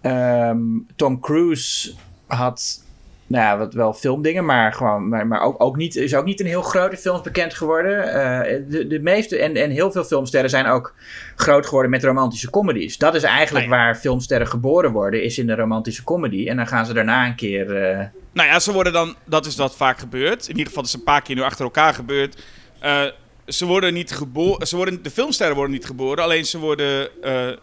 [0.00, 0.58] Ehm,
[0.96, 1.94] Tom Cruise
[2.26, 2.84] had
[3.26, 6.40] nou ja, wat wel filmdingen, maar, gewoon, maar, maar ook, ook niet, is ook niet
[6.40, 8.12] in heel grote films bekend geworden.
[8.12, 10.94] Eh, de, de meeste, en, en heel veel filmsterren zijn ook
[11.36, 12.98] groot geworden met romantische comedies.
[12.98, 13.78] Dat is eigenlijk Nee.
[13.78, 16.48] waar filmsterren geboren worden, is in de romantische comedy.
[16.48, 17.82] En dan gaan ze daarna een keer...
[17.90, 20.42] eh, Nou ja, ze worden dan, dat is wat vaak gebeurt.
[20.44, 22.42] In ieder geval, is een paar keer nu achter elkaar gebeurd.
[22.80, 23.02] Eh,
[23.46, 27.08] ze worden niet geboren, ze worden, de filmsterren worden niet geboren, alleen ze worden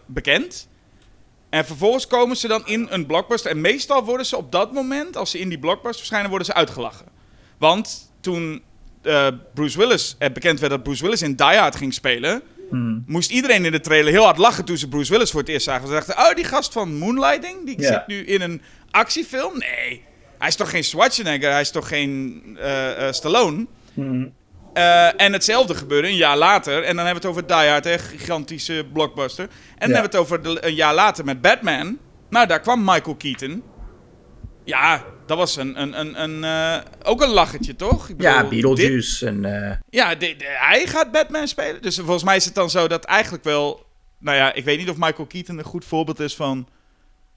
[0.06, 0.68] bekend.
[1.54, 3.50] En vervolgens komen ze dan in een blockbuster.
[3.50, 6.54] En meestal worden ze op dat moment, als ze in die blockbuster verschijnen, worden ze
[6.54, 7.06] uitgelachen.
[7.58, 8.62] Want toen
[9.02, 13.04] eh, Bruce Willis, eh, bekend werd dat Bruce Willis in Die Hard ging spelen, hmm.
[13.06, 15.64] moest iedereen in de trailer heel hard lachen toen ze Bruce Willis voor het eerst
[15.64, 15.86] zagen.
[15.86, 19.58] Ze dachten, oh, die gast van Moonlighting, die zit nu in een actiefilm?
[19.58, 20.02] Nee,
[20.38, 23.66] hij is toch geen Schwarzenegger, hij is toch geen eh, Stallone?
[23.94, 24.32] Hmm.
[24.74, 26.82] Eh, en hetzelfde gebeurde een jaar later.
[26.82, 29.44] En dan hebben we het over Die Hard, hè, gigantische blockbuster.
[29.44, 29.94] En dan Ja.
[29.94, 31.98] hebben we het over de- een jaar later met Batman.
[32.30, 33.62] Nou, daar kwam Michael Keaton.
[34.64, 38.08] Ja, dat was een, een, een, een, eh, ook een lachertje, toch?
[38.08, 39.44] Ik Ja, bedoel, dit- Beetlejuice en...
[39.70, 41.82] eh, ja, de- de- hij gaat Batman spelen.
[41.82, 43.86] Dus volgens mij is het dan zo dat eigenlijk wel...
[44.18, 46.68] Nou ja, ik weet niet of Michael Keaton een goed voorbeeld is van...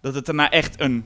[0.02, 1.06] Dat het daarna echt een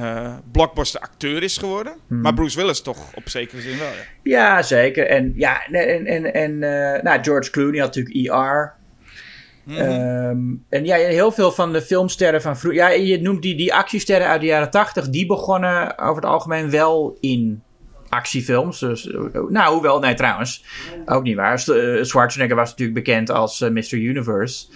[0.00, 1.92] eh, blockbuster acteur is geworden.
[2.06, 2.20] Hmm.
[2.20, 4.02] Maar Bruce Willis toch op zekere zin wel, ja.
[4.22, 5.06] Ja, zeker.
[5.06, 8.72] En, ja, en, en, en eh, nou, George Clooney had natuurlijk ER.
[9.64, 9.78] Mhm.
[9.78, 10.38] Ehm,
[10.68, 12.80] en ja, heel veel van de filmsterren van vroeger...
[12.80, 15.08] Ja, je noemt die, die actiesterren uit de jaren tachtig...
[15.08, 17.62] die begonnen over het algemeen wel in
[18.08, 18.78] actiefilms.
[18.78, 20.64] Dus, eh, nou, hoewel, nee trouwens.
[21.04, 21.58] Ook niet waar.
[22.00, 23.94] Schwarzenegger was natuurlijk bekend als Mr.
[23.94, 24.66] Universe.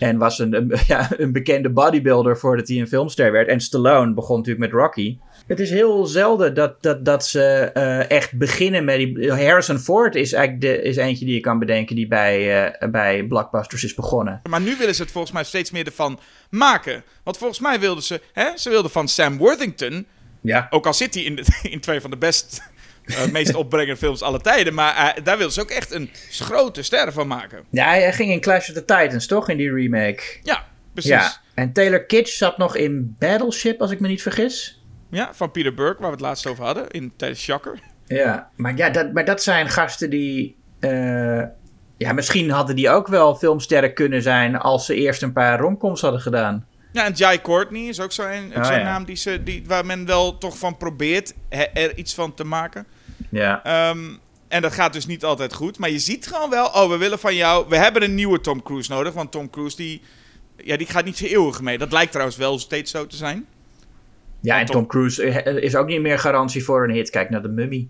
[0.00, 3.48] En was een, een, ja, een bekende bodybuilder voordat hij een filmster werd.
[3.48, 5.18] En Stallone begon natuurlijk met Rocky.
[5.46, 9.32] Het is heel zelden dat, dat, dat ze eh, echt beginnen met die...
[9.32, 11.96] Harrison Ford is eigenlijk de, is eentje die je kan bedenken...
[11.96, 14.40] die bij, eh, bij blockbusters is begonnen.
[14.50, 16.18] Maar nu willen ze het volgens mij steeds meer ervan
[16.50, 17.04] maken.
[17.24, 18.20] Want volgens mij wilden ze...
[18.32, 20.06] Hè, ze wilden van Sam Worthington...
[20.40, 20.66] Ja.
[20.70, 22.62] Ook al zit hij in, de, in twee van de best,
[23.04, 24.74] eh, meest opbrengende films aller tijden.
[24.74, 27.64] Maar eh, daar wilden ze ook echt een grote ster van maken.
[27.70, 29.48] Ja, hij ging in Clash of the Titans, toch?
[29.48, 30.22] In die remake.
[30.42, 31.10] Ja, precies.
[31.10, 31.20] Ja.
[31.20, 31.32] Ja.
[31.54, 34.82] En Taylor Kitsch zat nog in Battleship, als ik me niet vergis.
[35.32, 36.88] van Peter Burke, waar we het laatst over hadden.
[36.90, 37.78] In, tijdens Shocker.
[38.06, 40.56] Ja, maar, ja, dat, maar dat zijn gasten die...
[40.80, 41.42] eh,
[41.96, 44.56] ja, misschien hadden die ook wel filmsterren kunnen zijn...
[44.56, 46.66] als ze eerst een paar romcoms hadden gedaan.
[46.92, 48.82] Ja, en Jai Courtney is ook zo'n Oh, zo'n ja.
[48.82, 51.34] naam die ze, die, waar men wel toch van probeert
[51.72, 52.86] er iets van te maken.
[53.28, 53.64] Ja.
[53.64, 53.98] Ehm,
[54.48, 55.78] en dat gaat dus niet altijd goed.
[55.78, 57.66] Maar je ziet gewoon wel, oh, we willen van jou...
[57.68, 59.12] We hebben een nieuwe Tom Cruise nodig.
[59.12, 60.02] Want Tom Cruise, die,
[60.56, 61.78] ja, die gaat niet zo eeuwig mee.
[61.78, 63.46] Dat lijkt trouwens wel steeds zo te zijn.
[64.40, 67.10] Ja, en Tom- Tom Cruise eh, is ook niet meer garantie voor een hit.
[67.10, 67.88] Kijk naar de Mummy.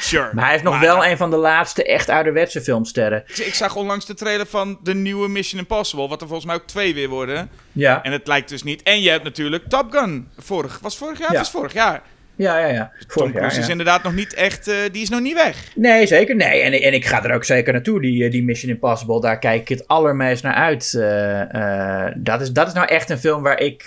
[0.00, 0.30] Sure.
[0.32, 3.22] Maar hij is nog Maar, wel nou, een van de laatste echt ouderwetse filmsterren.
[3.26, 6.66] Ik zag onlangs de trailer van de nieuwe Mission Impossible, wat er volgens mij ook
[6.66, 7.50] twee weer worden.
[7.72, 8.82] Ja, En het lijkt dus niet.
[8.82, 10.28] En je hebt natuurlijk Top Gun.
[10.38, 11.32] Vorig, was vorig jaar?
[11.32, 11.38] Ja.
[11.38, 12.02] Was vorig jaar.
[12.36, 12.66] ja, ja.
[12.66, 12.90] ja.
[12.98, 13.70] Tom Vorig Cruise jaar, is ja.
[13.70, 14.68] inderdaad nog niet echt.
[14.68, 15.56] eh, die is nog niet weg.
[15.74, 16.36] Nee, zeker.
[16.36, 19.20] Nee, en, en ik ga er ook zeker naartoe, die, eh, die Mission Impossible.
[19.20, 20.94] Daar kijk ik het allermeest naar uit.
[20.94, 23.86] Eh, dat, is, dat is nou echt een film waar ik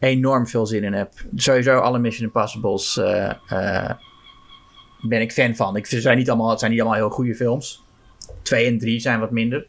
[0.00, 1.12] enorm veel zin in heb.
[1.34, 3.00] Sowieso alle Mission Impossibles
[5.02, 5.76] ben ik fan van.
[5.76, 7.82] Ik, ze zijn niet allemaal, het zijn niet allemaal heel goede films.
[8.42, 9.66] Twee en drie zijn wat minder.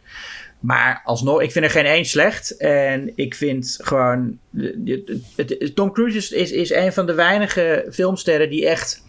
[0.60, 2.58] Maar alsnog, ik vind er geen één slecht.
[2.58, 4.38] En ik vind gewoon...
[5.36, 9.04] het- Tom Cruise is, is, is een van de weinige filmsterren die echt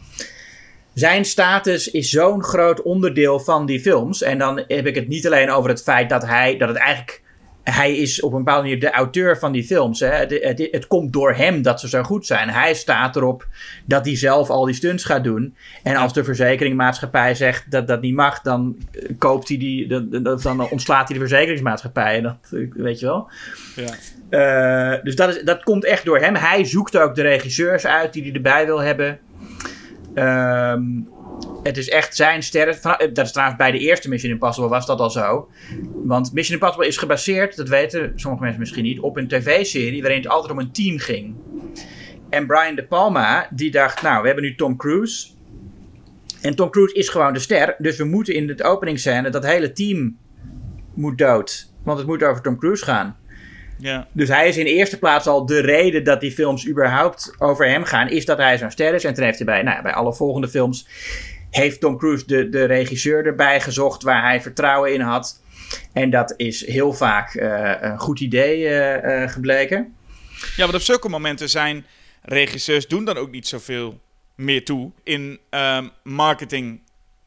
[0.95, 4.23] zijn status is zo'n groot onderdeel van die films.
[4.23, 7.23] En dan heb ik het niet alleen over het feit dat hij, dat het eigenlijk,
[7.65, 10.01] hij is op een bepaalde manier de auteur van die films.
[10.01, 10.07] Hè.
[10.09, 12.49] Het, het, het komt door hem dat ze zo goed zijn.
[12.49, 13.47] Hij staat erop
[13.85, 15.57] dat hij zelf al die stunts gaat doen.
[15.83, 20.23] En als de verzekeringmaatschappij zegt dat dat niet mag, dan eh, koopt hij die, dan,
[20.23, 22.17] dan- ontslaat hij de verzekeringsmaatschappij.
[22.17, 23.31] En dat, eh, weet je wel.
[23.77, 23.93] Ja.
[24.95, 26.35] Eh, dus dat, is, dat komt echt door hem.
[26.35, 29.19] Hij zoekt ook de regisseurs uit die hij erbij wil hebben.
[30.15, 30.83] Ehm,
[31.63, 34.87] het is echt zijn van- eh, Dat is trouwens bij de eerste Mission Impossible was
[34.87, 35.49] dat al zo.
[35.93, 40.21] Want Mission Impossible is gebaseerd, dat weten sommige mensen misschien niet, op een tv-serie waarin
[40.21, 41.35] het altijd om een team ging.
[42.31, 45.29] En Brian De Palma, die dacht, nou, we hebben nu Tom Cruise.
[46.41, 47.75] En Tom Cruise is gewoon de ster.
[47.79, 50.17] Dus we moeten in de openingsscène, dat hele team
[50.95, 51.73] moet dood.
[51.85, 53.17] Want het moet over Tom Cruise gaan.
[53.83, 54.07] Ja.
[54.13, 57.85] Dus hij is in eerste plaats al de reden dat die films überhaupt over hem
[57.85, 59.05] gaan, is dat hij zo'n ster is.
[59.05, 60.87] En toen heeft hij bij, nou, bij alle volgende films,
[61.51, 65.41] heeft Tom Cruise de, de regisseur erbij gezocht waar hij vertrouwen in had.
[65.93, 69.95] En dat is heel vaak eh, een goed idee eh, eh, gebleken.
[70.57, 71.87] ja, want op zulke momenten zijn
[72.23, 74.01] regisseurs doen dan ook niet zoveel
[74.35, 76.81] meer toe in ehm, marketing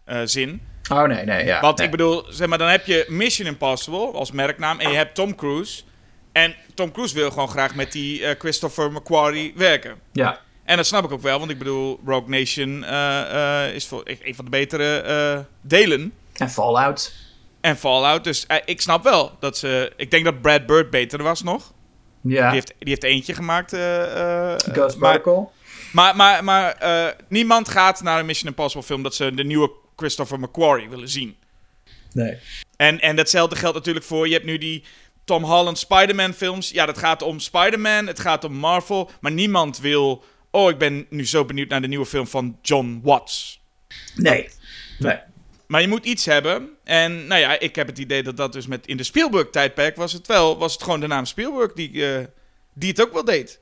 [0.06, 0.62] eh, zin.
[0.92, 1.62] Oh nee, nee, ja.
[1.62, 1.86] Want nee.
[1.86, 5.36] ik bedoel, zeg maar, dan heb je Mission Impossible als merknaam en je hebt Tom
[5.36, 5.84] Cruise.
[6.36, 9.96] En Tom Cruise wil gewoon graag met die eh, Christopher McQuarrie werken.
[10.12, 13.88] Ja, En dat snap ik ook wel, want ik bedoel, Rogue Nation uh, uh, is
[13.88, 16.14] voor, een van de betere delen.
[16.34, 17.14] En Fallout.
[17.62, 18.24] En Fallout.
[18.24, 19.94] Dus ik snap wel dat ze.
[19.98, 21.74] Ik denk dat Brad Bird beter was nog.
[22.22, 22.44] Ja.
[22.46, 23.70] Die heeft, die heeft eentje gemaakt.
[24.72, 25.52] Ghost Protocol.
[25.92, 29.72] Maar, maar, maar, maar niemand gaat naar een Mission Impossible film dat ze de nieuwe
[29.96, 31.36] Christopher McQuarrie willen zien.
[32.14, 32.38] Nee.
[32.78, 34.28] En, en datzelfde geldt natuurlijk voor.
[34.28, 34.84] Je hebt nu die
[35.26, 36.70] Tom Holland Spider-Man films.
[36.70, 38.08] Ja, dat gaat om Spider-Man.
[38.08, 39.12] Het gaat om Marvel.
[39.20, 40.24] Maar niemand wil.
[40.52, 43.62] Oh, ik ben nu zo benieuwd naar de nieuwe film van John Watts.
[44.16, 44.50] Nee.
[45.00, 45.18] Nee.
[45.68, 46.70] Maar je moet iets hebben.
[46.84, 50.14] En nou ja, ik heb het idee dat dat dus met in de Spielberg-tijdperk was
[50.14, 50.58] het wel.
[50.58, 52.18] Was het gewoon de naam Spielberg die, uh,
[52.74, 53.60] die het ook wel deed.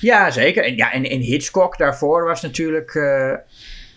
[0.00, 0.64] Ja, zeker.
[0.64, 2.94] En, ja, en, en Hitchcock daarvoor was natuurlijk.
[2.94, 3.34] Uh,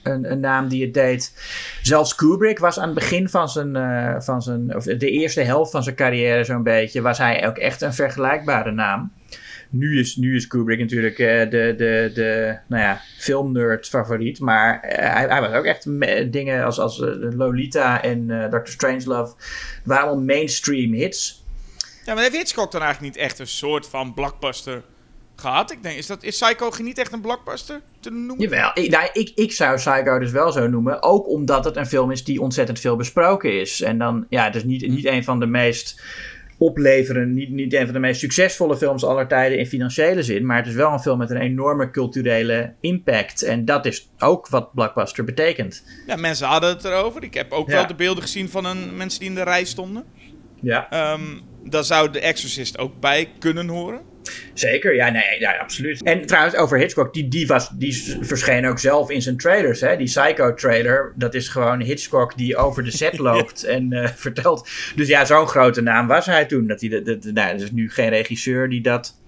[0.07, 1.33] een, een, naam die het deed.
[1.81, 5.71] Zelfs Kubrick was aan het begin van zijn, uh, van zijn of de eerste helft
[5.71, 9.11] van zijn carrière zo'n beetje, was hij ook echt een vergelijkbare naam.
[9.69, 14.39] Nu is, nu is Kubrick natuurlijk uh, de, de, de nou ja, filmnerd favoriet.
[14.39, 15.83] Maar uh, hij, hij, was ook echt
[16.31, 18.71] dingen als, als Lolita en Dr.
[18.71, 19.35] Strangelove.
[19.83, 21.43] waren allemaal mainstream hits.
[22.05, 24.83] Ja, maar heeft Hitchcock dan eigenlijk niet echt een soort van blockbuster
[25.35, 25.71] gehad.
[25.71, 28.39] Ik denk, is, dat, is Psycho niet echt een blockbuster te noemen?
[28.39, 31.03] Jawel, ik, nou, ik, ik zou Psycho dus wel zo noemen.
[31.03, 33.81] Ook omdat het een film is die ontzettend veel besproken is.
[33.81, 36.01] En dan, ja, dus niet, niet een van de meest
[36.57, 40.45] opleveren, niet, niet een van de meest succesvolle films aller tijden in financiële zin.
[40.45, 43.41] Maar het is wel een film met een enorme culturele impact.
[43.41, 45.83] En dat is ook wat blockbuster betekent.
[46.07, 47.23] Ja, mensen hadden het erover.
[47.23, 47.73] Ik heb ook ja.
[47.73, 50.03] wel de beelden gezien van een, mensen die in de rij stonden.
[50.61, 51.13] Ja.
[51.13, 54.01] Um, daar zou de Exorcist ook bij kunnen horen.
[54.53, 56.03] Zeker, ja, nee, ja, absoluut.
[56.03, 59.81] En trouwens, over Hitchcock, die, die, was, die verscheen ook zelf in zijn trailers.
[59.81, 59.97] Hè?
[59.97, 64.69] Die Psycho-trailer, dat is gewoon Hitchcock die over de set loopt en uh, vertelt.
[64.95, 66.67] Dus ja, zo'n grote naam was hij toen.
[66.67, 69.19] Dat hij de, nou, er is nu geen regisseur die dat...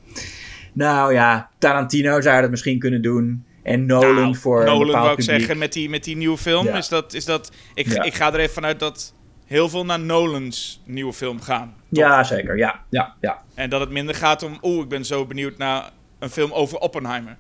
[0.74, 3.46] Nou ja, Tarantino zou dat misschien kunnen doen.
[3.64, 5.40] En Nolan nou, voor Nolan een bepaald wou ik publiek.
[5.40, 6.66] zeggen, met die, met die nieuwe film.
[6.66, 6.78] Ja.
[6.78, 8.04] Is dat, is dat, ik, Ja.
[8.04, 9.14] ik ga er even vanuit dat
[9.48, 11.76] heel veel naar Nolans nieuwe film gaan.
[11.90, 12.58] Ja, zeker.
[12.58, 13.42] Ja, ja, ja.
[13.56, 15.90] En dat het minder gaat om, oeh, ik ben zo benieuwd naar
[16.20, 17.38] een film over Oppenheimer.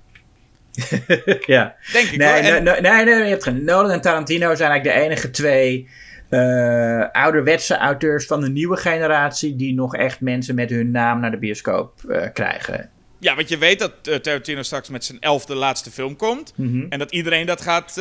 [1.45, 1.76] ja.
[1.91, 2.30] Denk ik Nee.
[2.30, 3.64] En- nee, nee, je hebt geen.
[3.64, 5.89] Nolan en Tarantino zijn eigenlijk de enige twee
[6.30, 11.32] eh, ouderwetse auteurs van de nieuwe generatie die nog echt mensen met hun naam naar
[11.32, 12.89] de bioscoop eh, krijgen.
[13.20, 16.53] Ja, want je weet dat eh, Tarantino straks met zijn elfde laatste film komt.
[16.55, 16.86] Mhm.
[16.89, 17.95] En dat iedereen, dat, gaat,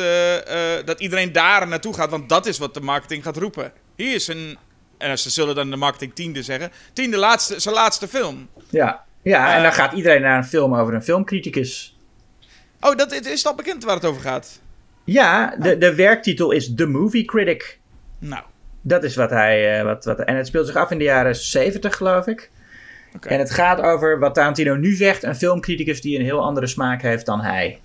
[0.85, 3.71] dat iedereen daar naartoe gaat, want dat is wat de marketing gaat roepen.
[3.97, 4.57] Hier is een,
[4.97, 8.47] en ze zullen dan de marketing tiende zeggen, tiende laatste, zijn laatste film.
[8.69, 9.63] Ja, ja en Eh.
[9.63, 11.97] dan gaat iedereen naar een film over een filmcriticus.
[12.81, 14.61] Oh, dat is, is dat bekend waar het over gaat?
[15.03, 17.79] Ja, de, de werktitel is The Movie Critic.
[18.19, 18.43] Nou,
[18.81, 19.77] Dat is wat hij.
[19.79, 22.49] eh, wat, wat, en het speelt zich af in de jaren 70, geloof ik.
[23.21, 27.01] En het gaat over wat Tarantino nu zegt: een filmcriticus die een heel andere smaak
[27.01, 27.79] heeft dan hij.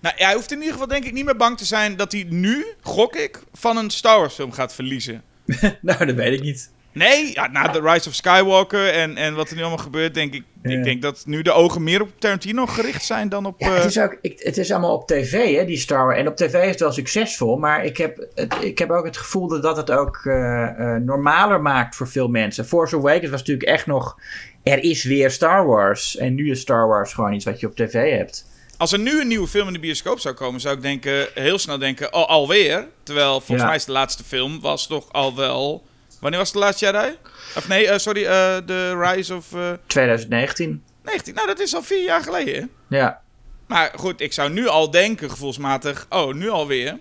[0.00, 2.26] Nou, hij hoeft in ieder geval denk ik niet meer bang te zijn dat hij
[2.28, 5.22] nu, gok ik, van een Star Wars film gaat verliezen.
[5.80, 6.70] nou, dat weet ik niet.
[6.92, 10.34] Nee, ja, na The Rise of Skywalker en, en wat er nu allemaal gebeurt, denk
[10.34, 10.70] ik, Ja.
[10.70, 13.60] ik denk dat nu de ogen meer op Tarantino gericht zijn dan op...
[13.60, 16.18] Ja, eh, het, is ook, ik, het is allemaal op tv, hè, die Star Wars.
[16.18, 19.16] En op tv is het wel succesvol, maar ik heb, het, ik heb ook het
[19.16, 22.66] gevoel dat dat het ook eh, eh, normaler maakt voor veel mensen.
[22.66, 24.18] Force Awakens was natuurlijk echt nog,
[24.62, 26.16] er is weer Star Wars.
[26.16, 28.50] En nu is Star Wars gewoon iets wat je op tv hebt.
[28.82, 31.58] Als er nu een nieuwe film in de bioscoop zou komen, zou ik denken, heel
[31.58, 32.88] snel denken, oh, alweer.
[33.02, 33.66] Terwijl volgens Ja.
[33.66, 35.86] mij is de laatste film was toch al wel...
[36.20, 37.16] Wanneer was de laatste Jedi?
[37.56, 40.82] Of nee, eh, sorry, eh The Rise of eh 2019.
[41.04, 41.34] 19.
[41.34, 42.70] Nou, dat is al vier jaar geleden.
[42.88, 43.20] Ja,
[43.66, 46.98] Maar goed, ik zou nu al denken, gevoelsmatig, oh, nu alweer.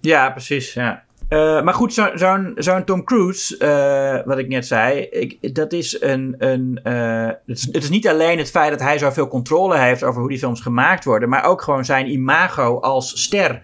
[0.00, 0.72] ja precies.
[0.72, 1.04] Ja.
[1.32, 5.72] Eh, maar goed, zo- zo'n zo'n Tom Cruise, eh, wat ik net zei, ik, dat
[5.72, 6.34] is een.
[6.38, 10.30] een eh, het, is, niet alleen het feit dat hij zoveel controle heeft over hoe
[10.30, 13.62] die films gemaakt worden, maar ook gewoon zijn imago als ster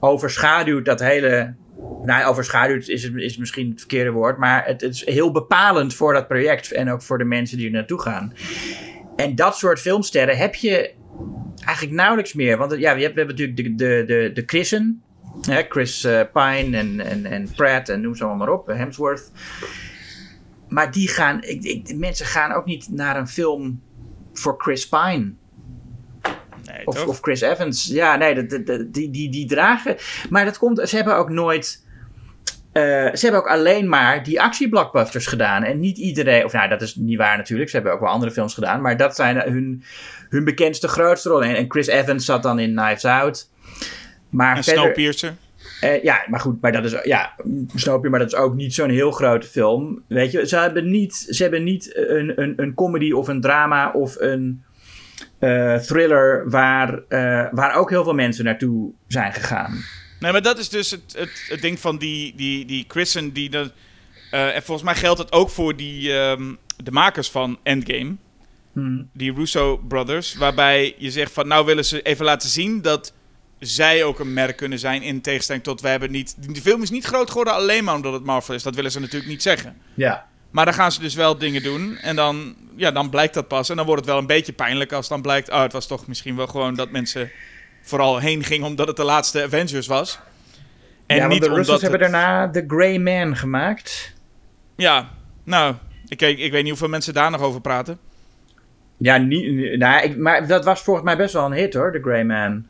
[0.00, 1.54] overschaduwt dat hele.
[2.04, 6.28] Nou, overschaduwt is, is misschien het verkeerde woord, maar het, is heel bepalend voor dat
[6.28, 8.32] project en ook voor de mensen die er naartoe gaan.
[9.16, 10.92] En dat soort filmsterren heb je
[11.64, 12.56] eigenlijk nauwelijks meer.
[12.58, 15.02] Want ja, we hebben, natuurlijk de, de, de, de Chrisen.
[15.42, 18.68] Hè, Chris eh, Pine en, en, en Pratt en noem ze allemaal maar op.
[18.68, 19.30] eh, Hemsworth.
[20.68, 21.42] Maar die gaan...
[21.42, 23.82] Ik, ik, de mensen gaan ook niet naar een film
[24.32, 25.32] voor Chris Pine.
[26.64, 27.86] Nee, Of, Chris Evans.
[27.86, 29.96] Ja, nee, dat- die, die, die dragen...
[30.30, 30.88] Maar dat komt...
[30.88, 31.86] Ze hebben ook nooit...
[32.72, 35.62] eh, ze hebben ook alleen maar die actieblockbusters gedaan.
[35.62, 36.44] En niet iedereen...
[36.44, 37.70] Of nou, dat is niet waar natuurlijk.
[37.70, 38.80] Ze hebben ook wel andere films gedaan.
[38.80, 39.82] Maar dat zijn hun,
[40.28, 41.48] hun bekendste grootste rollen.
[41.48, 43.50] En, en Chris Evans zat dan in Knives Out.
[44.36, 44.82] Maar en verder...
[44.82, 45.34] Snowpiercer.
[45.80, 47.34] Eh, ja, maar goed, maar dat is, ja,
[47.74, 50.02] je, maar dat is ook niet zo'n heel grote film.
[50.06, 53.90] Weet je, ze hebben niet, ze hebben niet een, een, een comedy of een drama
[53.90, 54.64] of een
[55.38, 59.84] eh, thriller waar, eh, waar ook heel veel mensen naartoe zijn gegaan.
[60.20, 63.32] Nee, maar dat is dus het, het, het ding van die, die, die Chrisen.
[63.32, 63.70] Die de,
[64.30, 68.14] en volgens mij geldt het ook voor die, ehm, de makers van Endgame.
[68.72, 69.08] Hmm.
[69.12, 70.34] Die Russo Brothers.
[70.34, 73.12] Waarbij je zegt van nou willen ze even laten zien dat
[73.58, 75.02] zij ook een merk kunnen zijn.
[75.02, 76.34] In tegenstelling tot we hebben niet.
[76.52, 78.62] Die film is niet groot geworden alleen maar omdat het Marvel is.
[78.62, 79.76] Dat willen ze natuurlijk niet zeggen.
[79.94, 80.26] Ja.
[80.50, 81.96] Maar dan gaan ze dus wel dingen doen.
[81.96, 83.68] En dan, ja, dan blijkt dat pas.
[83.70, 85.50] En dan wordt het wel een beetje pijnlijk als dan blijkt...
[85.50, 87.30] Oh, het was toch misschien wel gewoon dat mensen
[87.82, 88.66] vooral heen gingen...
[88.66, 90.18] omdat het de laatste Avengers was.
[91.06, 94.14] En ja, niet de omdat hebben het- daarna The Grey Man gemaakt.
[94.76, 95.10] Ja,
[95.44, 95.74] nou,
[96.08, 97.98] ik, ik, ik weet niet hoeveel mensen daar nog over praten.
[98.96, 102.00] Ja, niet, nou, ik, maar dat was volgens mij best wel een hit hoor, The
[102.02, 102.66] Grey Man.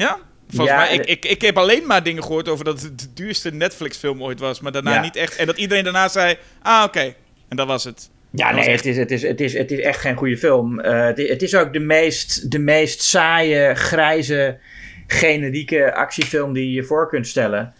[0.00, 0.18] Ja?
[0.48, 3.12] Volgens Ja, mij, ik, ik, ik heb alleen maar dingen gehoord over dat het de
[3.14, 4.60] duurste Netflix-film ooit was.
[4.60, 5.00] Maar daarna Ja.
[5.00, 5.36] niet echt.
[5.36, 7.14] En dat iedereen daarna zei, ah, oké.
[7.48, 8.10] En dat was het.
[8.32, 10.36] Ja, Dat nee, echt- het is, het, is, het, is, het is echt geen goede
[10.38, 10.80] film.
[10.80, 14.58] Eh, het, is, het is ook de meest, de meest saaie, grijze,
[15.06, 17.74] generieke actiefilm die je je voor kunt stellen.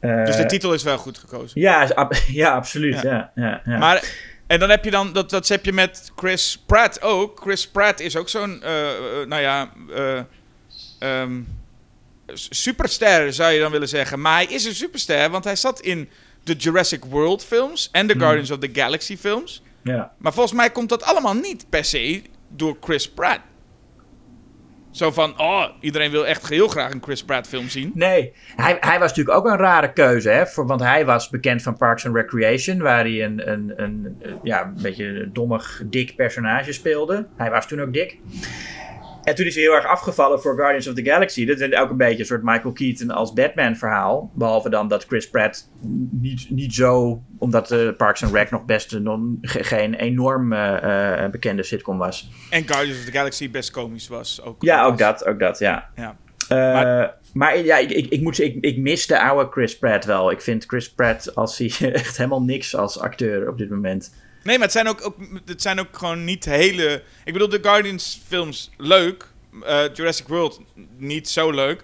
[0.00, 1.60] Eh, Dus de titel is wel goed gekozen.
[1.60, 3.00] ja, ab- ja, absoluut.
[3.02, 3.32] Ja.
[3.34, 3.60] Ja.
[3.64, 4.04] Maar,
[4.46, 7.40] en dan heb je dan, dat, dat heb je met Chris Pratt ook.
[7.40, 8.70] Chris Pratt is ook zo'n, eh,
[9.28, 9.72] nou ja,
[10.98, 11.40] eh, ehm,
[12.34, 14.20] superster zou je dan willen zeggen.
[14.20, 16.08] Maar hij is een superster, want hij zat in
[16.44, 18.22] de Jurassic World films en de Hmm.
[18.22, 19.62] Guardians of the Galaxy films.
[19.82, 20.12] ja.
[20.18, 23.40] Maar volgens mij komt dat allemaal niet per se door Chris Pratt.
[24.90, 27.90] Zo van, oh, iedereen wil echt heel graag een Chris Pratt film zien.
[27.94, 30.46] Nee, hij, hij was natuurlijk ook een rare keuze, hè?
[30.46, 34.38] Voor, want hij was bekend van Parks and Recreation, waar hij een, een, een, een,
[34.42, 37.26] ja, een beetje een dommig, dik personage speelde.
[37.36, 38.18] Hij was toen ook dik.
[39.26, 41.46] En toen is hij heel erg afgevallen voor Guardians of the Galaxy.
[41.46, 44.30] Dat is ook een beetje een soort Michael Keaton als Batman verhaal.
[44.34, 45.70] Behalve dan dat Chris Pratt
[46.10, 51.30] niet, niet zo, omdat de Parks and Rec nog best een, geen enorm eh, eh,
[51.30, 52.30] bekende sitcom was.
[52.50, 54.42] En Guardians of the Galaxy best komisch was.
[54.42, 54.98] Ook Ja, ook was.
[54.98, 55.88] dat, ook dat, ja.
[55.96, 56.16] Ja.
[56.48, 60.04] Maar- maar, ja, ik, ik, ik moet zeggen, ik, ik mis de oude Chris Pratt
[60.04, 60.30] wel.
[60.30, 64.14] Ik vind Chris Pratt als hij echt helemaal niks als acteur op dit moment.
[64.46, 67.02] Nee, maar het zijn ook, ook, het zijn ook gewoon niet hele...
[67.24, 69.26] Ik bedoel, de Guardians films leuk.
[69.64, 70.60] eh, Jurassic World
[70.96, 71.82] niet zo leuk.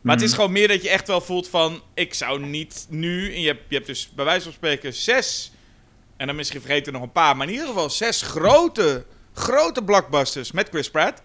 [0.00, 1.82] Maar het is gewoon meer dat je echt wel voelt van...
[1.94, 3.34] Ik zou niet nu...
[3.34, 5.52] En je hebt, je hebt dus bij wijze van spreken zes...
[6.16, 7.36] En dan misschien vergeten er nog een paar.
[7.36, 11.22] Maar in ieder geval zes grote, grote blockbusters met Chris Pratt.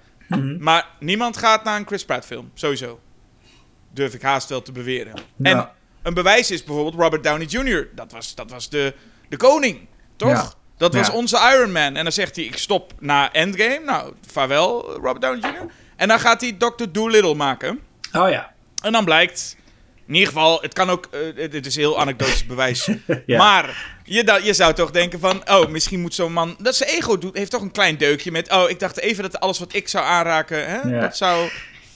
[0.59, 2.51] Maar niemand gaat naar een Chris Pratt film.
[2.53, 2.99] Sowieso.
[3.93, 5.13] Durf ik haast wel te beweren.
[5.41, 5.69] En
[6.03, 7.87] een bewijs is bijvoorbeeld Robert Downey Jr.
[7.95, 8.93] Dat was, dat was de,
[9.29, 10.29] de koning, toch?
[10.29, 10.53] Ja.
[10.83, 11.13] Dat was Ja.
[11.13, 11.95] onze Iron Man.
[11.95, 13.81] En dan zegt hij, ik stop na Endgame.
[13.85, 15.65] Nou, vaarwel, Robert Downey Jr.
[15.95, 16.83] En dan gaat hij Dr.
[16.91, 17.79] Dolittle maken.
[18.13, 18.51] Oh ja.
[18.81, 19.57] En dan blijkt,
[20.07, 22.89] in ieder geval, het kan ook, eh, dit is heel anekdotisch bewijs.
[23.25, 23.37] Ja.
[23.37, 27.17] Maar je, je zou toch denken van, oh, misschien moet zo'n man, dat zijn ego
[27.17, 29.87] doet, heeft toch een klein deukje met, oh, ik dacht even dat alles wat ik
[29.87, 30.99] zou aanraken, hè, Ja.
[31.01, 31.49] dat zou...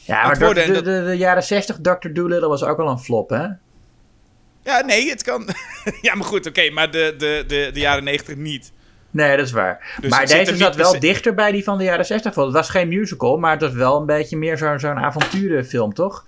[0.04, 2.08] Ja, maar de, de, de jaren 60 Dr.
[2.14, 3.46] Dolittle was ook al een flop, hè?
[4.64, 5.50] Ja, nee, het kan.
[6.02, 8.72] ja, maar goed, oké, maar de, de, de, de jaren 90 niet.
[9.18, 9.98] Nee, dat is waar.
[10.02, 12.34] Dus maar deze zat wel se- dichter bij die van de jaren 60.
[12.36, 15.94] Want het was geen musical, maar het was wel een beetje meer zo'n zo'n avonturenfilm,
[15.94, 16.26] toch?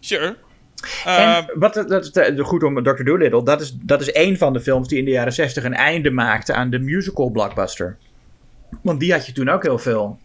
[0.00, 0.36] Sure.
[1.04, 3.02] En wat, dat, goed om Dr.
[3.04, 5.74] Dolittle, dat is, dat is een van de films die in de jaren 60 een
[5.74, 7.96] einde maakte aan de musical blockbuster.
[8.82, 10.18] Want die had je toen ook heel veel.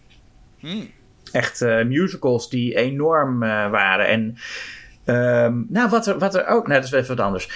[0.59, 0.89] hmm.
[1.31, 4.07] Echt eh, musicals die enorm eh, waren.
[4.07, 4.37] En
[5.05, 7.49] ehm, nou, wat er, wat er ook, nou, dat is even wat anders.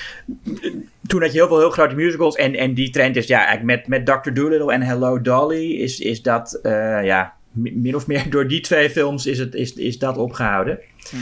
[1.07, 2.35] Toen had je heel veel heel grote musicals.
[2.35, 4.31] En, en die trend is, ja, eigenlijk met, met Dr.
[4.33, 8.61] Dolittle en Hello Dolly is, is dat, eh, ja, mi- min of meer door die
[8.61, 10.79] twee films is, het, is, is dat opgehouden.
[11.11, 11.21] Mhm.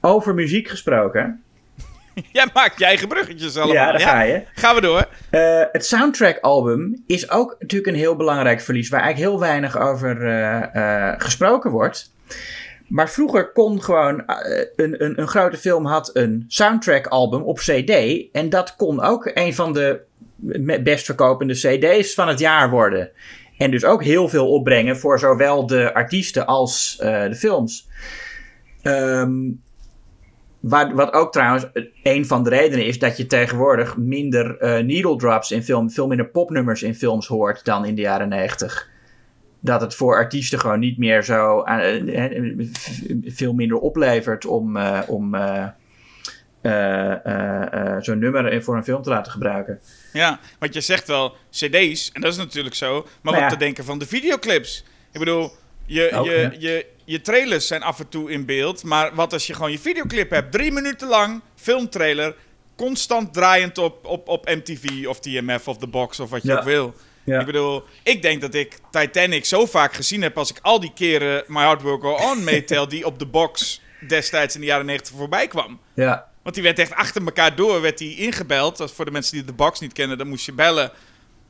[0.00, 1.42] Over muziek gesproken.
[2.32, 3.74] Jij maakt je eigen bruggetjes allemaal.
[3.74, 4.42] Ja, daar ga je.
[4.54, 5.08] Gaan we door.
[5.30, 10.26] Eh, het soundtrack-album is ook natuurlijk een heel belangrijk verlies, waar eigenlijk heel weinig over
[10.26, 12.12] eh, gesproken wordt.
[12.88, 17.92] Maar vroeger kon gewoon eh, een, een, een grote film had een soundtrack-album op CD.
[18.32, 20.00] En dat kon ook een van de
[20.82, 23.10] best verkopende CD's van het jaar worden.
[23.58, 27.88] En dus ook heel veel opbrengen voor zowel de artiesten als eh, de films.
[28.82, 29.50] Ehm,
[30.60, 31.66] wat ook trouwens
[32.02, 36.06] een van de redenen is dat je tegenwoordig minder eh, needle drops in film, veel
[36.06, 38.88] minder popnummers in films hoort dan in de jaren 90.
[39.60, 44.76] Dat het voor artiesten gewoon niet meer zo eh, eh, v- veel minder oplevert om,
[44.76, 45.66] eh, om eh,
[46.60, 49.80] eh, eh, eh, zo'n nummer voor een film te laten gebruiken.
[50.12, 52.92] Ja, want je zegt wel cd's, en dat is natuurlijk zo.
[53.02, 53.48] Maar Nou ook ja.
[53.48, 54.84] te denken van de videoclips.
[55.12, 55.50] Ik bedoel,
[55.86, 58.84] je, Ook, je, je, je trailers zijn af en toe in beeld.
[58.84, 60.52] Maar wat als je gewoon je videoclip hebt?
[60.52, 62.34] Drie minuten lang, filmtrailer.
[62.76, 66.58] Constant draaiend op, op, op MTV of TMF of The Box of wat je Ja.
[66.58, 66.94] ook wil.
[67.28, 67.40] Ja.
[67.40, 70.92] Ik bedoel, ik denk dat ik Titanic zo vaak gezien heb als ik al die
[70.94, 74.86] keren My Heart Will Go On meetel die op de box destijds in de jaren
[74.86, 75.80] 90 voorbij kwam.
[75.94, 76.28] Ja.
[76.42, 78.76] Want die werd echt achter elkaar door werd die ingebeld.
[78.76, 80.92] Dat voor de mensen die de box niet kennen, dan moest je bellen.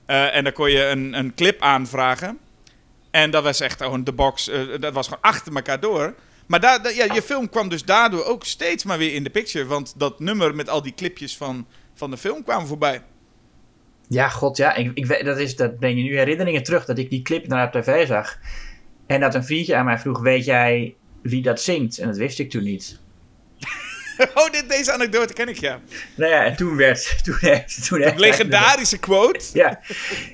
[0.07, 2.39] Eh, en dan kon je een, een clip aanvragen.
[3.11, 6.15] En dat was echt gewoon de box, eh, dat was gewoon achter elkaar door.
[6.47, 9.67] Maar daar, ja, je film kwam dus daardoor ook steeds maar weer in de picture.
[9.67, 13.03] Want dat nummer met al die clipjes van, van de film kwamen voorbij.
[14.09, 14.75] Ja, god, ja.
[14.75, 17.67] Ik, ik, dat, is, dat breng je nu herinneringen terug dat ik die clip naar
[17.67, 18.39] op tv zag.
[19.07, 21.99] En dat een vriendje aan mij vroeg: Weet jij wie dat zingt?
[21.99, 23.01] En dat wist ik toen niet.
[24.35, 25.81] oh, dit, deze anekdote ken ik, ja.
[26.15, 27.17] Nou ja, en toen werd.
[27.25, 29.45] Toen heeft, toen heeft Een legendarische quote.
[29.59, 29.81] Ja,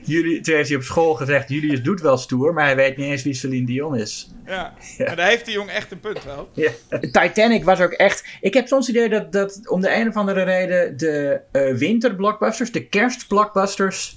[0.02, 3.06] Juli, toen heeft hij op school gezegd: Julius doet wel stoer, maar hij weet niet
[3.06, 4.30] eens wie Celine Dion is.
[4.46, 4.74] Ja.
[4.96, 5.04] Ja.
[5.06, 6.48] Maar daar heeft die jongen echt een punt wel.
[6.52, 6.70] Ja.
[7.00, 8.24] Titanic was ook echt.
[8.40, 11.74] Ik heb soms het idee dat, dat om de een of andere reden de eh,
[11.74, 14.16] winterblockbusters, de kerstblockbusters,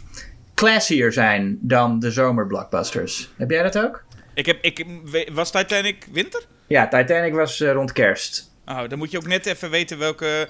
[0.55, 3.29] classier zijn dan de zomerblockbusters.
[3.37, 4.03] Heb jij dat ook?
[4.33, 4.85] Ik heb, ik,
[5.33, 6.45] was Titanic winter?
[6.67, 8.46] Ja, Titanic was eh, rond kerst.
[8.67, 10.49] Oh, dan moet je ook net even weten welke...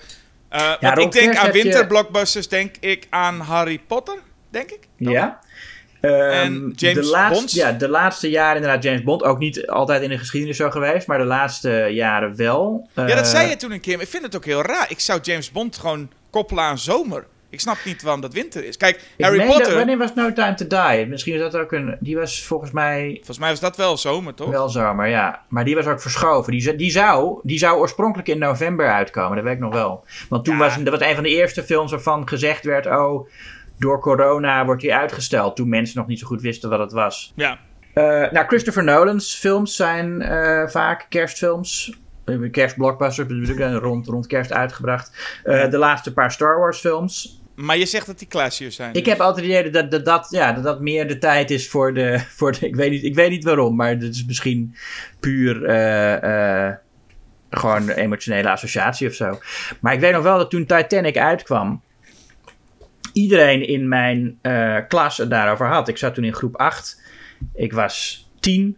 [0.49, 4.17] eh, want ik denk aan je- winterblockbusters, denk ik aan Harry Potter,
[4.49, 4.79] denk ik.
[4.97, 5.13] Dan?
[5.13, 5.39] Ja.
[6.01, 7.51] Ehm, de laatste, Bond?
[7.51, 9.23] Ja, de laatste jaren inderdaad James Bond.
[9.23, 12.89] Ook niet altijd in de geschiedenis zo geweest, maar de laatste jaren wel.
[12.93, 13.93] Ja, dat Eh, zei je toen een keer.
[13.95, 14.85] Maar ik vind het ook heel raar.
[14.89, 17.25] Ik zou James Bond gewoon koppelen aan zomer.
[17.49, 18.77] Ik snap niet waarom dat winter is.
[18.77, 19.75] Kijk, Harry meen dat- Potter...
[19.75, 21.07] wanneer was No Time to Die?
[21.07, 21.97] Misschien is dat ook een...
[21.99, 24.49] Die was volgens mij Volgens mij was dat wel zomer, toch?
[24.49, 25.41] Wel zomer, ja.
[25.49, 26.51] Maar die was ook verschoven.
[26.51, 30.05] Die, die, zou, die zou oorspronkelijk in november uitkomen, dat weet ik nog wel.
[30.29, 30.59] Want toen Ja.
[30.59, 33.29] was dat was een van de eerste films waarvan gezegd werd: oh,
[33.79, 35.55] door corona wordt die uitgesteld.
[35.55, 37.33] Toen mensen nog niet zo goed wisten wat het was.
[37.35, 37.59] Ja.
[37.93, 41.97] Eh, nou, Christopher Nolan's films zijn eh, vaak kerstfilms.
[42.25, 45.11] Eh, Kerstblockbusters, rond, rond kerst uitgebracht.
[45.43, 47.36] De laatste paar Star Wars films.
[47.57, 48.93] Maar je zegt dat die classier zijn.
[48.93, 51.69] Ik heb altijd het idee dat dat, dat, ja, dat dat meer de tijd is
[51.69, 52.19] voor de.
[52.37, 54.75] Voor de ik, weet niet, ik weet niet waarom, maar dat is misschien
[55.19, 55.65] puur.
[55.65, 56.75] eh, eh,
[57.49, 59.39] gewoon een emotionele associatie of zo.
[59.81, 61.81] Maar ik weet nog wel dat toen Titanic uitkwam.
[63.13, 65.87] iedereen in mijn eh, klas het daarover had.
[65.87, 67.01] Ik zat toen in groep 8.
[67.53, 68.77] Ik was 10.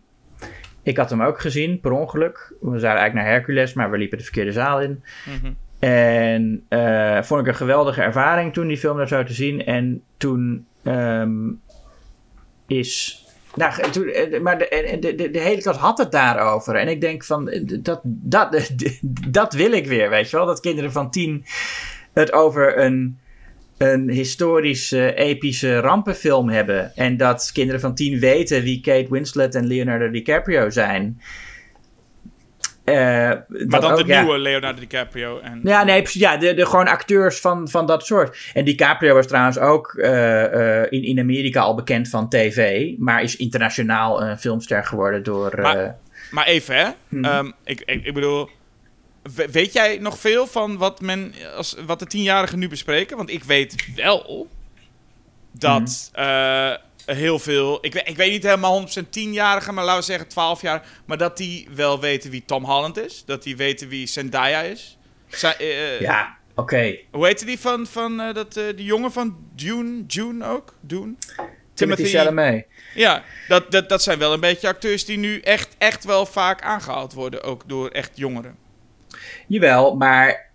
[0.83, 2.53] Ik had hem ook gezien, per ongeluk.
[2.59, 5.03] We zouden eigenlijk naar Hercules, maar we liepen de verkeerde zaal in.
[5.25, 5.51] Mhm.
[5.79, 9.65] En eh, vond ik een geweldige ervaring toen die film daar zo te zien.
[9.65, 11.51] En toen ehm,
[12.67, 13.23] is.
[13.55, 16.75] Nou, toen, eh, maar de, en de, de, de hele klas had het daarover.
[16.75, 18.71] En ik denk van, eh, dat, dat,
[19.27, 20.45] dat wil ik weer, weet je wel.
[20.45, 21.45] Dat kinderen van tien
[22.13, 23.19] het over een,
[23.77, 26.95] een historische, epische rampenfilm hebben.
[26.95, 31.21] En dat kinderen van tien weten wie Kate Winslet en Leonardo DiCaprio zijn.
[32.91, 32.97] Eh,
[33.67, 34.21] Maar dan ook, de ja.
[34.21, 35.39] nieuwe Leonardo DiCaprio.
[35.39, 36.21] En, Ja, nee, precies.
[36.21, 38.37] Ja, de, de gewoon acteurs van, van dat soort.
[38.53, 42.89] En DiCaprio was trouwens ook eh, eh, in, in Amerika al bekend van tv.
[42.97, 45.61] Maar is internationaal een filmster geworden door...
[45.61, 45.95] Maar-
[46.31, 46.87] Maar even, hè.
[47.07, 47.25] Mhm.
[47.25, 48.49] Ehm, ik, ik, ik bedoel...
[49.35, 53.17] we- Weet jij nog veel van wat, men, als, wat de tienjarigen nu bespreken?
[53.17, 54.47] Want ik weet wel
[55.51, 56.75] dat Mhm.
[57.15, 57.77] Heel veel...
[57.85, 60.87] Ik, weet- ik weet niet helemaal 100% tienjarigen, maar laten we zeggen 12 jaar.
[61.05, 63.23] Maar dat die wel weten wie Tom Holland is.
[63.25, 64.97] Dat die weten wie Zendaya is.
[65.27, 66.97] Zij- eh, ja, oké.
[67.11, 70.05] Hoe heette die van, van eh, dat, eh, die jongen van Dune?
[70.05, 70.73] Dune ook?
[70.81, 71.13] Dune?
[71.73, 72.65] Timothy Chalamet.
[72.95, 76.61] Ja, dat, dat, dat zijn wel een beetje acteurs die nu echt, echt wel vaak
[76.61, 77.43] aangehaald worden.
[77.43, 78.57] Ook door echt jongeren.
[79.47, 80.48] Jawel, maar...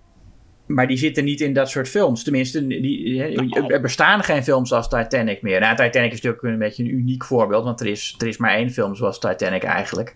[0.66, 2.22] Maar die zitten niet in dat soort films.
[2.22, 3.72] Tenminste, die, Nou.
[3.72, 5.60] er bestaan geen films als Titanic meer.
[5.60, 7.64] Nou, Titanic is natuurlijk een beetje een uniek voorbeeld.
[7.64, 10.14] Want er is, er is maar één film zoals Titanic eigenlijk.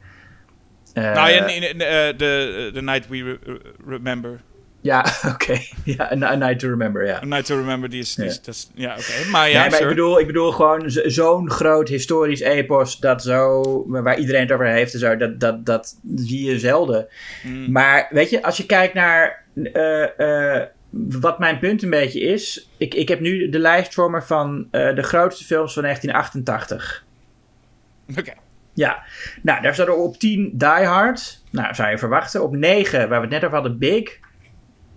[0.94, 2.16] Eh, nou nee, nee, nee, eh,
[2.72, 4.40] The Night We Re- Remember.
[4.80, 5.58] Ja, oké.
[5.84, 7.16] Ja, A, Night to Remember, ja.
[7.22, 8.14] A Night to Remember, die is...
[8.14, 8.40] Die is Ja.
[8.44, 9.30] dat is- ja, oké.
[9.30, 13.22] Maar ja, nee, maar ik bedoel, ik bedoel gewoon zo- zo'n groot historisch epos dat
[13.22, 17.06] zo, waar iedereen het over heeft en zo, dat, dat, dat zie je zelden.
[17.44, 17.72] Mm.
[17.72, 19.46] Maar weet je, als je kijkt naar
[21.20, 24.68] wat mijn punt een beetje is, ik, ik heb nu de lijst voor me van
[24.70, 27.04] eh, de grootste films van 1988.
[28.18, 28.32] Oké.
[28.74, 29.02] Ja,
[29.42, 31.42] nou daar staat er op 10 Die Hard.
[31.50, 32.42] Nou, zou je verwachten.
[32.42, 34.18] Op 9, waar we het net over hadden, Big.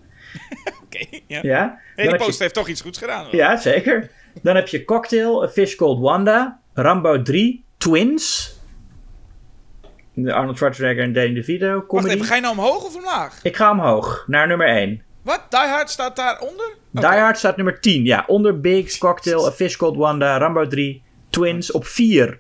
[0.84, 1.40] Oké, ja.
[1.42, 1.80] Ja.
[1.96, 3.26] Hey, die je- post heeft toch iets goeds gedaan.
[3.26, 3.36] hoor.
[3.36, 4.10] Ja, zeker.
[4.42, 8.56] Dan heb je Cocktail, A Fish Called Wanda, Rambo 3, Twins.
[10.16, 12.14] Arnold Schwarzenegger en Danny DeVito, Wacht comedy.
[12.14, 13.40] even, ga je nou omhoog of omlaag?
[13.44, 15.02] Ik ga omhoog, naar nummer 1.
[15.22, 15.42] Wat?
[15.50, 16.76] Die Hard staat daaronder?
[16.94, 17.08] Oké.
[17.10, 18.24] Die Hard staat nummer 10, ja.
[18.28, 21.72] Onder Big, Cocktail, A Fish Called Wanda, Rambo 3, Twins.
[21.72, 22.40] Op 4,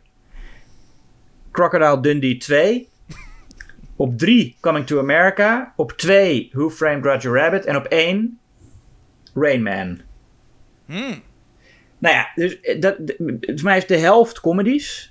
[1.51, 2.89] Crocodile Dundee 2.
[3.95, 5.74] Op 3, Coming to America.
[5.76, 7.65] Op 2, Who Framed Roger Rabbit.
[7.65, 8.39] En op 1,
[9.34, 10.01] Rain Man.
[10.86, 11.22] Hmm.
[11.97, 15.11] Nou ja, dus eh, dat, volgens mij is de helft comedies.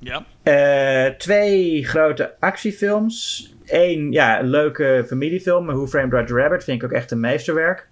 [0.00, 0.24] Ja.
[0.42, 3.48] Eh, twee grote actiefilms.
[3.66, 5.66] Eén, ja, een leuke familiefilm.
[5.66, 7.88] Who Framed Roger Rabbit vind ik ook echt een meesterwerk.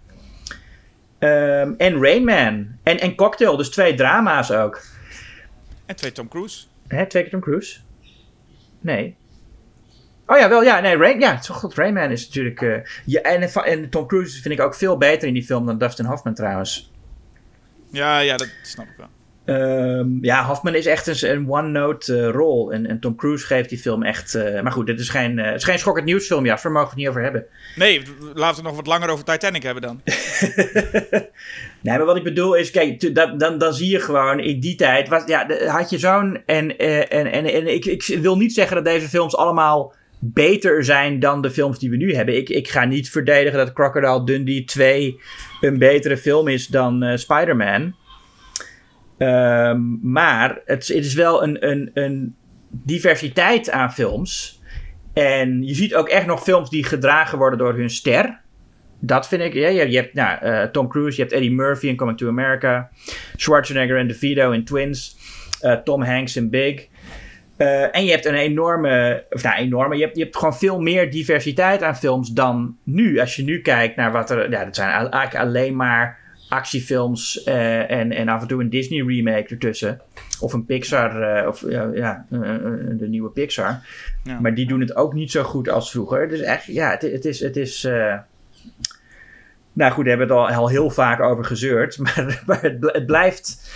[1.18, 2.78] Ehm, en Rain Man.
[2.82, 4.82] En, en Cocktail, dus twee drama's ook.
[5.86, 6.66] En twee Tom Cruise.
[6.86, 7.80] Hè, twee keer Tom Cruise?
[8.80, 9.16] Nee.
[10.26, 12.88] Oh ja, wel, ja, nee, Rain, ja, toch goed, Rain Man is natuurlijk...
[13.04, 16.04] ja, en, en Tom Cruise vind ik ook veel beter in die film dan Dustin
[16.04, 16.92] Hoffman trouwens.
[17.90, 19.08] Ja, ja, dat snap ik wel.
[19.48, 22.72] Ehm, ja, Hoffman is echt een, een one-note eh, rol.
[22.72, 24.34] En, en Tom Cruise geeft die film echt...
[24.34, 26.72] eh, maar goed, dit is geen, eh, het is geen schokkend nieuwsfilm, Jasper.
[26.72, 27.46] Daar mogen we het niet over hebben.
[27.76, 28.02] Nee,
[28.34, 30.00] laten we nog wat langer over Titanic hebben dan.
[31.80, 34.74] Nee, maar wat ik bedoel is, kijk, dat, dan, dan zie je gewoon in die
[34.74, 38.76] tijd, was, ja, had je zo'n, en, en, en, en ik, ik wil niet zeggen
[38.76, 42.36] dat deze films allemaal beter zijn dan de films die we nu hebben.
[42.36, 45.20] Ik, ik ga niet verdedigen dat Crocodile Dundee 2
[45.60, 47.94] een betere film is dan Spider-Man.
[49.18, 52.36] Ehm, maar het, het is wel een, een, een
[52.70, 54.62] diversiteit aan films.
[55.12, 58.40] En je ziet ook echt nog films die gedragen worden door hun ster.
[59.00, 59.54] Dat vind ik.
[59.54, 62.90] Ja, je, hebt nou, eh, Tom Cruise, je hebt Eddie Murphy in Coming to America.
[63.36, 65.16] Schwarzenegger en DeVito in Twins.
[65.60, 66.86] eh, Tom Hanks in Big.
[67.56, 69.24] Eh, en je hebt een enorme.
[69.30, 69.96] Of nou, enorme.
[69.96, 73.18] Je hebt, je hebt gewoon veel meer diversiteit aan films dan nu.
[73.18, 74.50] Als je nu kijkt naar wat er.
[74.50, 76.18] Ja, dat zijn eigenlijk alleen maar
[76.48, 77.42] actiefilms.
[77.44, 80.00] eh, en, en af en toe een Disney remake ertussen.
[80.40, 81.22] Of een Pixar.
[81.22, 82.40] eh, of ja, ja eh,
[82.98, 83.80] de nieuwe Pixar.
[84.24, 84.40] Ja.
[84.40, 86.28] Maar die doen het ook niet zo goed als vroeger.
[86.28, 87.40] Dus echt, ja, het, het is.
[87.40, 87.82] Het is
[89.72, 91.98] nou goed, daar hebben we het al, al heel vaak over gezeurd.
[92.02, 93.70] Maar, maar het, het blijft.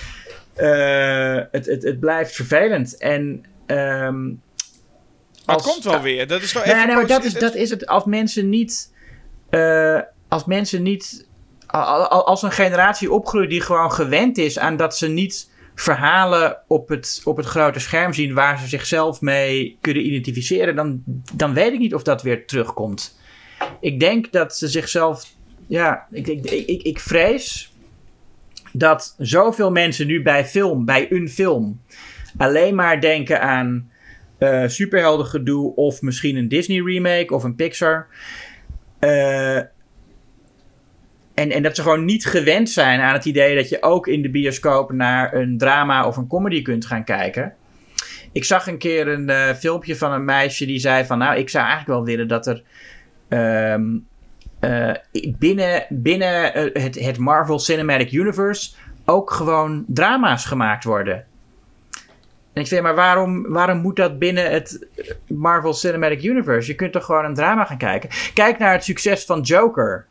[1.51, 2.97] het, het, het blijft vervelend.
[2.99, 3.45] En.
[3.67, 4.37] ehm, Maar
[5.57, 6.27] als- het komt wel weer.
[6.27, 7.87] Dat is Nee, even nee, maar dat is, dat is het.
[7.87, 8.93] Als mensen niet.
[10.29, 11.27] als mensen niet.
[11.73, 17.21] Als een generatie opgroeit die gewoon gewend is aan dat ze niet verhalen op het,
[17.25, 21.03] op het grote scherm zien waar ze zichzelf mee kunnen identificeren, dan,
[21.35, 23.21] dan weet ik niet of dat weer terugkomt.
[23.81, 25.27] Ik denk dat ze zichzelf.
[25.67, 27.73] Ja, ik, ik, ik, ik, vrees
[28.73, 31.81] dat zoveel mensen nu bij film, bij een film,
[32.37, 33.91] alleen maar denken aan
[34.39, 38.07] eh superheldengedoe of misschien een Disney remake of een Pixar.
[38.99, 39.61] Eh,
[41.35, 44.23] en, en dat ze gewoon niet gewend zijn aan het idee dat je ook in
[44.23, 47.55] de bioscoop naar een drama of een comedy kunt gaan kijken.
[48.33, 51.49] Ik zag een keer een eh, filmpje van een meisje die zei van nou, ik
[51.49, 52.63] zou eigenlijk wel willen dat er
[53.29, 53.99] ehm,
[54.61, 54.95] eh,
[55.39, 58.71] binnen, binnen eh, het, het Marvel Cinematic Universe
[59.05, 61.25] ook gewoon drama's gemaakt worden.
[62.53, 64.87] En ik zeg, maar waarom, waarom moet dat binnen het
[65.27, 66.71] Marvel Cinematic Universe?
[66.71, 68.11] Je kunt toch gewoon een drama gaan kijken?
[68.35, 70.07] Kijk naar het succes van Joker.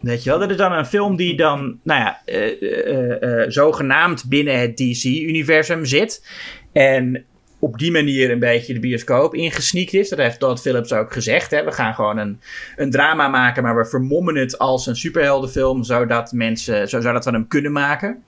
[0.00, 4.60] Weet je wel, dat is dan een film die dan, nou ja, eh, zogenaamd binnen
[4.60, 6.26] het DC-universum zit.
[6.72, 7.24] En
[7.60, 10.08] op die manier een beetje de bioscoop ingesneakt is.
[10.08, 11.50] Dat heeft Todd Phillips ook gezegd.
[11.50, 11.64] Hè?
[11.64, 12.40] We gaan gewoon een,
[12.76, 17.30] een drama maken, maar we vermommen het als een superheldenfilm, zodat mensen, zo- zodat we
[17.30, 18.22] hem kunnen maken.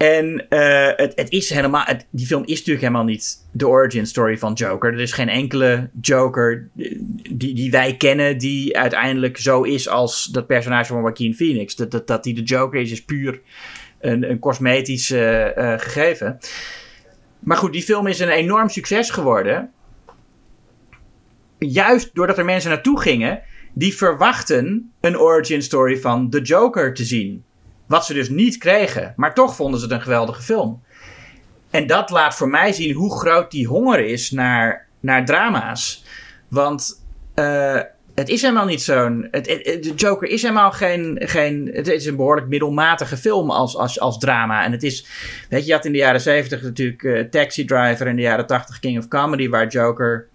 [0.00, 4.06] En eh, het, het is helemaal, het- die film is natuurlijk helemaal niet de origin
[4.06, 4.92] story van Joker.
[4.92, 6.68] Er is geen enkele Joker
[7.30, 11.76] die, die wij kennen die uiteindelijk zo is als dat personage van Joaquin Phoenix.
[11.76, 13.40] Dat, dat, dat die de Joker is, is puur
[14.00, 16.38] een, een cosmetisch eh, eh, gegeven.
[17.38, 19.70] Maar goed, die film is een enorm succes geworden.
[21.58, 23.42] Juist doordat er mensen naartoe gingen
[23.74, 27.44] die verwachten een origin story van de Joker te zien.
[27.90, 29.12] Wat ze dus niet kregen.
[29.16, 30.82] Maar toch vonden ze het een geweldige film.
[31.70, 36.04] En dat laat voor mij zien hoe groot die honger is naar, naar drama's.
[36.48, 37.80] Want eh,
[38.14, 39.28] het is helemaal niet zo'n.
[39.30, 41.18] De Joker is helemaal geen.
[41.20, 44.64] geen het is een behoorlijk middelmatige film als, als, als drama.
[44.64, 45.06] En het is.
[45.48, 48.06] Weet je, had in de jaren 70 natuurlijk eh, Taxi Driver.
[48.06, 50.28] En in de jaren 80 King of Comedy, waar Joker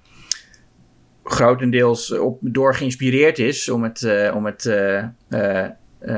[1.23, 3.69] grotendeels op, door geïnspireerd is.
[3.69, 4.69] Om het, eh, om het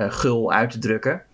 [0.10, 1.26] gul uit te drukken.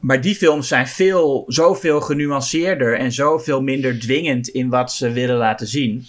[0.00, 5.36] Maar die films zijn veel, zoveel genuanceerder en zoveel minder dwingend in wat ze willen
[5.36, 6.06] laten zien.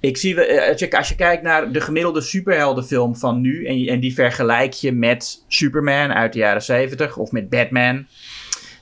[0.00, 4.14] Ik zie, eh, als je, kijkt naar de gemiddelde superheldenfilm van nu en, en die
[4.14, 8.06] vergelijk je met Superman uit de jaren 70 of met Batman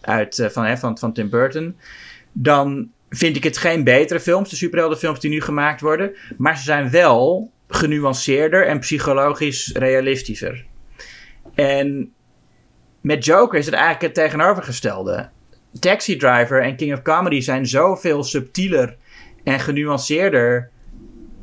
[0.00, 1.76] uit, eh, van, van, van Tim Burton,
[2.32, 6.64] dan vind ik het geen betere films, de superheldenfilms die nu gemaakt worden, maar ze
[6.64, 10.64] zijn wel genuanceerder en psychologisch realistischer.
[11.54, 12.12] En
[13.04, 15.28] met Joker is het eigenlijk het tegenovergestelde.
[15.78, 18.96] Taxi Driver en King of Comedy zijn zoveel subtieler
[19.42, 20.70] en genuanceerder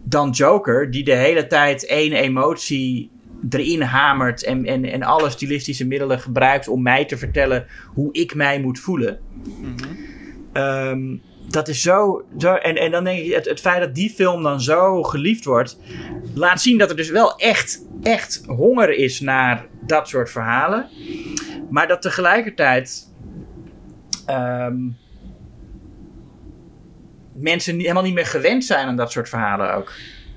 [0.04, 3.12] dan Joker, die de hele tijd één emotie
[3.50, 8.36] erin hamert en, en, en alle stilistische middelen gebruikt om mij te vertellen hoe ik
[8.36, 9.20] mij moet voelen.
[10.54, 11.16] Ehm,
[11.52, 12.26] dat is zo.
[12.38, 15.46] zo en, en dan denk ik, het, het feit dat die film dan zo geliefd
[15.46, 15.78] wordt,
[16.34, 20.90] laat zien dat er dus wel echt, echt honger is naar dat soort verhalen.
[21.70, 23.10] Maar dat tegelijkertijd.
[24.26, 24.76] ehm,
[27.34, 29.94] mensen niet, helemaal niet meer gewend zijn aan dat soort verhalen ook.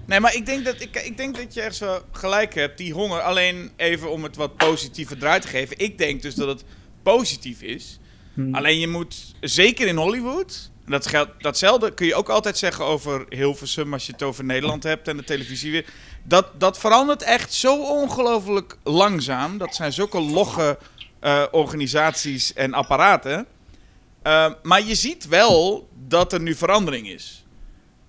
[0.06, 2.92] Nee, maar ik denk, dat, ik, ik denk dat je echt zo gelijk hebt, die
[2.92, 3.20] honger.
[3.20, 5.78] Alleen even om het wat positiever draai te geven.
[5.78, 6.64] Ik denk dus dat het
[7.02, 7.98] positief is.
[8.52, 10.72] Alleen je moet, zeker in Hollywood...
[10.87, 15.09] Dat datzelfde kun je ook altijd zeggen over Hilversum als je het over Nederland hebt
[15.09, 15.85] en de televisie weer.
[16.22, 19.59] Dat, dat verandert echt zo ongelooflijk langzaam.
[19.59, 20.78] Dat zijn zulke logge
[21.20, 23.47] eh, organisaties en apparaten.
[24.22, 27.45] Uh, maar je ziet wel dat er nu verandering is.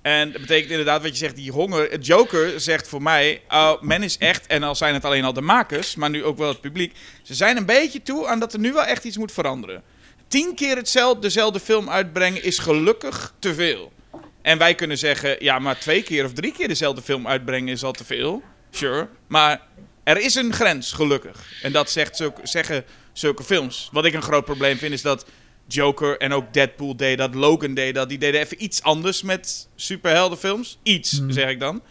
[0.01, 1.99] En dat betekent inderdaad wat je zegt, die honger.
[1.99, 5.41] Joker zegt voor mij, oh, men is echt, en al zijn het alleen al de
[5.41, 6.93] makers, maar nu ook wel het publiek.
[7.23, 9.83] Ze zijn een beetje toe aan dat er nu wel echt iets moet veranderen.
[10.27, 13.93] Tien keer hetzelfde, dezelfde film uitbrengen is gelukkig te veel.
[14.41, 17.83] En wij kunnen zeggen, ja, maar twee keer of drie keer dezelfde film uitbrengen is
[17.83, 18.43] al te veel.
[18.71, 19.07] Sure.
[19.27, 19.61] Maar
[20.03, 21.61] er is een grens, gelukkig.
[21.61, 23.89] En dat zegt zulke, zeggen zulke films.
[23.91, 25.25] Wat ik een groot probleem vind, is dat
[25.67, 28.09] Joker en ook Deadpool deed dat, Logan deed dat.
[28.09, 30.79] Die deden even iets anders met superheldenfilms.
[30.83, 31.81] Iets, zeg ik dan.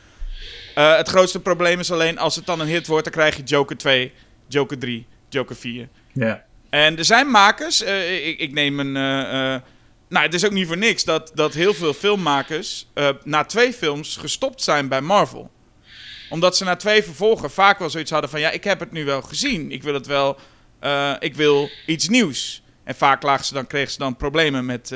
[0.78, 3.42] Uh, het grootste probleem is alleen, als het dan een hit wordt, dan krijg je
[3.42, 4.12] Joker 2,
[4.48, 5.88] Joker 3, Joker 4.
[6.12, 6.44] Ja.
[6.74, 8.86] En er zijn makers, uh, ik, neem een...
[8.86, 9.60] Uh,
[10.08, 12.86] nou, het is ook niet voor niks dat, dat heel veel filmmakers
[13.24, 15.50] na twee films gestopt zijn bij Marvel.
[16.30, 18.40] Omdat ze na twee vervolgen vaak wel zoiets hadden van...
[18.40, 19.70] Ja, ik heb het nu wel gezien.
[19.70, 20.38] Ik wil het wel...
[21.18, 22.62] ik wil iets nieuws.
[22.84, 24.88] En vaak lagen ze dan, kregen ze dan problemen met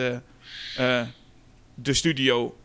[1.74, 2.56] de studio.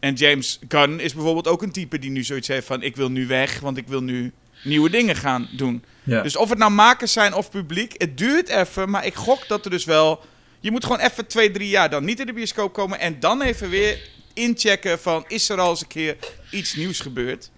[0.00, 2.82] En James Gunn is bijvoorbeeld ook een type die nu zoiets heeft van...
[2.82, 4.32] ik wil nu weg, want ik wil nu
[4.64, 5.84] nieuwe dingen gaan doen.
[6.02, 6.22] Ja.
[6.22, 8.90] Dus of het nou makers zijn of publiek, het duurt even.
[8.90, 10.20] Maar ik gok dat er dus wel...
[10.60, 13.00] Je moet gewoon even twee, drie jaar dan niet in de bioscoop komen...
[13.00, 15.24] en dan even weer inchecken van...
[15.28, 16.16] is er al eens een keer
[16.50, 17.50] iets nieuws gebeurd?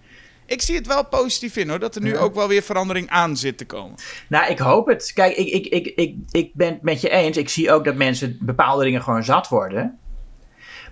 [0.49, 1.79] ik zie het wel positief in hoor.
[1.79, 3.95] Dat er nu ook wel weer verandering aan zit te komen.
[4.27, 5.11] Nou, ik hoop het.
[5.13, 7.37] Kijk, ik, ik, ik, ik, ik ben het met je eens.
[7.37, 9.99] Ik zie ook dat mensen bepaalde dingen gewoon zat worden.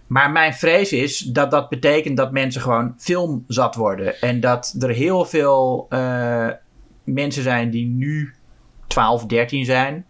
[0.08, 4.22] Maar mijn vrees is dat dat betekent dat mensen gewoon filmzat worden.
[4.22, 6.48] En dat er heel veel uh,
[7.04, 8.34] mensen zijn die nu
[8.88, 10.06] 12, 13 zijn.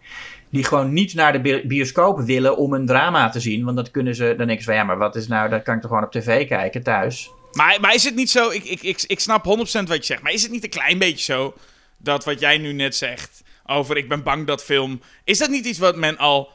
[0.50, 3.64] Die gewoon niet naar de bioscoop willen om een drama te zien.
[3.64, 4.34] Want dat kunnen ze.
[4.36, 5.48] Dan ze van ja, maar wat is nou.
[5.48, 7.30] Dat kan ik toch gewoon op tv kijken thuis.
[7.52, 10.22] Maar, maar is het niet zo, ik, ik, ik, ik snap 100% wat je zegt,
[10.22, 11.54] maar is het niet een klein beetje zo
[11.96, 15.66] dat wat jij nu net zegt over ik ben bang dat film, is dat niet
[15.66, 16.50] iets wat men al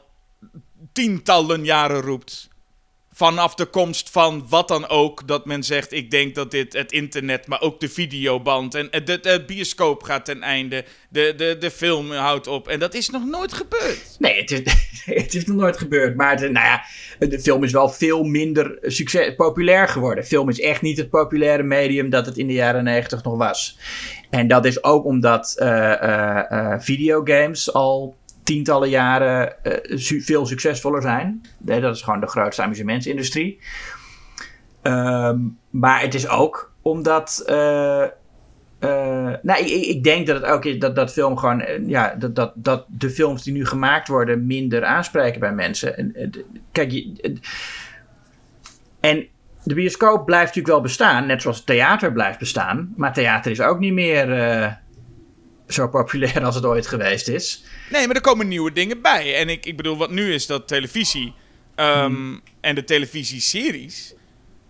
[0.92, 2.48] tientallen jaren roept?
[3.14, 6.92] Vanaf de komst van wat dan ook, dat men zegt: Ik denk dat dit het
[6.92, 11.70] internet, maar ook de videoband en de, de bioscoop gaat ten einde, de, de, de
[11.70, 12.68] film houdt op.
[12.68, 14.16] En dat is nog nooit gebeurd.
[14.18, 14.60] Nee, het is,
[15.22, 16.16] het is nog nooit gebeurd.
[16.16, 16.84] Maar de, nou ja,
[17.26, 20.24] de film is wel veel minder succes, populair geworden.
[20.24, 23.78] Film is echt niet het populaire medium dat het in de jaren negentig nog was.
[24.30, 29.56] En dat is ook omdat uh, videogames al tientallen jaren
[29.88, 31.42] su veel succesvoller zijn.
[31.58, 33.60] Dat is gewoon de grootste amusementsindustrie.
[34.82, 37.44] Um, maar het is ook omdat.
[37.46, 38.04] Uh,
[39.42, 41.64] nou, ik, ik, denk dat het ook is dat, dat film gewoon.
[41.86, 45.96] ja, dat, dat, dat de films die nu gemaakt worden minder aanspreken bij mensen.
[45.96, 46.32] En,
[46.72, 47.38] kijk, je,
[49.00, 49.26] en
[49.62, 52.92] de bioscoop blijft natuurlijk wel bestaan, net zoals theater blijft bestaan.
[52.96, 54.28] Maar theater is ook niet meer
[55.74, 57.64] zo populair als het ooit geweest is.
[57.90, 59.36] Nee, maar er komen nieuwe dingen bij.
[59.36, 61.34] En ik, ik bedoel, wat nu is dat televisie
[61.76, 62.40] um, hmm.
[62.60, 64.14] en de televisieseries...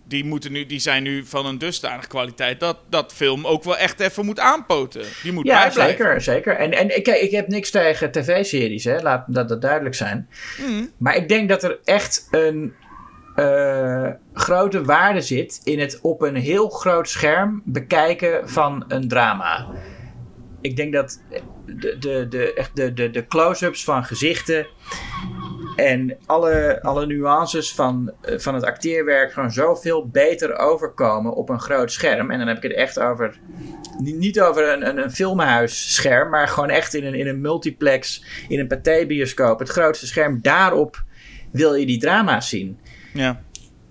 [0.07, 3.77] Die, moeten nu, die zijn nu van een dusdanige kwaliteit dat, dat film ook wel
[3.77, 5.01] echt even moet aanpoten.
[5.23, 6.55] Die moet ja, zeker, zeker.
[6.55, 9.01] En, en kijk, ik heb niks tegen tv-series, hè.
[9.01, 10.29] laat dat, dat duidelijk zijn.
[10.57, 10.91] Mm.
[10.97, 12.73] Maar ik denk dat er echt een
[13.35, 19.67] uh, grote waarde zit in het op een heel groot scherm bekijken van een drama
[20.65, 21.21] ik denk dat
[21.65, 24.67] de, de, de, echt de, de, de close-ups van gezichten
[25.75, 31.59] en alle, alle nuances van, eh, van het acteerwerk gewoon zoveel beter overkomen op een
[31.59, 32.31] groot scherm.
[32.31, 33.39] En dan heb ik het echt over,
[33.99, 38.59] niet over een, een, een filmhuisscherm, maar gewoon echt in een, in een multiplex, in
[38.59, 39.59] een pathé-bioscoop.
[39.59, 41.03] Het grootste scherm, daarop
[41.51, 42.79] wil je die drama's zien.
[43.13, 43.43] Ja.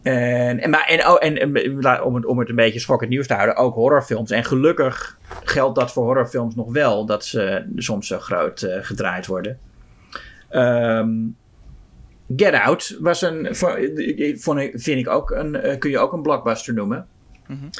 [0.04, 3.26] En, en, maar, en, oh, en, en om, het, om het een beetje schokkend nieuws
[3.26, 4.30] te houden, ook horrorfilms.
[4.30, 9.26] En gelukkig geldt dat voor horrorfilms nog wel, dat ze soms zo groot uh, gedraaid
[9.26, 9.58] worden.
[10.50, 11.36] Um,
[12.36, 13.48] Get Out was een,
[14.74, 17.06] vind ik ook een, uh, kun je ook een blockbuster noemen.
[17.46, 17.70] Mm -hmm.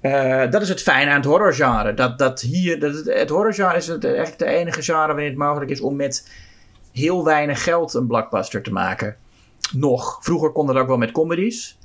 [0.00, 1.94] Eh, dat is het fijne aan het horrorgenre.
[1.94, 5.36] Dat, dat hier, dat het, het horrorgenre is het, echt de enige genre waarin het
[5.36, 6.30] mogelijk is om met
[6.92, 9.16] heel weinig geld een blockbuster te maken.
[9.72, 10.18] Nog.
[10.20, 11.78] Vroeger kon dat ook wel met comedies.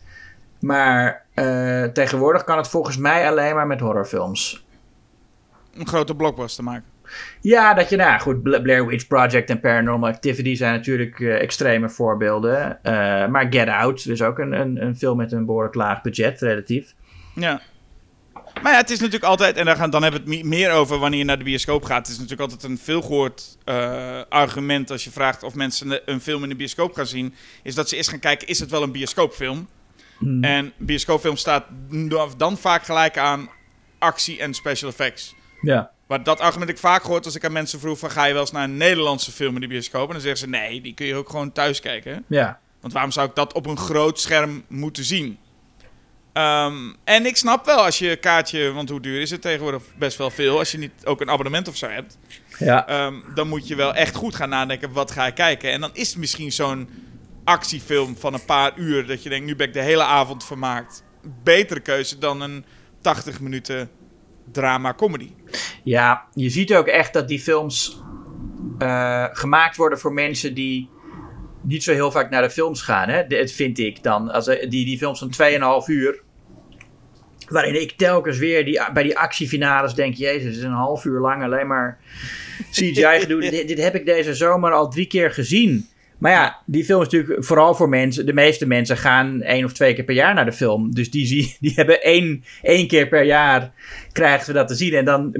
[0.59, 4.65] Maar uh, tegenwoordig kan het volgens mij alleen maar met horrorfilms.
[5.73, 6.93] Een grote blockbuster maken.
[7.41, 11.89] Ja, dat je, nou goed, Blair Witch Project en Paranormal Activity zijn natuurlijk uh, extreme
[11.89, 12.79] voorbeelden.
[12.83, 12.91] Uh,
[13.27, 16.93] maar Get Out is ook een, een, een film met een behoorlijk laag budget, relatief.
[17.33, 17.61] Ja.
[18.65, 20.97] Maar ja, het is natuurlijk altijd, en daar gaan, dan hebben we het meer over
[20.97, 21.97] wanneer je naar de bioscoop gaat.
[21.97, 26.43] Het is natuurlijk altijd een veelgehoord uh, argument als je vraagt of mensen een film
[26.43, 27.35] in de bioscoop gaan zien.
[27.63, 29.67] Is dat ze eerst gaan kijken, is het wel een bioscoopfilm?
[30.17, 30.43] Hmm.
[30.43, 31.65] En bioscoopfilm staat
[32.37, 33.49] dan vaak gelijk aan
[33.99, 35.35] actie en special effects.
[35.61, 35.91] Ja.
[36.07, 38.11] Maar dat argument ik vaak gehoord als ik aan mensen vroeg van...
[38.11, 40.07] ga je wel eens naar een Nederlandse film in de bioscoop?
[40.07, 42.23] En dan zeggen ze, nee, die kun je ook gewoon thuis kijken.
[42.27, 42.59] Ja.
[42.81, 45.37] Want waarom zou ik dat op een groot scherm moeten zien?
[46.37, 48.71] Um, en ik snap wel als je een kaartje...
[48.71, 49.83] want hoe duur is het tegenwoordig?
[49.97, 50.57] Best wel veel.
[50.57, 52.17] Als je niet ook een abonnement of zo hebt...
[52.59, 53.05] Ja.
[53.05, 54.91] Um, dan moet je wel echt goed gaan nadenken...
[54.91, 55.71] wat ga ik kijken?
[55.71, 56.89] En dan is het misschien zo'n
[57.43, 59.07] actiefilm van een paar uur...
[59.07, 61.03] dat je denkt, nu ben ik de hele avond vermaakt.
[61.43, 62.65] Betere keuze dan een
[63.01, 63.89] 80 minuten
[64.51, 65.31] drama-comedy.
[65.83, 68.01] Ja, je ziet ook echt dat die films
[68.79, 70.89] uh, gemaakt worden voor mensen die
[71.61, 73.09] niet zo heel vaak naar de films gaan.
[73.09, 73.27] Hè?
[73.27, 74.31] Dat vind ik dan.
[74.31, 75.33] Als, die, die films van
[75.83, 76.23] 2,5 uur.
[77.49, 81.19] Waarin ik telkens weer die, bij die actiefinales denk: Jezus, het is een half uur
[81.19, 81.99] lang alleen maar
[82.71, 83.49] CGI gedoe.
[83.49, 85.87] dit, dit heb ik deze zomer al drie keer gezien.
[86.17, 88.25] Maar ja, die film is natuurlijk vooral voor mensen.
[88.25, 90.93] De meeste mensen gaan één of twee keer per jaar naar de film.
[90.93, 93.73] Dus die, zie, die hebben één, één keer per jaar
[94.15, 94.93] krijgen ze dat te zien.
[94.93, 95.33] En dan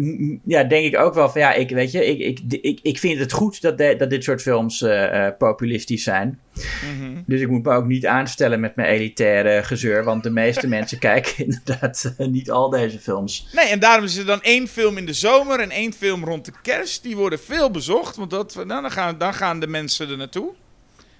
[0.46, 3.20] ja, denk ik ook wel van ja, ik, weet je, ik, ik, ik, ik vind
[3.20, 6.40] het goed dat, de, dat dit soort films uh, populistisch zijn.
[6.54, 7.24] Mm -hmm.
[7.26, 10.04] Dus ik moet me ook niet aanstellen met mijn elitaire gezeur.
[10.04, 13.48] Want de meeste mensen kijken inderdaad uh, niet al deze films.
[13.54, 16.46] Nee, en daarom is er dan één film in de zomer en één film rond
[16.46, 17.04] de kerst.
[17.04, 18.16] Die worden veel bezocht.
[18.16, 20.54] Want dat, nou, dan, gaan, dan gaan de mensen er naartoe.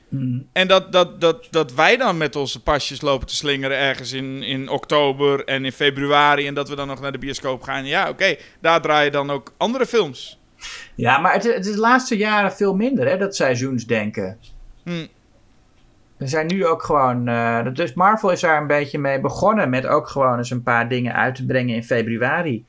[0.10, 0.48] Mm.
[0.52, 4.44] En dat, dat, dat, dat wij dan met onze pasjes lopen te slingeren ergens in,
[4.44, 6.48] in oktober en in februari.
[6.48, 7.86] En dat we dan nog naar de bioscoop gaan.
[7.86, 10.40] Ja, oké, okay, daar draai je dan ook andere films.
[10.96, 14.38] Ja, maar het, het is de laatste jaren veel minder, hè, dat seizoensdenken.
[14.84, 15.06] Hm.
[16.18, 17.30] Er zijn nu ook gewoon.
[17.30, 19.70] Uh, dus Marvel is daar een beetje mee begonnen.
[19.70, 22.66] Met ook gewoon eens een paar dingen uit te brengen in februari.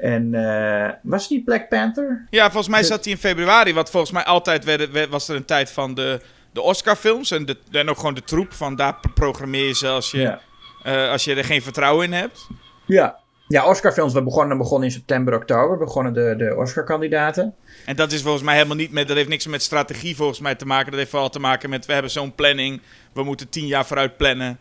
[0.00, 2.26] En uh, was die Black Panther?
[2.30, 3.74] Ja, volgens mij zat hij in februari.
[3.74, 6.20] Wat volgens mij altijd werd, was er een tijd van de
[6.56, 10.10] de Oscar-films en, de, en ook gewoon de troep van daar programmeer je ze als
[10.10, 10.40] je, ja.
[10.86, 12.46] uh, als je er geen vertrouwen in hebt.
[12.86, 13.16] Ja,
[13.48, 17.54] ja Oscar-films, we begonnen, begonnen in september, oktober, begonnen de, de Oscar-kandidaten.
[17.84, 20.54] En dat is volgens mij helemaal niet met, dat heeft niks met strategie volgens mij
[20.54, 20.90] te maken.
[20.90, 22.80] Dat heeft vooral te maken met, we hebben zo'n planning,
[23.12, 24.58] we moeten tien jaar vooruit plannen.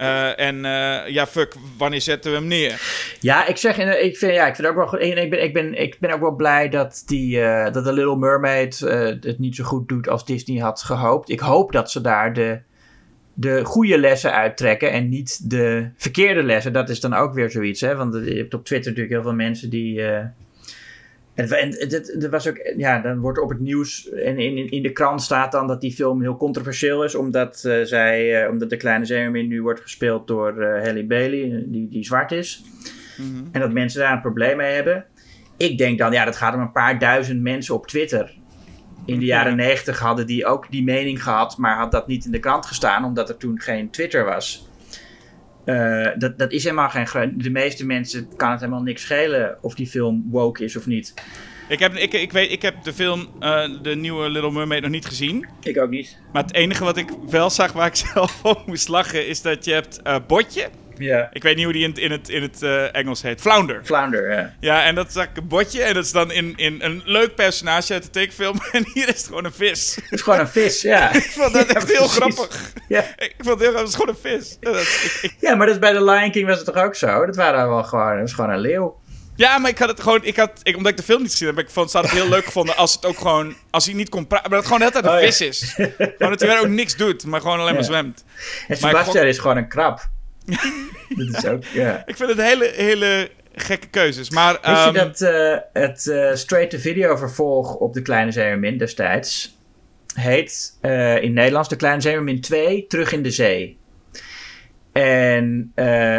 [0.00, 2.80] Uh, en uh, ja, fuck, wanneer zetten we hem neer?
[3.20, 5.00] Ja, ik zeg, ik vind, ja, ik vind ook wel.
[5.00, 7.40] Ik ben, ik ben, ik ben ook wel blij dat, die,
[7.72, 11.30] dat The Little Mermaid het niet zo goed doet als Disney had gehoopt.
[11.30, 12.60] Ik hoop dat ze daar de,
[13.34, 16.72] de goede lessen uittrekken en niet de verkeerde lessen.
[16.72, 17.96] Dat is dan ook weer zoiets, hè?
[17.96, 20.02] Want je hebt op Twitter natuurlijk heel veel mensen die.
[21.36, 24.92] En, en het, was ook, ja, dan wordt op het nieuws en in, in de
[24.92, 28.76] krant staat dan dat die film heel controversieel is, omdat, uh, zij, uh, omdat de
[28.76, 32.64] kleine zeemermin nu wordt gespeeld door uh, Halle Bailey, die, die zwart is.
[33.16, 33.48] Mm -hmm.
[33.52, 35.04] En dat mensen daar een probleem mee hebben.
[35.56, 38.34] Ik denk dan, ja, dat gaat om een paar duizend mensen op Twitter.
[39.04, 42.30] In de jaren negentig hadden die ook die mening gehad, maar had dat niet in
[42.30, 44.65] de krant gestaan, omdat er toen geen Twitter was.
[45.66, 47.34] Uh, dat, dat is helemaal geen.
[47.36, 51.14] De meeste mensen kan het helemaal niks schelen of die film woke is of niet.
[51.68, 54.90] Ik heb, ik, ik weet, ik heb de film, uh, de nieuwe Little Mermaid, nog
[54.90, 55.46] niet gezien.
[55.62, 56.18] Ik ook niet.
[56.32, 59.64] Maar het enige wat ik wel zag waar ik zelf op moest lachen, is dat
[59.64, 60.68] je hebt uh, Botje.
[60.98, 61.28] Ja.
[61.32, 63.40] Ik weet niet hoe die in het, in het, in het uh, Engels heet.
[63.40, 63.80] Flounder.
[63.84, 64.54] Flounder, ja.
[64.60, 65.82] Ja, en dat is eigenlijk een botje.
[65.82, 68.60] En dat is dan in, in een leuk personage uit de tekenfilm.
[68.72, 69.94] En hier is het gewoon een vis.
[69.94, 71.12] Het is gewoon een vis, ja.
[71.14, 72.72] ik vond dat ja, echt heel grappig.
[72.88, 73.04] Ja.
[73.16, 73.80] Ik vond het heel grappig.
[73.80, 74.56] Het is gewoon een vis.
[74.60, 75.36] Dat, ik, ik...
[75.40, 77.26] Ja, maar dat is bij The Lion King was het toch ook zo?
[77.26, 79.00] Dat waren wel gewoon, dat was gewoon een leeuw.
[79.36, 81.48] Ja, maar ik had het gewoon, ik had, ik, omdat ik de film niet gezien
[81.48, 84.26] heb, ik vond, het heel leuk gevonden als het ook gewoon, als hij niet kon
[84.26, 85.26] praten, maar dat het gewoon net een Oh, ja.
[85.26, 85.72] vis is.
[85.96, 87.88] Gewoon dat hij ook niks doet, maar gewoon alleen maar Ja.
[87.88, 88.24] zwemt.
[88.68, 90.08] En Sebastian is gewoon een krab.
[91.16, 92.02] dat is ook, ja.
[92.06, 94.30] Ik vind het hele, hele gekke keuzes.
[94.30, 99.58] Maar, Wist je ehm, dat eh, het eh, straight-to-video vervolg op De Kleine Zeemermin destijds
[100.14, 103.78] heet eh, in Nederlands De Kleine Zeemermin 2 Terug in de Zee.
[104.92, 105.72] En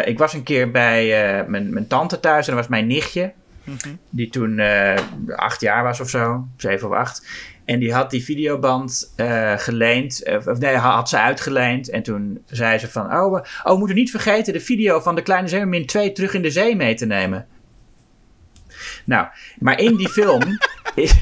[0.06, 1.08] ik was een keer bij
[1.48, 3.32] mijn, mijn tante thuis en dat was mijn nichtje.
[3.64, 3.90] mhm.
[4.10, 4.62] Die toen
[5.36, 7.28] acht jaar was of zo, zeven of acht.
[7.68, 11.90] En die had die videoband eh, geleend, eh, of nee, had ze uitgeleend.
[11.90, 15.16] En toen zei ze van, oh, we, oh, we moeten niet vergeten de video van
[15.16, 17.48] de Kleine Zeemermin 2 terug in de zee mee te nemen.
[19.06, 19.28] Nou,
[19.60, 20.42] maar in die film
[20.96, 21.14] is...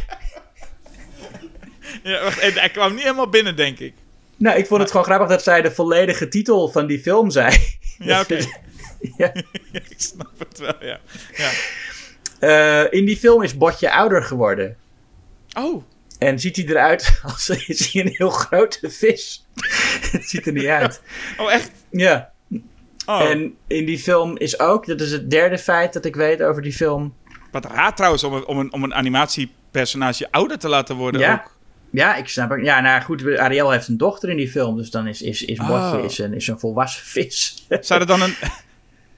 [2.03, 3.93] Ja, wacht, hij kwam niet helemaal binnen, denk ik.
[4.37, 7.57] Nou, ik vond het gewoon grappig dat zij de volledige titel van die film zei.
[7.97, 8.37] Ja, oké.
[9.17, 9.33] Ja.
[9.71, 10.99] ik snap het wel, ja.
[11.35, 11.49] ja.
[12.39, 14.77] Eh, in die film is Botje ouder geworden.
[15.57, 15.83] Oh,
[16.19, 19.45] En ziet hij eruit als is hij een heel grote vis.
[20.11, 21.01] Het ziet er niet uit.
[21.39, 21.71] oh echt?
[21.89, 22.31] Ja.
[23.05, 26.41] Oh, En in die film is ook, dat is het derde feit dat ik weet
[26.41, 27.13] over die film.
[27.51, 31.33] wat raar trouwens om een, om een, om een animatiepersonage ouder te laten worden Ja.
[31.33, 31.53] ook.
[31.91, 32.63] Ja, ik snap het.
[32.63, 34.77] Ja, nou goed, Ariel heeft een dochter in die film.
[34.77, 35.99] Dus dan is, is, is Oh.
[36.03, 37.65] is een, is een volwassen vis.
[37.79, 38.35] Zou er dan een...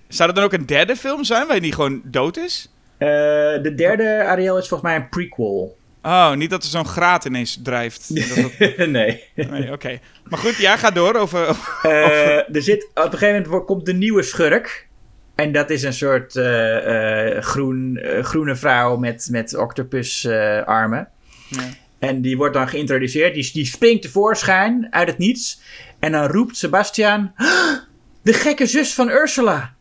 [0.07, 2.71] Zou er dan ook een derde film zijn waarin die gewoon dood is?
[2.97, 5.77] Eh, de derde Ariel is volgens mij een prequel.
[6.07, 8.15] Oh, niet dat er zo'n graat ineens drijft.
[8.35, 9.23] Dat dat- nee.
[9.35, 9.99] nee, oké.
[10.23, 11.47] Maar goed, ja, ga door over...
[11.47, 14.88] over- Eh, er zit, op een gegeven moment komt de nieuwe schurk.
[15.35, 20.63] En dat is een soort eh, eh, groen, eh, groene vrouw met, met octopus eh,
[20.63, 21.07] armen.
[21.49, 21.61] Ja.
[21.99, 23.34] En die wordt dan geïntroduceerd.
[23.34, 25.61] Die, die springt tevoorschijn uit het niets.
[25.99, 27.31] En dan roept Sebastian...
[27.35, 27.73] "Ah,
[28.21, 29.73] De gekke zus van Ursula.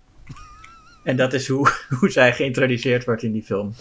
[1.04, 3.74] En dat is hoe, hoe zij geïntroduceerd wordt in die film.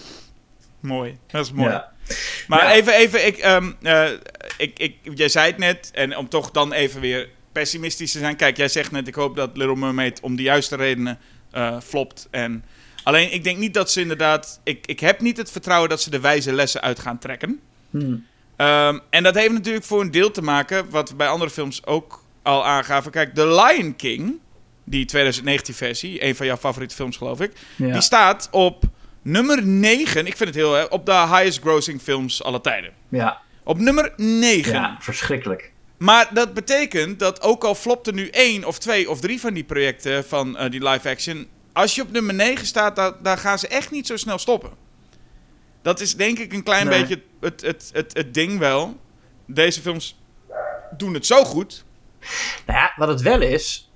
[0.79, 1.69] Mooi, dat is mooi.
[1.69, 1.93] Ja.
[2.47, 2.71] Maar Ja.
[2.73, 4.09] even, even ik, ehm, eh,
[4.57, 8.35] ik, ik, jij zei het net, en om toch dan even weer pessimistisch te zijn.
[8.35, 11.19] Kijk, jij zegt net, ik hoop dat Little Mermaid om de juiste redenen
[11.51, 12.27] eh, flopt.
[12.31, 12.65] En
[13.03, 14.59] alleen, ik denk niet dat ze inderdaad...
[14.63, 17.59] Ik, ik heb niet het vertrouwen dat ze de wijze lessen uit gaan trekken.
[17.91, 18.15] Hm.
[18.55, 21.85] Ehm, en dat heeft natuurlijk voor een deel te maken, wat we bij andere films
[21.85, 23.11] ook al aangaven.
[23.11, 24.39] Kijk, The Lion King,
[24.83, 27.91] die 2019-versie, een van jouw favoriete films geloof ik, Ja.
[27.91, 28.83] die staat op
[29.25, 30.25] nummer 9.
[30.27, 32.93] Ik vind het heel, hè, op de highest grossing films aller tijden.
[33.09, 33.43] ja.
[33.63, 34.73] Op nummer 9.
[34.73, 35.71] ja, verschrikkelijk.
[35.97, 39.63] Maar dat betekent dat ook al flopte nu één of twee of drie van die
[39.63, 41.47] projecten van eh, die live action.
[41.73, 44.69] Als je op nummer 9 staat, daar, daar gaan ze echt niet zo snel stoppen.
[45.81, 46.99] Dat is denk ik een klein Nee.
[46.99, 48.99] beetje het, het, het, het ding wel.
[49.47, 50.19] Deze films
[50.97, 51.85] doen het zo goed.
[52.65, 53.91] Nou ja, wat het wel is,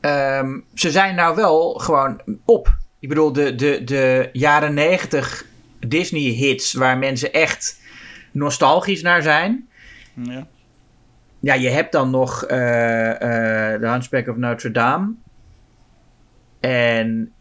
[0.00, 2.76] ehm, ze zijn nou wel gewoon op.
[3.02, 5.44] Ik bedoel, de, de, de jaren negentig
[5.86, 7.80] Disney-hits waar mensen echt
[8.30, 9.68] nostalgisch naar zijn.
[10.14, 10.46] Ja.
[11.40, 15.12] Ja, je hebt dan nog eh eh The Hunchback of Notre Dame.
[16.60, 17.32] En,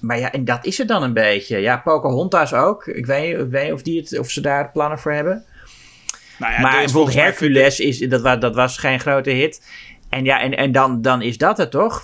[0.00, 1.58] maar ja, en dat is het dan een beetje.
[1.58, 2.86] Ja, Pocahontas ook.
[2.86, 5.44] Ik weet, ik weet niet of, die het, of ze daar plannen voor hebben.
[6.38, 9.62] Nou ja, maar bijvoorbeeld Hercules, is, dat, dat was geen grote hit.
[10.14, 12.02] En ja, en, en dan, dan is dat het toch?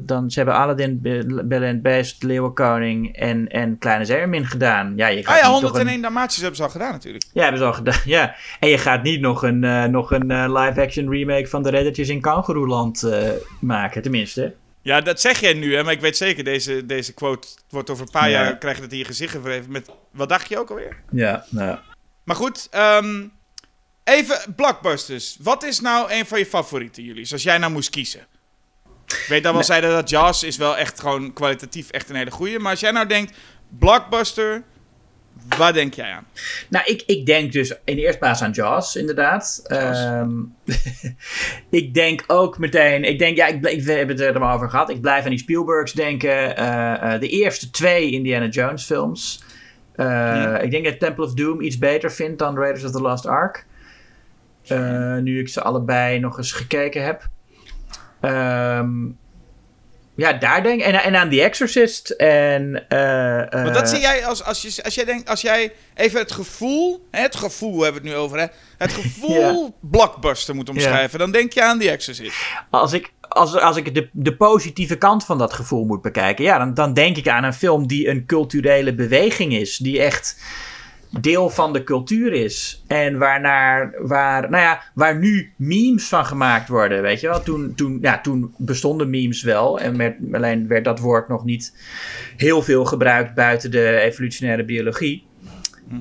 [0.00, 4.92] Dan, ze hebben Aladdin, Be- Belle and Best, Leeuwenkoning en, en Kleine Zeemermin gedaan.
[4.96, 7.24] Ja, je gaat Ah ja, niet toch 101 een, Dalmatiërs hebben ze al gedaan natuurlijk.
[7.32, 8.00] ja, hebben ze al gedaan.
[8.04, 8.34] Ja.
[8.60, 12.08] En je gaat niet nog een, eh, nog een eh, live-action remake van de Redditjes
[12.08, 13.28] in Kangaroeland eh
[13.60, 14.54] maken, tenminste.
[14.82, 18.04] Ja, dat zeg jij nu, hè, maar ik weet zeker, deze, deze quote wordt over
[18.04, 18.42] een paar Ja.
[18.42, 20.96] jaar, krijg je het in je gezicht gevreven met, wat dacht je ook alweer?
[21.10, 21.78] Ja, nou.
[22.24, 23.22] Maar goed, ehm,
[24.04, 25.36] even blockbusters.
[25.40, 27.28] Wat is nou een van je favorieten, jullie?
[27.32, 28.20] Als jij nou moest kiezen.
[29.06, 29.62] Ik weet dat we al Nee.
[29.64, 32.58] zeiden dat Jaws is wel echt gewoon kwalitatief echt een hele goeie.
[32.58, 33.36] Maar als jij nou denkt,
[33.78, 34.62] blockbuster,
[35.58, 36.26] waar denk jij aan?
[36.68, 39.60] Nou, ik, ik denk dus in de eerste plaats aan Jaws, inderdaad.
[39.66, 40.30] Ehm,
[41.70, 44.70] ik denk ook meteen, ik denk, ja, ik, ik, we hebben het er maar over
[44.70, 44.90] gehad.
[44.90, 46.56] Ik blijf aan die Spielbergs denken.
[46.56, 49.42] Eh, eh, de eerste twee Indiana Jones films.
[49.94, 50.58] Eh, Ja.
[50.58, 53.66] Ik denk dat Temple of Doom iets beter vindt dan Raiders of the Lost Ark.
[54.66, 57.28] Eh, nu ik ze allebei nog eens gekeken heb.
[58.20, 58.90] Ehm,
[60.14, 60.86] ja, daar denk ik.
[60.86, 62.10] En, en aan The Exorcist.
[62.10, 65.72] En, eh, Want dat eh, zie jij als, als, je, als jij denkt, als jij
[65.94, 68.46] even het gevoel, het gevoel hebben we het nu over, hè?
[68.78, 72.36] Het gevoel blockbuster moet omschrijven, dan denk je aan The Exorcist.
[72.70, 76.58] Als ik, als, als ik de, de positieve kant van dat gevoel moet bekijken, ja,
[76.58, 79.76] dan, dan denk ik aan een film die een culturele beweging is.
[79.76, 80.36] Die echt
[81.20, 82.82] deel van de cultuur is.
[82.86, 87.02] En waarnaar, waar, nou ja, waar nu memes van gemaakt worden.
[87.02, 87.42] Weet je wel?
[87.42, 89.80] Toen, toen, ja, toen bestonden memes wel.
[89.80, 91.76] En werd, alleen werd dat woord nog niet
[92.36, 95.30] heel veel gebruikt buiten de evolutionaire biologie.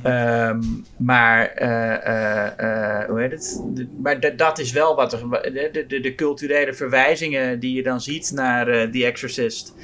[0.03, 0.61] Ehm,
[0.97, 3.63] maar, eh, eh, eh, hoe heet het?
[3.73, 5.19] De- maar dat is wel wat er.
[5.53, 9.75] De, de, de culturele verwijzingen die je dan ziet naar The Exorcist.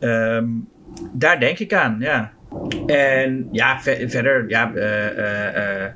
[0.00, 0.46] Ehm,
[1.12, 2.32] daar denk ik aan, ja.
[2.86, 4.74] En ja, ve- verder, ja.
[4.74, 5.92] eh, eh, eh,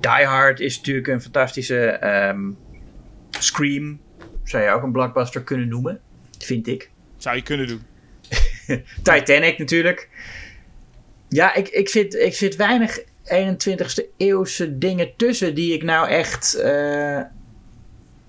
[0.00, 1.86] Die Hard is natuurlijk een fantastische.
[1.88, 2.50] ehm,
[3.38, 4.00] Scream
[4.44, 6.00] zou je ook een blockbuster kunnen noemen,
[6.38, 6.90] vind ik.
[7.16, 7.82] Zou je kunnen doen.
[9.02, 10.08] Titanic natuurlijk.
[11.28, 13.00] Ja, ik, ik, zit, ik zit weinig.
[13.24, 16.62] 21ste eeuwse dingen tussen die ik nou echt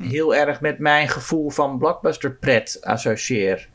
[0.02, 3.70] heel erg met mijn gevoel van blockbuster pret associeer.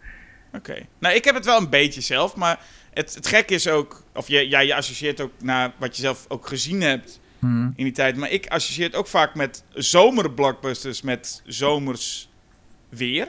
[0.53, 0.87] Oké.
[0.99, 2.61] Nou, ik heb het wel een beetje zelf, maar
[2.97, 6.25] het, het gekke is ook, of je, ja, je associeert ook naar wat je zelf
[6.29, 7.73] ook gezien hebt Hmm.
[7.77, 8.17] in die tijd.
[8.17, 12.29] Maar ik associeer het ook vaak met zomerblockbusters, met zomers
[12.89, 13.29] weer.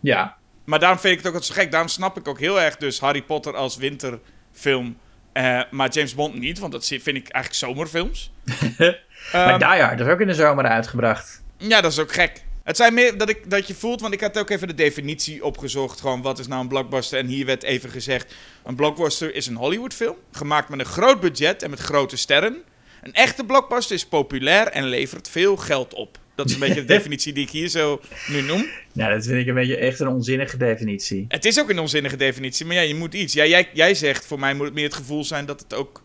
[0.00, 0.36] Ja.
[0.64, 1.70] Maar daarom vind ik het ook zo gek.
[1.70, 4.96] Daarom snap ik ook heel erg dus Harry Potter als winterfilm.
[5.32, 8.32] eh, maar James Bond niet, want dat vind ik eigenlijk zomerfilms.
[8.78, 8.96] maar
[9.32, 11.42] Ehm, Die Hard is ook in de zomer uitgebracht.
[11.56, 12.42] ja, dat is ook gek.
[12.68, 15.44] Het zijn meer dat, ik, dat je voelt, want ik had ook even de definitie
[15.44, 16.00] opgezocht.
[16.00, 17.18] Gewoon, wat is nou een blockbuster?
[17.18, 18.34] En hier werd even gezegd:
[18.64, 20.16] een blockbuster is een Hollywoodfilm.
[20.32, 22.62] Gemaakt met een groot budget en met grote sterren.
[23.02, 26.18] Een echte blockbuster is populair en levert veel geld op.
[26.34, 28.66] Dat is een beetje de definitie die ik hier zo nu noem.
[28.92, 31.24] Nou, dat vind ik een beetje echt een onzinnige definitie.
[31.28, 33.32] Het is ook een onzinnige definitie, maar ja, je moet iets.
[33.32, 36.02] Ja, jij, jij zegt, voor mij moet het meer het gevoel zijn dat het ook...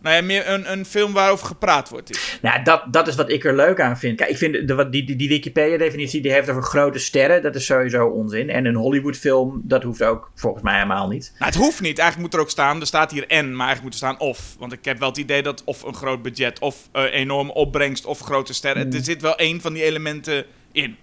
[0.00, 2.10] Nou ja, meer een, een film waarover gepraat wordt.
[2.10, 2.38] Is.
[2.42, 4.16] Nou, dat, dat is wat ik er leuk aan vind.
[4.16, 7.42] Kijk, ik vind de, wat die, die, die Wikipedia-definitie die heeft over grote sterren.
[7.42, 8.50] Dat is sowieso onzin.
[8.50, 11.32] En een Hollywood-film, dat hoeft ook volgens mij helemaal niet.
[11.38, 11.98] Nou, het hoeft niet.
[11.98, 14.56] Eigenlijk moet er ook staan, er staat hier en, maar eigenlijk moet er staan of.
[14.58, 18.06] Want ik heb wel het idee dat of een groot budget, of eh, enorme opbrengst,
[18.06, 18.92] of grote sterren.
[18.92, 20.96] Er zit wel één van die elementen in.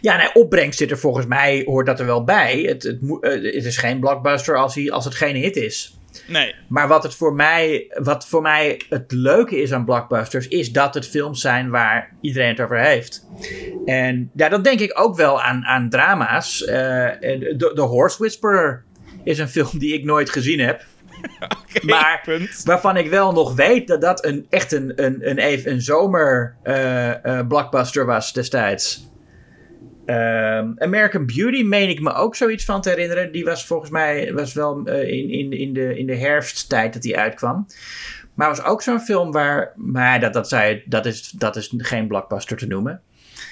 [0.00, 2.60] Ja, nee, opbrengst zit er volgens mij, hoort dat er wel bij.
[2.60, 5.96] Het, het, eh, het is geen blockbuster als, hij, als het geen hit is.
[6.26, 6.54] Nee.
[6.68, 10.94] Maar wat, het voor mij, wat voor mij het leuke is aan blockbusters, is dat
[10.94, 13.26] het films zijn waar iedereen het over heeft.
[13.84, 16.64] En ja, dat denk ik ook wel aan, aan drama's.
[16.64, 16.74] Eh,
[17.08, 18.84] The, The Horse Whisperer
[19.24, 20.84] is een film die ik nooit gezien heb.
[21.82, 22.62] Maar- punt.
[22.64, 27.24] Waarvan ik wel nog weet dat dat een, echt een, een, een, een zomer eh,
[27.24, 29.10] eh, blockbuster was destijds.
[30.06, 33.32] Ehm, American Beauty meen ik me ook zoiets van te herinneren.
[33.32, 37.02] Die was volgens mij was wel eh, in, in, in, de, in de herfsttijd dat
[37.02, 37.66] die uitkwam.
[38.34, 39.72] Maar was ook zo'n film waar.
[39.76, 43.00] Maar dat, dat, zei, dat, is, dat is geen blockbuster te noemen.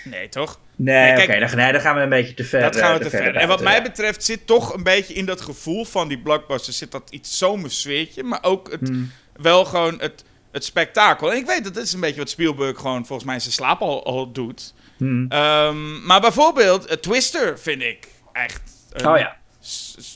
[0.04, 0.60] Nee, toch?
[0.76, 2.60] Nee, oké, dan, nee, dan gaan we een beetje te ver.
[2.60, 3.34] Dat gaan we eh, te ver.
[3.36, 6.72] En wat mij betreft zit toch een beetje in dat gevoel van die blockbuster...
[6.72, 9.10] zit dat iets zomersfeertje, maar ook het, Hmm.
[9.36, 11.30] wel gewoon het, het spektakel.
[11.30, 13.52] En ik weet dat dit is een beetje wat Spielberg gewoon volgens mij in zijn
[13.52, 14.74] slaap al, al doet.
[15.00, 15.26] Hmm.
[15.28, 18.62] Ehm, maar bijvoorbeeld eh, Twister vind ik echt...
[18.92, 19.36] Een, Oh ja.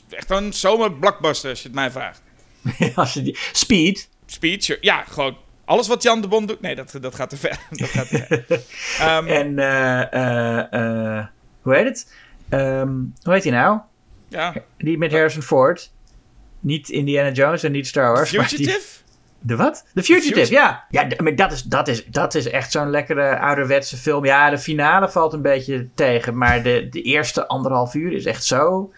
[0.09, 2.21] Echt een zomerblockbuster, als je het mij vraagt.
[2.95, 4.09] Als je die, Speed.
[4.25, 6.61] Speech, ja, gewoon alles wat Jan de Bond doet.
[6.61, 7.59] Nee, dat, dat gaat te ver.
[7.69, 8.61] dat gaat te ver.
[9.07, 11.25] Ehm, En eh,
[11.61, 12.13] hoe heet het?
[12.49, 12.93] Ehm,
[13.23, 13.79] hoe heet hij nou?
[14.29, 14.53] ja.
[14.77, 15.91] Die met Harrison Ford.
[16.59, 18.29] Niet Indiana Jones en niet Star Wars.
[18.29, 19.03] Fugitive?
[19.39, 19.85] De wat?
[19.93, 20.53] The Fugitive, Fugitive.
[20.53, 20.83] ja.
[20.89, 24.25] Ja, maar dat is, dat is, dat is echt zo'n lekkere ouderwetse film.
[24.25, 26.37] Ja, de finale valt een beetje tegen.
[26.37, 28.93] Maar de, de eerste anderhalf uur is echt zo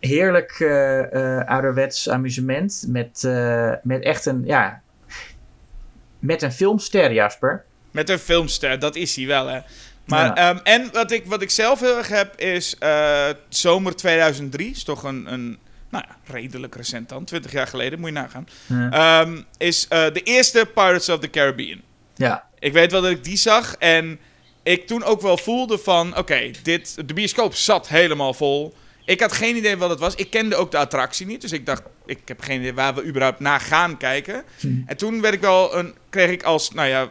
[0.00, 2.84] heerlijk eh, eh, ouderwets amusement.
[2.88, 4.80] Met, eh, met echt een, ja...
[6.18, 7.64] Met een filmster, Jasper.
[7.90, 9.60] Met een filmster, dat is hij wel, hè.
[10.04, 10.34] Maar, Ja.
[10.34, 14.70] ehm, en wat ik, wat ik zelf heel erg heb, is eh, zomer 2003.
[14.70, 15.58] Is toch een, een
[15.90, 17.24] nou ja, redelijk recent dan.
[17.24, 18.48] 20 jaar geleden, moet je nagaan.
[18.66, 18.90] Ja.
[19.20, 21.80] Ehm, is eh, de eerste Pirates of the Caribbean.
[22.14, 22.48] ja.
[22.58, 24.18] Ik weet wel dat ik die zag en
[24.62, 26.16] ik toen ook wel voelde van...
[26.16, 28.74] Oké, dit de bioscoop zat helemaal vol.
[29.04, 30.14] Ik had geen idee wat het was.
[30.14, 31.40] Ik kende ook de attractie niet.
[31.40, 34.44] Dus ik dacht, ik heb geen idee waar we überhaupt naar gaan kijken.
[34.86, 37.10] En toen werd ik wel een, kreeg ik als, nou ja,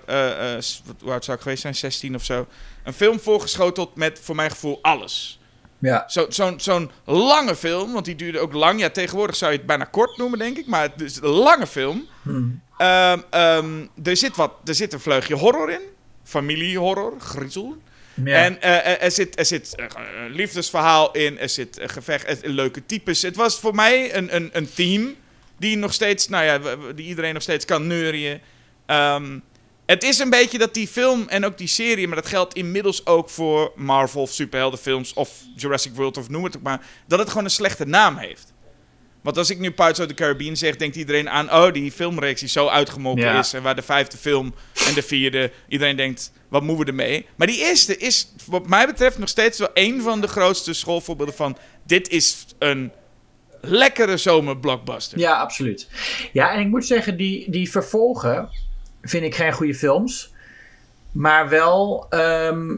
[0.61, 1.75] s- wat, hoe oud zou ik geweest zijn?
[1.75, 2.47] 16 of zo.
[2.83, 5.38] Een film voorgeschoteld met, voor mijn gevoel, alles.
[5.79, 6.03] Ja.
[6.07, 8.79] Zo- Zo'n zo'n lange film, want die duurde ook lang.
[8.79, 10.65] Ja, tegenwoordig zou je het bijna kort noemen, denk ik.
[10.67, 12.07] Maar het is een lange film.
[12.21, 12.61] Hmm.
[12.77, 15.81] Ehm, ehm, er, zit wat, er zit een vleugje horror in.
[16.23, 17.77] Familiehorror, griezel.
[18.23, 18.43] Ja.
[18.43, 19.85] En eh, er- er zit, er zit eh,
[20.25, 23.21] een liefdesverhaal in, er zit een gevecht, er- leuke types.
[23.21, 25.13] Het was voor mij een, een, een theme
[25.57, 28.41] die nog steeds, nou ja, die iedereen nog steeds kan neurien.
[28.85, 29.39] Ehm,
[29.89, 33.05] het is een beetje dat die film en ook die serie, maar dat geldt inmiddels
[33.05, 37.27] ook voor Marvel of superheldenfilms of Jurassic World of noem het ook maar, dat het
[37.29, 38.53] gewoon een slechte naam heeft.
[39.21, 42.39] Want als ik nu Pirates of the Caribbean zeg, denkt iedereen aan, oh, die filmreeks
[42.39, 43.39] die zo uitgemolken Ja.
[43.39, 43.53] is.
[43.53, 44.53] En waar de vijfde film
[44.87, 47.25] en de vierde, iedereen denkt, wat moeten we ermee?
[47.35, 51.35] Maar die eerste is, wat mij betreft, nog steeds wel een van de grootste schoolvoorbeelden
[51.35, 52.91] van, dit is een
[53.61, 55.19] lekkere zomerblockbuster.
[55.19, 55.87] Ja, absoluut.
[56.33, 58.49] Ja, en ik moet zeggen, die, die vervolgen
[59.01, 60.33] vind ik geen goede films.
[61.11, 62.75] Maar wel, ehm,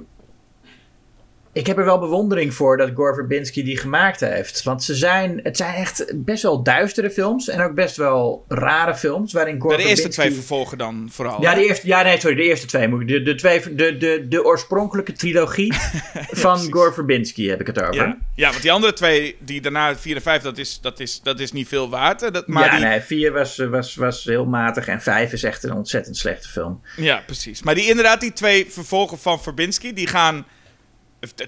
[1.54, 4.64] ik heb er wel bewondering voor dat Gore Verbinski die gemaakt heeft.
[4.64, 7.48] Want ze zijn, het zijn echt best wel duistere films.
[7.48, 9.34] En ook best wel rare films.
[9.34, 11.42] Waarin Gore de eerste Verbinski- twee vervolgen dan vooral.
[11.42, 12.88] Ja, de eerste, ja, nee, sorry, de eerste twee.
[12.88, 15.74] moet ik- De, de, twee, de, de, de oorspronkelijke trilogie
[16.14, 16.72] van precies.
[16.74, 17.96] Gore Verbinski heb ik het over.
[17.96, 18.18] ja.
[18.36, 21.40] ja, want die andere twee, die daarna, vier en vijf, dat is, dat is, dat
[21.40, 22.34] is niet veel waard.
[22.34, 25.64] Dat, maar ja, die, nee, vier was, was, was heel matig en vijf is echt
[25.64, 26.82] een ontzettend slechte film.
[26.96, 27.64] Ja, precies.
[27.64, 30.46] Maar die inderdaad, die twee vervolgen van Verbinski, die gaan...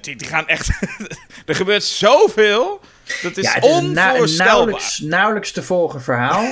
[0.02, 0.70] Die, die gaan echt...
[1.45, 2.82] er gebeurt zoveel.
[3.22, 4.54] Dat is ja, het is een, na- een onvoorstelbaar.
[4.54, 6.44] nauwelijks, nauwelijks te volgen verhaal.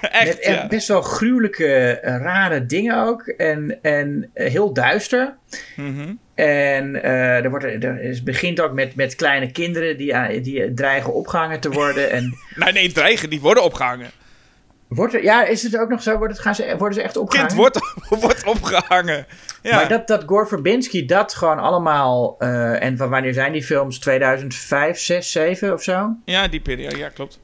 [0.00, 0.66] echt, met echt ja.
[0.66, 3.26] best wel gruwelijke, eh, rare dingen ook.
[3.26, 5.36] En, en eh, heel duister.
[5.76, 6.14] Mhm.
[6.34, 11.12] En eh, er, wordt, er is, begint ook met, met kleine kinderen die, die dreigen
[11.12, 12.10] opgehangen te worden.
[12.10, 14.10] En Nee, nee, dreigen, die worden opgehangen.
[14.88, 16.18] Wordt er, ja, is het ook nog zo?
[16.18, 17.54] Wordt het, gaan ze, worden ze echt opgehangen?
[17.54, 17.80] Kind wordt,
[18.24, 19.26] wordt opgehangen.
[19.62, 19.74] Ja.
[19.74, 22.36] Maar dat, dat Gore Verbinski dat gewoon allemaal...
[22.38, 23.98] eh, en van wanneer zijn die films?
[23.98, 26.16] 2005, 6, 7 of zo?
[26.24, 27.38] ja, die periode, ja, klopt.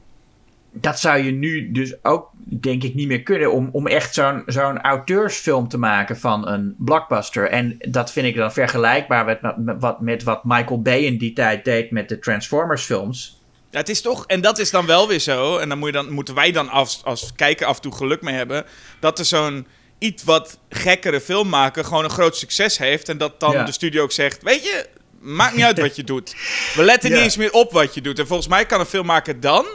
[0.75, 3.53] Dat zou je nu dus ook, denk ik, niet meer kunnen...
[3.53, 7.49] om, om echt zo'n zo'n auteursfilm te maken van een blockbuster.
[7.49, 11.33] En dat vind ik dan vergelijkbaar met, met, wat, met wat Michael Bay in die
[11.33, 11.91] tijd deed...
[11.91, 13.42] met de Transformers films.
[13.73, 15.95] Ja, het is toch, en dat is dan wel weer zo, en dan, moet je
[15.95, 18.65] dan moeten wij dan als, als kijker af en toe geluk mee hebben,
[19.01, 19.67] dat er zo'n
[19.99, 23.09] iets wat gekkere filmmaker gewoon een groot succes heeft.
[23.09, 23.65] En dat dan Ja.
[23.65, 24.87] de studio ook zegt, weet je,
[25.21, 26.35] maakt niet uit wat je doet.
[26.77, 27.15] We letten Ja.
[27.17, 28.19] niet eens meer op wat je doet.
[28.19, 29.67] En volgens mij kan een filmmaker dan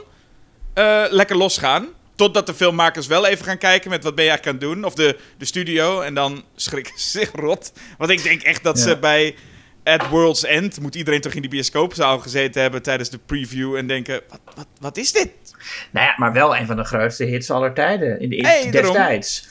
[0.74, 1.88] eh, lekker losgaan.
[2.16, 4.86] Totdat de filmmakers wel even gaan kijken met wat ben je eigenlijk aan het doen.
[4.86, 6.02] Of de, de studio.
[6.02, 7.72] En dan schrikken ze zich rot.
[7.98, 8.84] Want ik denk echt dat Ja.
[8.84, 9.36] ze bij
[9.88, 10.82] At World's End...
[10.82, 13.76] moet iedereen toch in die bioscoopzaal gezeten hebben tijdens de preview...
[13.76, 15.32] en denken, wat, wat, wat is dit?
[15.92, 18.72] Nou ja, maar wel een van de grootste hits aller tijden in de, daarom.
[18.72, 19.50] destijds.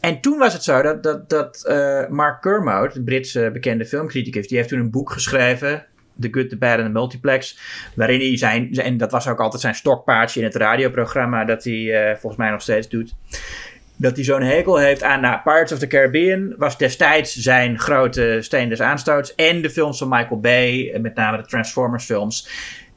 [0.00, 4.48] En toen was het zo dat, dat, dat eh, Mark Kermode, een Britse bekende filmcriticus,
[4.48, 5.86] die heeft toen een boek geschreven,
[6.20, 7.58] The Good, The Bad and The Multiplex,
[7.94, 11.92] waarin hij zijn, en dat was ook altijd zijn stokpaardje in het radioprogramma dat hij
[11.92, 13.14] eh, volgens mij nog steeds doet,
[13.96, 18.38] dat hij zo'n hekel heeft aan nou, Pirates of the Caribbean was destijds zijn grote
[18.40, 22.48] steen des aanstoots en de films van Michael Bay, met name de Transformers films,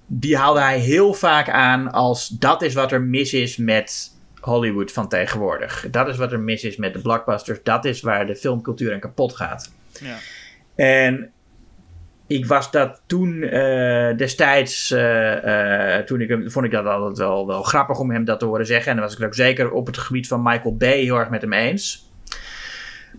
[0.08, 4.92] die haalde hij heel vaak aan als dat is wat er mis is met Hollywood
[4.92, 5.88] van tegenwoordig.
[5.92, 7.60] Dat is wat er mis is met de blockbusters.
[7.64, 9.72] Dat is waar de filmcultuur aan kapot gaat.
[10.02, 10.18] Ja.
[10.76, 11.32] En
[12.28, 17.18] ik was dat toen eh, destijds, eh, eh, toen ik hem, vond ik dat altijd
[17.18, 18.90] wel, wel grappig om hem dat te horen zeggen.
[18.90, 21.30] En dan was ik het ook zeker op het gebied van Michael Bay heel erg
[21.30, 22.10] met hem eens.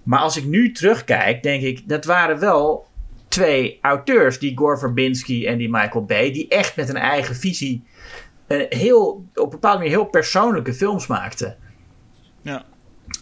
[0.02, 2.86] Maar als ik nu terugkijk, denk ik, dat waren wel
[3.28, 7.84] twee auteurs, die Gore Verbinski en die Michael Bay, die echt met een eigen visie
[8.46, 11.56] een heel, op een bepaalde manier heel persoonlijke films maakten.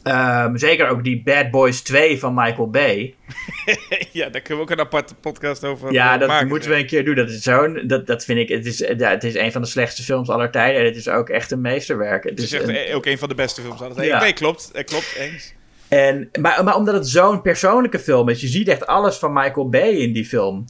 [0.04, 0.44] Ja.
[0.44, 3.14] Ehm, zeker ook die Bad Boys 2 van Michael Bay.
[4.12, 6.48] ja, daar kunnen we ook een aparte podcast over Ja, eh, dat maken.
[6.48, 7.14] moeten we een keer doen.
[7.14, 9.68] Dat is zo'n, dat, dat vind ik, het is, ja, het is een van de
[9.68, 10.80] slechtste films aller tijden.
[10.80, 12.22] En het is ook echt een meesterwerk.
[12.22, 14.06] Het Het is is echt een- eh, ook een van de beste films altijd.
[14.06, 14.20] Ja.
[14.20, 14.70] Nee, klopt.
[14.72, 15.54] Eh, klopt, eens.
[15.88, 19.68] En, maar, maar omdat het zo'n persoonlijke film is, je ziet echt alles van Michael
[19.68, 20.64] Bay in die film.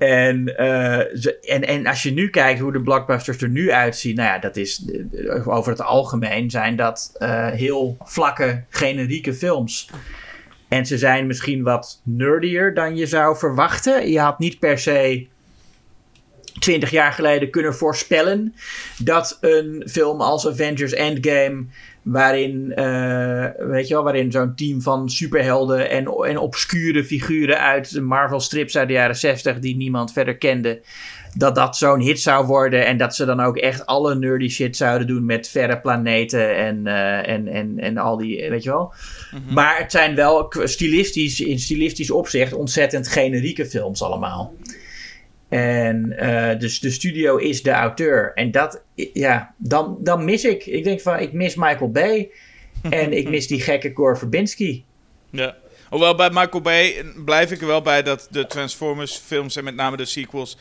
[0.00, 4.14] En, eh, ze- en, en als je nu kijkt hoe de blockbusters er nu uitzien,
[4.14, 4.84] nou ja, dat is
[5.44, 9.90] over het algemeen zijn dat eh, heel vlakke, generieke films.
[10.68, 14.10] En ze zijn misschien wat nerdier dan je zou verwachten.
[14.10, 15.26] Je had niet per se
[16.58, 18.54] twintig jaar geleden kunnen voorspellen
[18.98, 21.64] dat een film als Avengers Endgame,
[22.10, 28.00] waarin, eh, weet je wel, waarin zo'n team van superhelden en, en obscure figuren uit
[28.00, 30.80] Marvel strips uit de jaren 60 die niemand verder kende,
[31.36, 34.76] dat dat zo'n hit zou worden en dat ze dan ook echt alle nerdy shit
[34.76, 38.94] zouden doen met verre planeten en, eh, en, en, en al die, weet je wel.
[39.50, 44.54] Maar het zijn wel stilistisch, in stilistisch opzicht ontzettend generieke films allemaal.
[45.50, 48.32] En eh, dus de studio is de auteur.
[48.34, 48.82] En dat,
[49.12, 50.66] ja, dan, dan mis ik.
[50.66, 52.30] Ik denk van, ik mis Michael Bay.
[52.90, 54.84] En ik mis die gekke Gore Verbinski.
[55.30, 55.56] Ja.
[55.88, 59.74] Hoewel bij Michael Bay blijf ik er wel bij dat de Transformers films en met
[59.74, 60.56] name de sequels...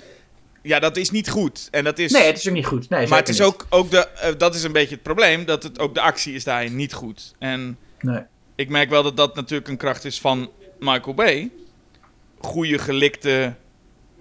[0.62, 1.68] Ja, dat is niet goed.
[1.72, 2.12] En dat is...
[2.12, 2.90] Nee, het is ook niet goed.
[2.90, 4.08] Nee, maar het is ook, ook de...
[4.08, 5.46] eh, dat is een beetje het probleem.
[5.46, 7.36] Dat het, ook de actie is daarin niet goed.
[7.40, 8.22] En Nee.
[8.56, 10.50] ik merk wel dat dat natuurlijk een kracht is van
[10.80, 11.50] Michael Bay.
[12.40, 13.54] Goede gelikte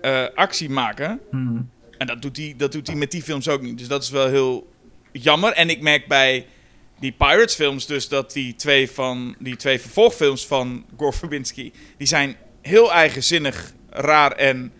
[0.01, 1.21] eh, actie maken.
[1.31, 1.71] Hmm.
[1.99, 3.79] En dat doet, hij, dat doet hij met die films ook niet.
[3.79, 4.73] Dus dat is wel heel
[5.13, 5.53] jammer.
[5.53, 6.47] En ik merk bij
[6.99, 11.73] die Pirates films dus dat die twee, van, die twee vervolgfilms van Gore Verbinski...
[11.97, 14.73] die zijn heel eigenzinnig, raar en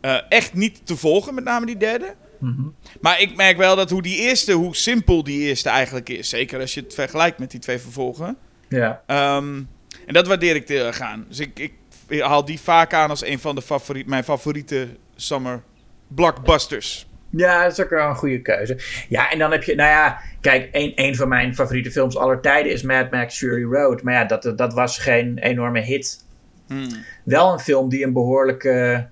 [0.00, 1.34] eh, echt niet te volgen.
[1.34, 2.14] Met name die derde.
[2.38, 2.62] Mhm.
[3.00, 6.28] Maar ik merk wel dat hoe die eerste, hoe simpel die eerste eigenlijk is.
[6.28, 8.36] Zeker als je het vergelijkt met die twee vervolgen.
[8.68, 9.02] Ja.
[9.06, 9.62] Ehm,
[10.06, 11.24] en dat waardeer ik heel erg aan.
[11.28, 11.72] Dus ik, ik
[12.08, 15.62] ik haal die vaak aan als een van de favoriet, mijn favoriete summer
[16.08, 17.06] blockbusters.
[17.30, 18.78] Ja, dat is ook wel een goede keuze.
[19.08, 22.40] Ja, en dan heb je, nou ja, kijk, een, een van mijn favoriete films aller
[22.40, 24.02] tijden is Mad Max Fury Road.
[24.02, 26.24] Maar ja, dat, dat was geen enorme hit.
[26.66, 26.88] Hmm.
[27.24, 29.06] Wel een film die een behoorlijke.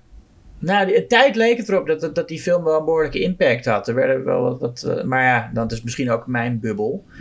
[0.59, 3.65] Nou, een tijd leek het erop dat, dat, dat die film wel een behoorlijke impact
[3.65, 3.87] had.
[3.87, 4.59] Er werden wel wat.
[4.59, 7.05] wat eh, maar ja, dat is misschien ook mijn bubbel.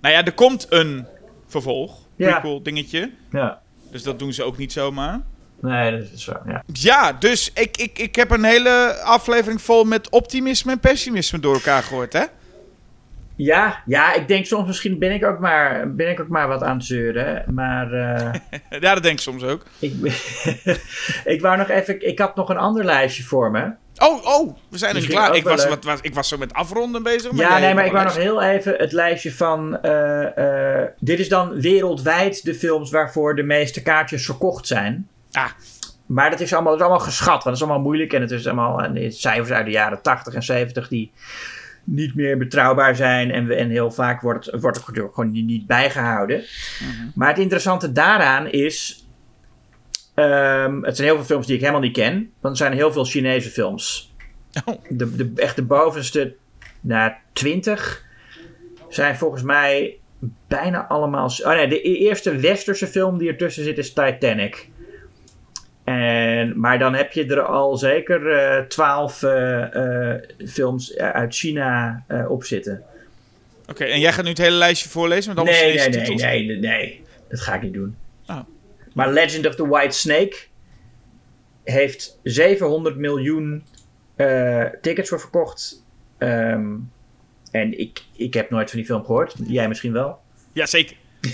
[0.00, 1.06] Nou ja, er komt een
[1.46, 2.30] vervolg, Ja.
[2.30, 3.10] prequel dingetje.
[3.30, 3.62] Ja.
[3.96, 5.20] Dus dat doen ze ook niet zomaar.
[5.60, 6.32] Nee, dat is zo.
[6.46, 6.62] Ja.
[6.72, 11.54] Ja, dus ik, ik, ik heb een hele aflevering vol met optimisme en pessimisme door
[11.54, 12.24] elkaar gehoord, hè?
[13.36, 16.62] Ja, ja, ik denk soms misschien ben ik ook maar, ben ik ook maar wat
[16.62, 17.54] aan het zeuren.
[17.54, 18.32] Maar eh,
[18.80, 19.62] Ja, dat denk ik soms ook.
[19.78, 19.92] ik,
[21.34, 22.06] ik wou nog even.
[22.08, 23.70] Ik had nog een ander lijstje voor me.
[23.98, 25.36] Oh, oh, we zijn er klaar.
[25.36, 27.36] Ik was, wat, was, ik was zo met afronden bezig.
[27.36, 29.80] ja, jij nee, maar ik wou nog heel even het lijstje van.
[29.82, 35.08] eh, eh, dit is dan wereldwijd de films waarvoor de meeste kaartjes verkocht zijn.
[35.32, 35.50] Ah.
[36.06, 38.12] Maar dat is allemaal, dat is allemaal geschat, want dat is allemaal moeilijk.
[38.12, 41.12] En het is allemaal en cijfers uit de jaren 80 en 70 die
[41.84, 43.30] niet meer betrouwbaar zijn.
[43.30, 46.36] En, we, en heel vaak wordt het, wordt natuurlijk gewoon niet, niet bijgehouden.
[46.36, 47.08] Mhm.
[47.14, 49.05] Maar het interessante daaraan is.
[50.16, 52.32] Ehm, het zijn heel veel films die ik helemaal niet ken.
[52.40, 54.14] Want er zijn heel veel Chinese films.
[54.64, 54.74] Oh.
[54.88, 56.34] De, de, echt de bovenste
[56.80, 58.04] nou, 20
[58.88, 59.98] zijn volgens mij
[60.48, 61.30] bijna allemaal.
[61.42, 64.68] Oh nee, de e- eerste westerse film die ertussen zit is Titanic.
[65.84, 72.04] En, maar dan heb je er al zeker eh, twaalf eh, eh, films uit China
[72.28, 72.82] op zitten.
[73.68, 76.58] Oké, en jij gaat nu het hele lijstje voorlezen met Nee, nee, nee, nee, nee,
[76.58, 77.02] nee.
[77.28, 77.96] Dat ga ik niet doen.
[78.26, 78.40] Oh.
[78.96, 80.36] Maar Legend of the White Snake
[81.64, 83.64] heeft 700 miljoen
[84.14, 85.84] eh, tickets voor verkocht.
[86.18, 86.74] Ehm,
[87.50, 89.34] en ik, ik heb nooit van die film gehoord.
[89.46, 90.18] Jij misschien wel.
[90.52, 90.96] Ja, zeker.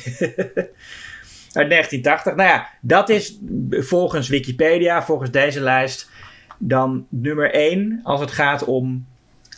[1.53, 2.35] Uit 1980.
[2.35, 3.39] Nou ja, dat is
[3.71, 6.11] volgens Wikipedia, volgens deze lijst,
[6.59, 9.07] dan nummer 1 als het gaat om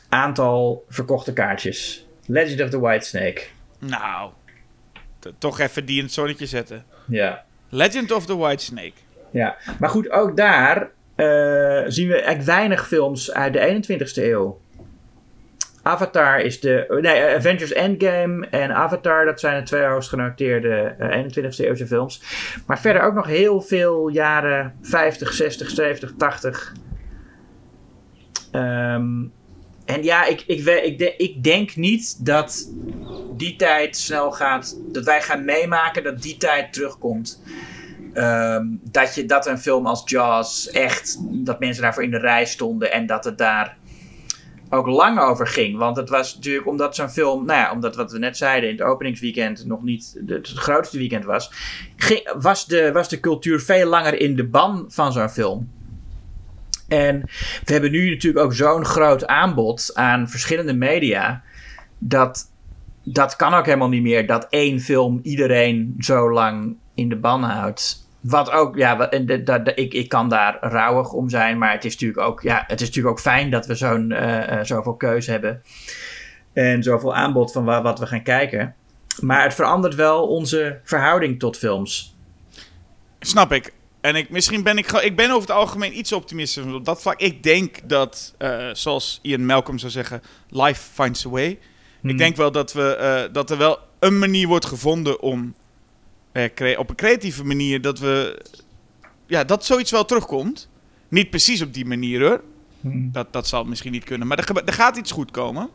[0.09, 2.07] aantal verkochte kaartjes.
[2.27, 3.43] Legend of the White Snake.
[3.79, 4.31] Nou,
[5.39, 6.85] toch even die in het zonnetje zetten.
[7.07, 7.45] Ja.
[7.75, 8.93] Legend of the White Snake.
[9.31, 14.61] Ja, maar goed, ook daar eh, zien we echt weinig films uit de 21ste eeuw.
[15.83, 16.99] Avatar is de.
[17.01, 21.87] Nee, eh, Avengers Endgame en Avatar, dat zijn de twee hoogst genoteerde eh, 21ste eeuwse
[21.87, 22.23] films.
[22.67, 26.73] Maar verder ook nog heel veel jaren 50, 60, 70, 80.
[28.51, 29.23] Ehm,
[29.85, 32.71] en ja, ik, ik, ik, ik denk niet dat
[33.37, 34.79] die tijd snel gaat.
[34.93, 37.43] Dat wij gaan meemaken dat die tijd terugkomt.
[38.13, 42.47] Ehm, dat, je, dat een film als Jaws echt, dat mensen daarvoor in de rij
[42.47, 43.77] stonden en dat het daar
[44.71, 45.79] ook lang over ging.
[45.79, 48.77] Want het was natuurlijk omdat zo'n film, nou ja, omdat wat we net zeiden, in
[48.77, 51.53] het openingsweekend nog niet het grootste weekend was,
[52.37, 55.71] was, de, was de cultuur veel langer in de ban van zo'n film.
[56.95, 57.21] En
[57.65, 61.43] we hebben nu natuurlijk ook zo'n groot aanbod aan verschillende media,
[61.99, 62.53] dat
[63.05, 67.43] dat kan ook helemaal niet meer, dat één film iedereen zo lang in de ban
[67.43, 68.09] houdt.
[68.21, 69.11] Wat ook, ja,
[69.75, 72.87] ik, ik kan daar rouwig om zijn, maar het is natuurlijk ook, ja, het is
[72.87, 75.63] natuurlijk ook fijn dat we zo'n, eh, eh, zoveel keuze hebben.
[76.53, 78.75] En zoveel aanbod van wa- wat we gaan kijken.
[79.21, 82.17] Maar het verandert wel onze verhouding tot films.
[83.21, 83.73] Snap ik.
[84.05, 87.03] En ik, misschien ben ik, gewoon- ik ben over het algemeen iets optimistisch op dat
[87.03, 87.21] vlak.
[87.21, 91.59] Ik denk dat, eh, zoals Ian Malcolm zou zeggen, life finds a way.
[92.01, 92.11] Hmm.
[92.11, 95.55] Ik denk wel dat, we, eh, dat er wel een manier wordt gevonden om
[96.33, 98.43] eh, op een creatieve manier dat we.
[99.27, 100.69] Ja, dat zoiets wel terugkomt.
[101.09, 102.41] Niet precies op die manier hoor.
[102.81, 103.09] Hmm.
[103.13, 104.27] Dat, dat zal misschien niet kunnen.
[104.29, 105.69] Maar er, er gaat iets goed komen.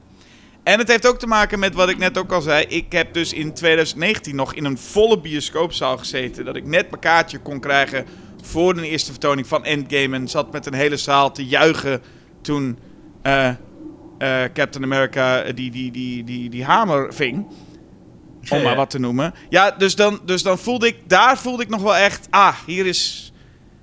[0.69, 2.65] En het heeft ook te maken met wat ik net ook al zei.
[2.65, 6.45] Ik heb dus in 2019 nog in een volle bioscoopzaal gezeten.
[6.45, 8.05] Dat ik net mijn kaartje kon krijgen
[8.43, 10.15] voor de eerste vertoning van Endgame.
[10.15, 12.01] En zat met een hele zaal te juichen
[12.41, 12.79] toen
[13.21, 13.55] eh, eh,
[14.53, 17.35] Captain America eh, die, die, die, die, die hamer ving.
[17.37, 19.33] Om Ja, maar wat te noemen.
[19.49, 22.85] Ja, dus dan, dus dan voelde ik, daar voelde ik nog wel echt, ah, hier
[22.85, 23.33] is,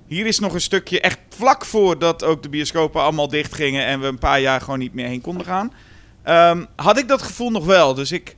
[0.05, 3.99] hier is nog een stukje, echt vlak voordat ook de bioscopen allemaal dicht gingen en
[3.99, 5.71] we een paar jaar gewoon niet meer heen konden gaan.
[6.27, 7.93] Ehm, had ik dat gevoel nog wel.
[7.93, 8.35] Dus ik,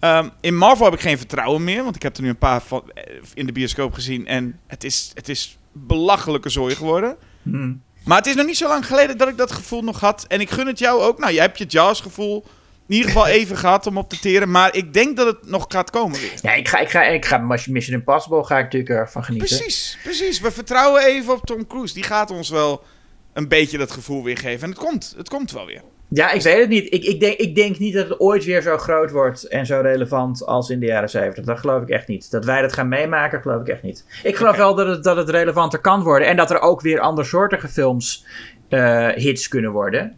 [0.00, 2.62] ehm, in Marvel heb ik geen vertrouwen meer, want ik heb er nu een paar
[2.62, 7.16] van, eh, in de bioscoop gezien en het is, het is belachelijke zooi geworden.
[7.42, 7.82] Hmm.
[8.04, 10.24] Maar het is nog niet zo lang geleden dat ik dat gevoel nog had.
[10.28, 11.18] En ik gun het jou ook.
[11.18, 12.44] Nou, jij hebt je Jaws gevoel
[12.86, 14.50] in ieder geval even gehad om op te teren.
[14.50, 16.38] Maar ik denk dat het nog gaat komen weer.
[16.42, 19.56] Ja, ik ga, ik ga, ik ga Mission Impossible ga ik natuurlijk ervan genieten.
[19.56, 20.40] Precies, precies.
[20.40, 21.94] We vertrouwen even op Tom Cruise.
[21.94, 22.84] Die gaat ons wel
[23.32, 24.62] een beetje dat gevoel weer geven.
[24.62, 25.82] En het komt, het komt wel weer.
[26.08, 26.94] Ja, ik weet het niet.
[26.94, 29.80] Ik, ik, denk, ik denk niet dat het ooit weer zo groot wordt en zo
[29.80, 31.44] relevant als in de jaren 70.
[31.44, 32.30] Dat geloof ik echt niet.
[32.30, 34.04] Dat wij dat gaan meemaken, geloof ik echt niet.
[34.22, 36.28] Ik geloof wel dat het, dat het relevanter kan worden.
[36.28, 38.26] En dat er ook weer andersoortige films
[38.68, 40.14] eh, hits kunnen worden.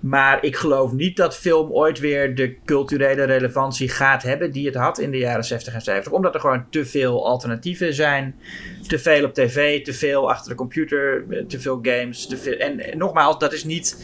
[0.00, 4.74] Maar ik geloof niet dat film ooit weer de culturele relevantie gaat hebben die het
[4.74, 6.12] had in de jaren 60 en 70.
[6.12, 8.34] Omdat er gewoon te veel alternatieven zijn.
[8.86, 12.26] Te veel op tv, te veel achter de computer, eh, te veel games.
[12.26, 12.56] Te veel...
[12.56, 13.96] En, en nogmaals, dat is niet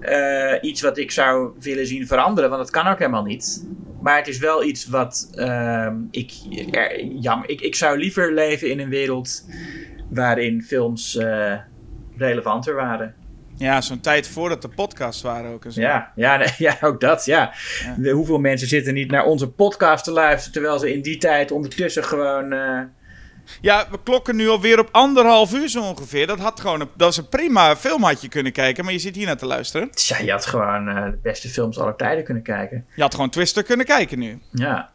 [0.00, 3.66] eh, iets wat ik zou willen zien veranderen, want dat kan ook helemaal niet.
[4.00, 6.32] Maar het is wel iets wat ehm, ik,
[6.70, 7.60] er, jammer, ik.
[7.60, 9.44] Ik zou liever leven in een wereld
[10.08, 11.54] waarin films eh,
[12.16, 13.14] relevanter waren.
[13.56, 15.64] Ja, zo'n tijd voordat de podcasts waren ook.
[15.64, 15.80] En zo.
[15.80, 17.24] Ja, ja, nee, ja, ook dat.
[17.24, 17.52] Ja.
[18.02, 18.12] Ja.
[18.12, 22.04] Hoeveel mensen zitten niet naar onze podcast te luisteren, terwijl ze in die tijd ondertussen
[22.04, 22.52] gewoon.
[23.60, 26.26] Ja, we klokken nu alweer op anderhalf uur zo ongeveer.
[26.26, 28.98] Dat, had gewoon een, dat is een prima film had je kunnen kijken, maar je
[28.98, 29.90] zit hier naar te luisteren.
[29.90, 32.86] tja, je had gewoon eh, de beste films aller tijden kunnen kijken.
[32.94, 34.38] Je had gewoon Twister kunnen kijken nu.
[34.52, 34.90] Ja.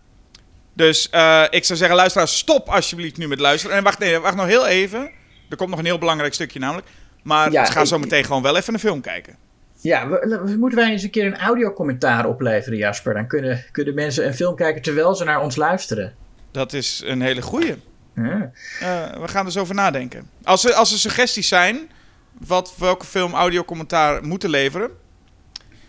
[0.73, 3.77] Dus eh, ik zou zeggen, luisteraars, stop alsjeblieft nu met luisteren.
[3.77, 5.11] En wacht, nee, wacht nog heel even.
[5.49, 6.87] Er komt nog een heel belangrijk stukje namelijk.
[7.23, 9.35] Maar Ja, ga zo meteen gewoon wel even een film kijken.
[9.81, 13.13] Ja, we, we- moeten wij eens een keer een audiocommentaar opleveren, Jasper?
[13.13, 16.15] Dan kunnen, kunnen mensen een film kijken terwijl ze naar ons luisteren.
[16.51, 17.75] Dat is een hele goeie.
[18.15, 18.51] Ja.
[18.79, 20.29] Eh, we gaan er eens over nadenken.
[20.43, 21.89] Als er, als er suggesties zijn,
[22.47, 24.89] wat, welke film audiocommentaar moeten leveren,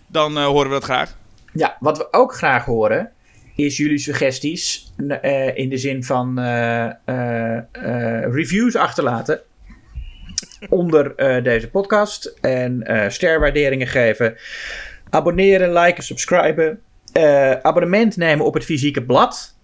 [0.07, 1.17] dan eh, horen we dat graag.
[1.53, 3.11] Ja, wat we ook graag horen,
[3.57, 4.93] is jullie suggesties
[5.23, 6.39] eh, in de zin van
[8.31, 9.41] reviews achterlaten
[10.69, 14.37] onder deze podcast en sterwaarderingen geven,
[15.11, 16.81] abonneren, liken, subscriben,
[17.63, 19.57] abonnement nemen op het fysieke blad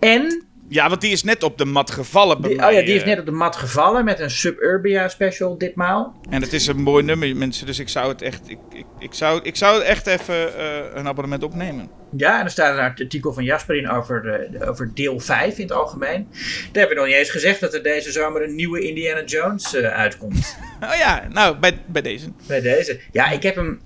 [0.00, 2.68] en Ja, want die is net op de mat gevallen bij die, mij.
[2.68, 3.06] oh ja, die is eh.
[3.06, 6.20] net op de mat gevallen met een Suburbia special ditmaal.
[6.30, 7.66] En het is een mooi nummer, mensen.
[7.66, 11.08] Dus ik zou het echt, ik, ik, ik, zou, ik zou echt even eh, een
[11.08, 11.88] abonnement opnemen.
[12.16, 15.62] Ja, en er staat een artikel van Jasper in over, eh, over deel 5 in
[15.62, 16.28] het algemeen.
[16.30, 19.76] Daar hebben we nog niet eens gezegd dat er deze zomer een nieuwe Indiana Jones
[19.76, 20.56] uitkomt.
[20.80, 22.26] Oh ja, nou, bij, bij deze.
[22.46, 23.00] Bij deze.
[23.12, 23.80] Ja, ik heb hem.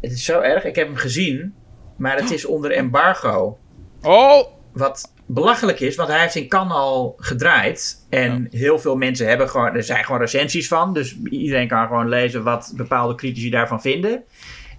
[0.00, 1.54] Het is zo erg, ik heb hem gezien.
[1.96, 3.58] Maar het is onder embargo.
[4.02, 8.06] Oh, Wat belachelijk is, want hij heeft in Cannes al gedraaid.
[8.08, 9.74] En heel veel mensen hebben gewoon.
[9.74, 10.94] Er zijn gewoon recensies van.
[10.94, 14.22] Dus iedereen kan gewoon lezen wat bepaalde critici daarvan vinden.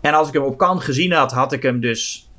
[0.01, 2.29] En als ik hem op Cannes gezien had, had ik hem dus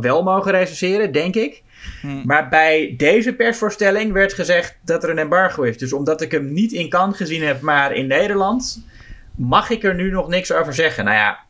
[0.00, 1.62] wel mogen recenseren, denk ik.
[2.00, 2.22] Hm.
[2.24, 5.78] Maar bij deze persvoorstelling werd gezegd dat er een embargo is.
[5.78, 8.84] Dus omdat ik hem niet in Cannes gezien heb, maar in Nederland,
[9.36, 11.04] mag ik er nu nog niks over zeggen.
[11.04, 11.43] Nou ja,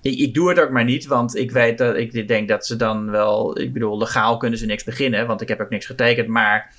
[0.00, 2.76] ik, ik doe het ook maar niet, want ik weet dat ik denk dat ze
[2.76, 6.28] dan wel, ik bedoel, legaal kunnen ze niks beginnen, want ik heb ook niks getekend.
[6.28, 6.74] Maar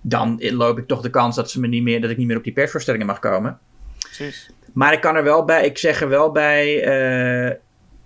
[0.00, 2.36] dan loop ik toch de kans dat, ze me niet meer, dat ik niet meer
[2.36, 3.58] op die persvoorstellingen mag komen.
[3.98, 4.50] precies.
[4.72, 7.56] Maar ik kan er wel bij, ik zeg er wel bij, eh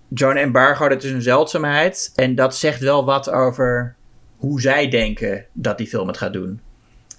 [0.09, 2.13] Joan Embargo, dat is een zeldzaamheid.
[2.15, 3.95] En dat zegt wel wat over
[4.37, 6.61] hoe zij denken dat die film het gaat doen.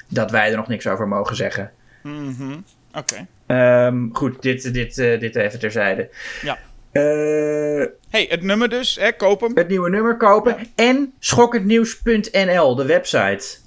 [0.07, 1.71] Dat wij er nog niks over mogen zeggen.
[2.03, 2.57] Mhm.
[2.93, 3.27] Oké.
[3.45, 6.09] Ehm, goed, dit, dit, eh, dit even terzijde.
[6.41, 6.57] Ja.
[6.95, 9.51] Eh, hey, het nummer dus, hè, koop hem.
[9.55, 10.57] het nieuwe nummer kopen.
[10.75, 13.57] En schokkendnieuws.nl, de website.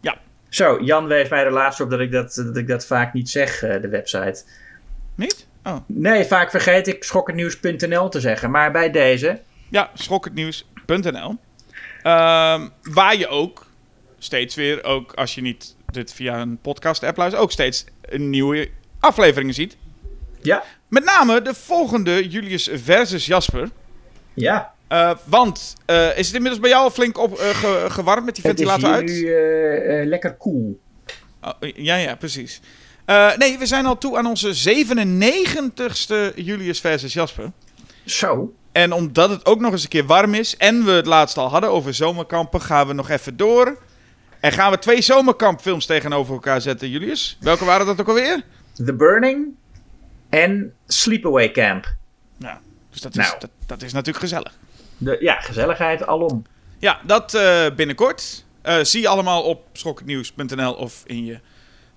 [0.00, 0.18] Ja.
[0.48, 3.30] Zo, Jan wees mij er laatst op dat ik dat, dat, ik dat vaak niet
[3.30, 4.44] zeg, eh, de website.
[5.14, 5.46] Niet?
[5.64, 5.76] Oh.
[5.86, 8.50] Nee, vaak vergeet ik schokkendnieuws.nl te zeggen.
[8.50, 9.40] Maar bij deze,
[9.70, 11.36] Ja, schokkendnieuws.nl.
[12.02, 13.66] Ehm, waar je ook
[14.18, 18.68] steeds weer, ook als je niet dit via een podcast-app luistert, ook steeds een nieuwe
[19.00, 19.76] afleveringen ziet.
[20.40, 23.68] ja, Met name de volgende Julius versus Jasper.
[24.34, 24.74] ja.
[24.88, 28.34] Eh, want eh, is het inmiddels bij jou al flink op, eh, ge- gewarmd met
[28.34, 29.06] die Het is ventilator uit?
[29.06, 30.80] nu eh, eh, lekker cool.
[31.42, 32.60] Oh, ja, ja, precies.
[33.36, 37.52] Nee, we zijn al toe aan onze 97ste Julius versus Jasper.
[38.04, 38.52] Zo.
[38.72, 41.48] En omdat het ook nog eens een keer warm is en we het laatst al
[41.48, 43.78] hadden over zomerkampen, gaan we nog even door.
[44.40, 47.36] En gaan we twee zomerkampfilms tegenover elkaar zetten, Julius.
[47.40, 48.42] Welke waren dat ook alweer?
[48.84, 49.46] The Burning
[50.36, 51.94] en Sleepaway Camp.
[52.38, 52.60] Ja,
[52.90, 53.40] dus dat is, Nou.
[53.40, 54.52] dat, dat is natuurlijk gezellig.
[54.98, 56.44] De, ja, gezelligheid alom.
[56.78, 58.44] Ja, dat eh, binnenkort.
[58.62, 61.40] Eh, zie je allemaal op schoknieuws.nl of in je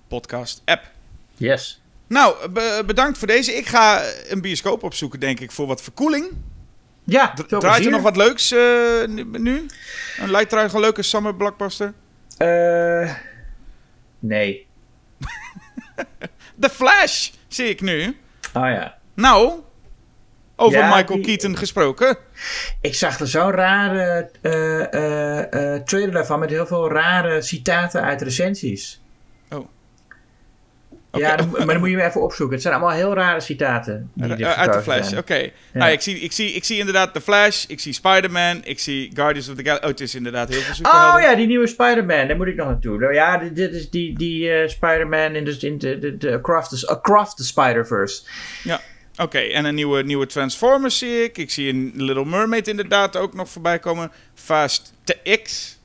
[0.08, 0.90] podcast-app.
[1.36, 1.82] Yes.
[2.06, 3.52] Nou, be- bedankt voor deze.
[3.56, 6.26] Ik ga een bioscoop opzoeken, denk ik, voor wat verkoeling.
[7.04, 7.90] Ja, Dra- Draait er plezier.
[7.90, 9.06] nog wat leuks eh,
[9.38, 9.66] nu-?
[10.18, 11.94] Een lijkt eruit een leuke summer blockbuster.
[12.36, 13.14] Eh,
[14.18, 14.66] nee.
[16.60, 18.16] The Flash, zie ik nu.
[18.54, 18.94] Oh ja.
[19.14, 19.60] Nou,
[20.56, 22.16] over Ja, Michael die- Keaton gesproken.
[22.80, 28.02] Ik zag er zo'n rare eh, eh, eh, trailer daarvan met heel veel rare citaten
[28.02, 29.00] uit recensies.
[31.12, 32.54] Ja, dan, maar dan moet je hem even opzoeken.
[32.54, 34.10] Het zijn allemaal heel rare citaten.
[34.14, 35.50] Die Uh, uit de Flash, oké.
[35.72, 39.10] Nou, ik, zie, ik, zie, ik zie inderdaad The Flash, ik zie Spider-Man, ik zie
[39.14, 39.84] Guardians of the Galaxy.
[39.84, 41.14] Oh, het is inderdaad heel veel superhelden.
[41.14, 43.12] Oh ja, die nieuwe Spider-Man, daar moet ik nog naartoe.
[43.12, 46.68] Ja, dit, dit is die, die uh, Spider-Man in de, in de, de, de across,
[46.68, 48.22] the, across the Spider-Verse.
[48.62, 48.80] Ja.
[49.16, 51.38] Oké, en een nieuwe, nieuwe Transformers zie ik.
[51.38, 54.12] Ik zie een Little Mermaid inderdaad ook nog voorbij komen.
[54.34, 54.92] Fast
[55.42, 55.78] X.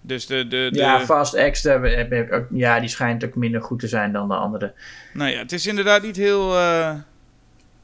[0.00, 0.78] Dus de, de, de...
[0.78, 1.62] Ja, Fast X,
[2.50, 4.72] ja, die schijnt ook minder goed te zijn dan de andere.
[5.12, 6.56] Nou ja, het is inderdaad niet heel...
[6.56, 6.94] Uh...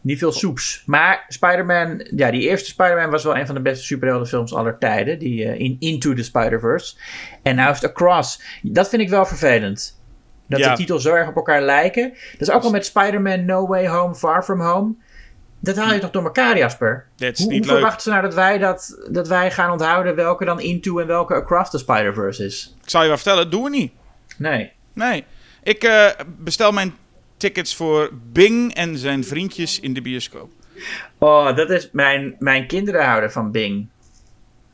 [0.01, 0.83] Niet veel soeps.
[0.87, 5.19] Maar Spider-Man, ja, die eerste Spider-Man was wel een van de beste superheldenfilms aller tijden.
[5.19, 6.97] Die uh, in Into the Spider-Verse.
[7.43, 8.43] En nou is het Across.
[8.63, 10.01] Dat vind ik wel vervelend.
[10.47, 12.09] Dat de titels zo erg op elkaar lijken.
[12.33, 14.95] Dat is ook al met Spider-Man No Way Home, Far From Home.
[15.65, 17.07] Dat haal je toch door elkaar, Jasper?
[17.17, 20.45] Dat is hoe, hoe verwachten ze nou dat wij, dat, dat wij gaan onthouden welke
[20.45, 22.75] dan Into en welke Across the Spider-Verse is?
[22.83, 23.93] Ik zal je wel vertellen, dat doen we niet.
[24.37, 24.73] Nee.
[24.93, 25.25] Nee.
[25.63, 26.95] Ik uh, bestel mijn
[27.37, 30.51] tickets voor Bing en zijn vriendjes in de bioscoop.
[31.19, 31.89] Oh, dat is...
[31.93, 33.87] Mijn, mijn kinderen houden van Bing.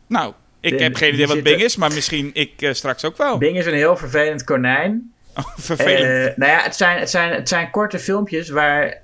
[0.06, 3.38] Nou, ik heb geen idee wat Bing is, maar misschien ik uh, straks ook wel.
[3.38, 5.12] Bing is een heel vervelend konijn.
[5.36, 6.28] Oh, vervelend.
[6.30, 9.00] Uh, nou ja, het zijn, het, zijn, het zijn korte filmpjes waar...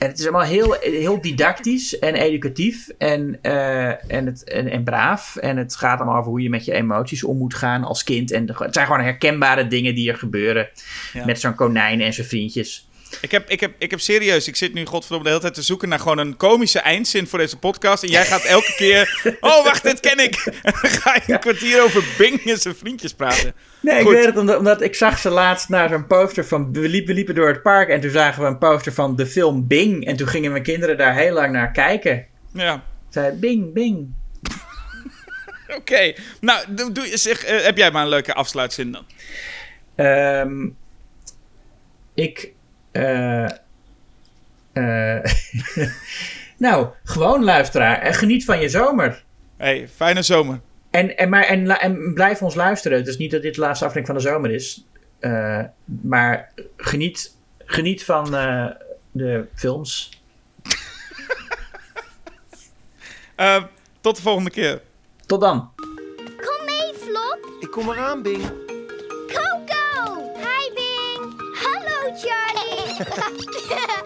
[0.00, 4.84] En het is allemaal heel, heel didactisch en educatief en, uh, en, het, en, en,
[4.84, 5.36] braaf.
[5.36, 8.30] En het gaat allemaal over hoe je met je emoties om moet gaan als kind.
[8.30, 10.68] En het zijn gewoon herkenbare dingen die er gebeuren
[11.12, 11.24] ja.
[11.24, 12.88] met zo'n konijn en zijn vriendjes.
[13.20, 15.62] Ik heb, ik, heb, ik heb serieus, ik zit nu godverdomme de hele tijd te
[15.62, 18.02] zoeken naar gewoon een komische eindzin voor deze podcast.
[18.02, 20.34] En jij gaat elke keer, oh wacht, dit ken ik.
[20.62, 23.54] En dan ga je een kwartier over Bing en zijn vriendjes praten.
[23.80, 24.10] Nee, Goed.
[24.10, 27.34] ik weet het, omdat, omdat, ik zag ze laatst naar zo'n poster van, we liepen,
[27.34, 30.06] door het park en toen zagen we een poster van de film Bing.
[30.06, 32.26] En toen gingen mijn kinderen daar heel lang naar kijken.
[32.52, 32.84] Ja.
[33.08, 34.08] Zei Bing, Bing.
[35.68, 36.16] Oké, okay.
[36.40, 39.04] nou, doe, doe, zeg, uh, heb jij maar een leuke afsluitzin dan?
[40.06, 40.76] Um,
[42.14, 42.52] ik
[42.92, 43.48] uh,
[44.74, 45.24] uh,
[46.66, 47.98] nou, gewoon luisteraar.
[47.98, 49.22] En geniet van je zomer.
[49.56, 50.60] hey, fijne zomer.
[50.90, 52.98] En, en, maar, en, en blijf ons luisteren.
[52.98, 54.84] Het is niet dat dit de laatste aflevering van de zomer is.
[55.20, 58.30] Uh, maar geniet, geniet van
[59.10, 60.22] de films.
[64.00, 64.80] tot de volgende keer.
[65.26, 65.70] Tot dan.
[66.36, 67.52] Kom mee, Flop.
[67.60, 68.69] Ik kom eraan, Bing.
[73.00, 73.99] ハハハハ!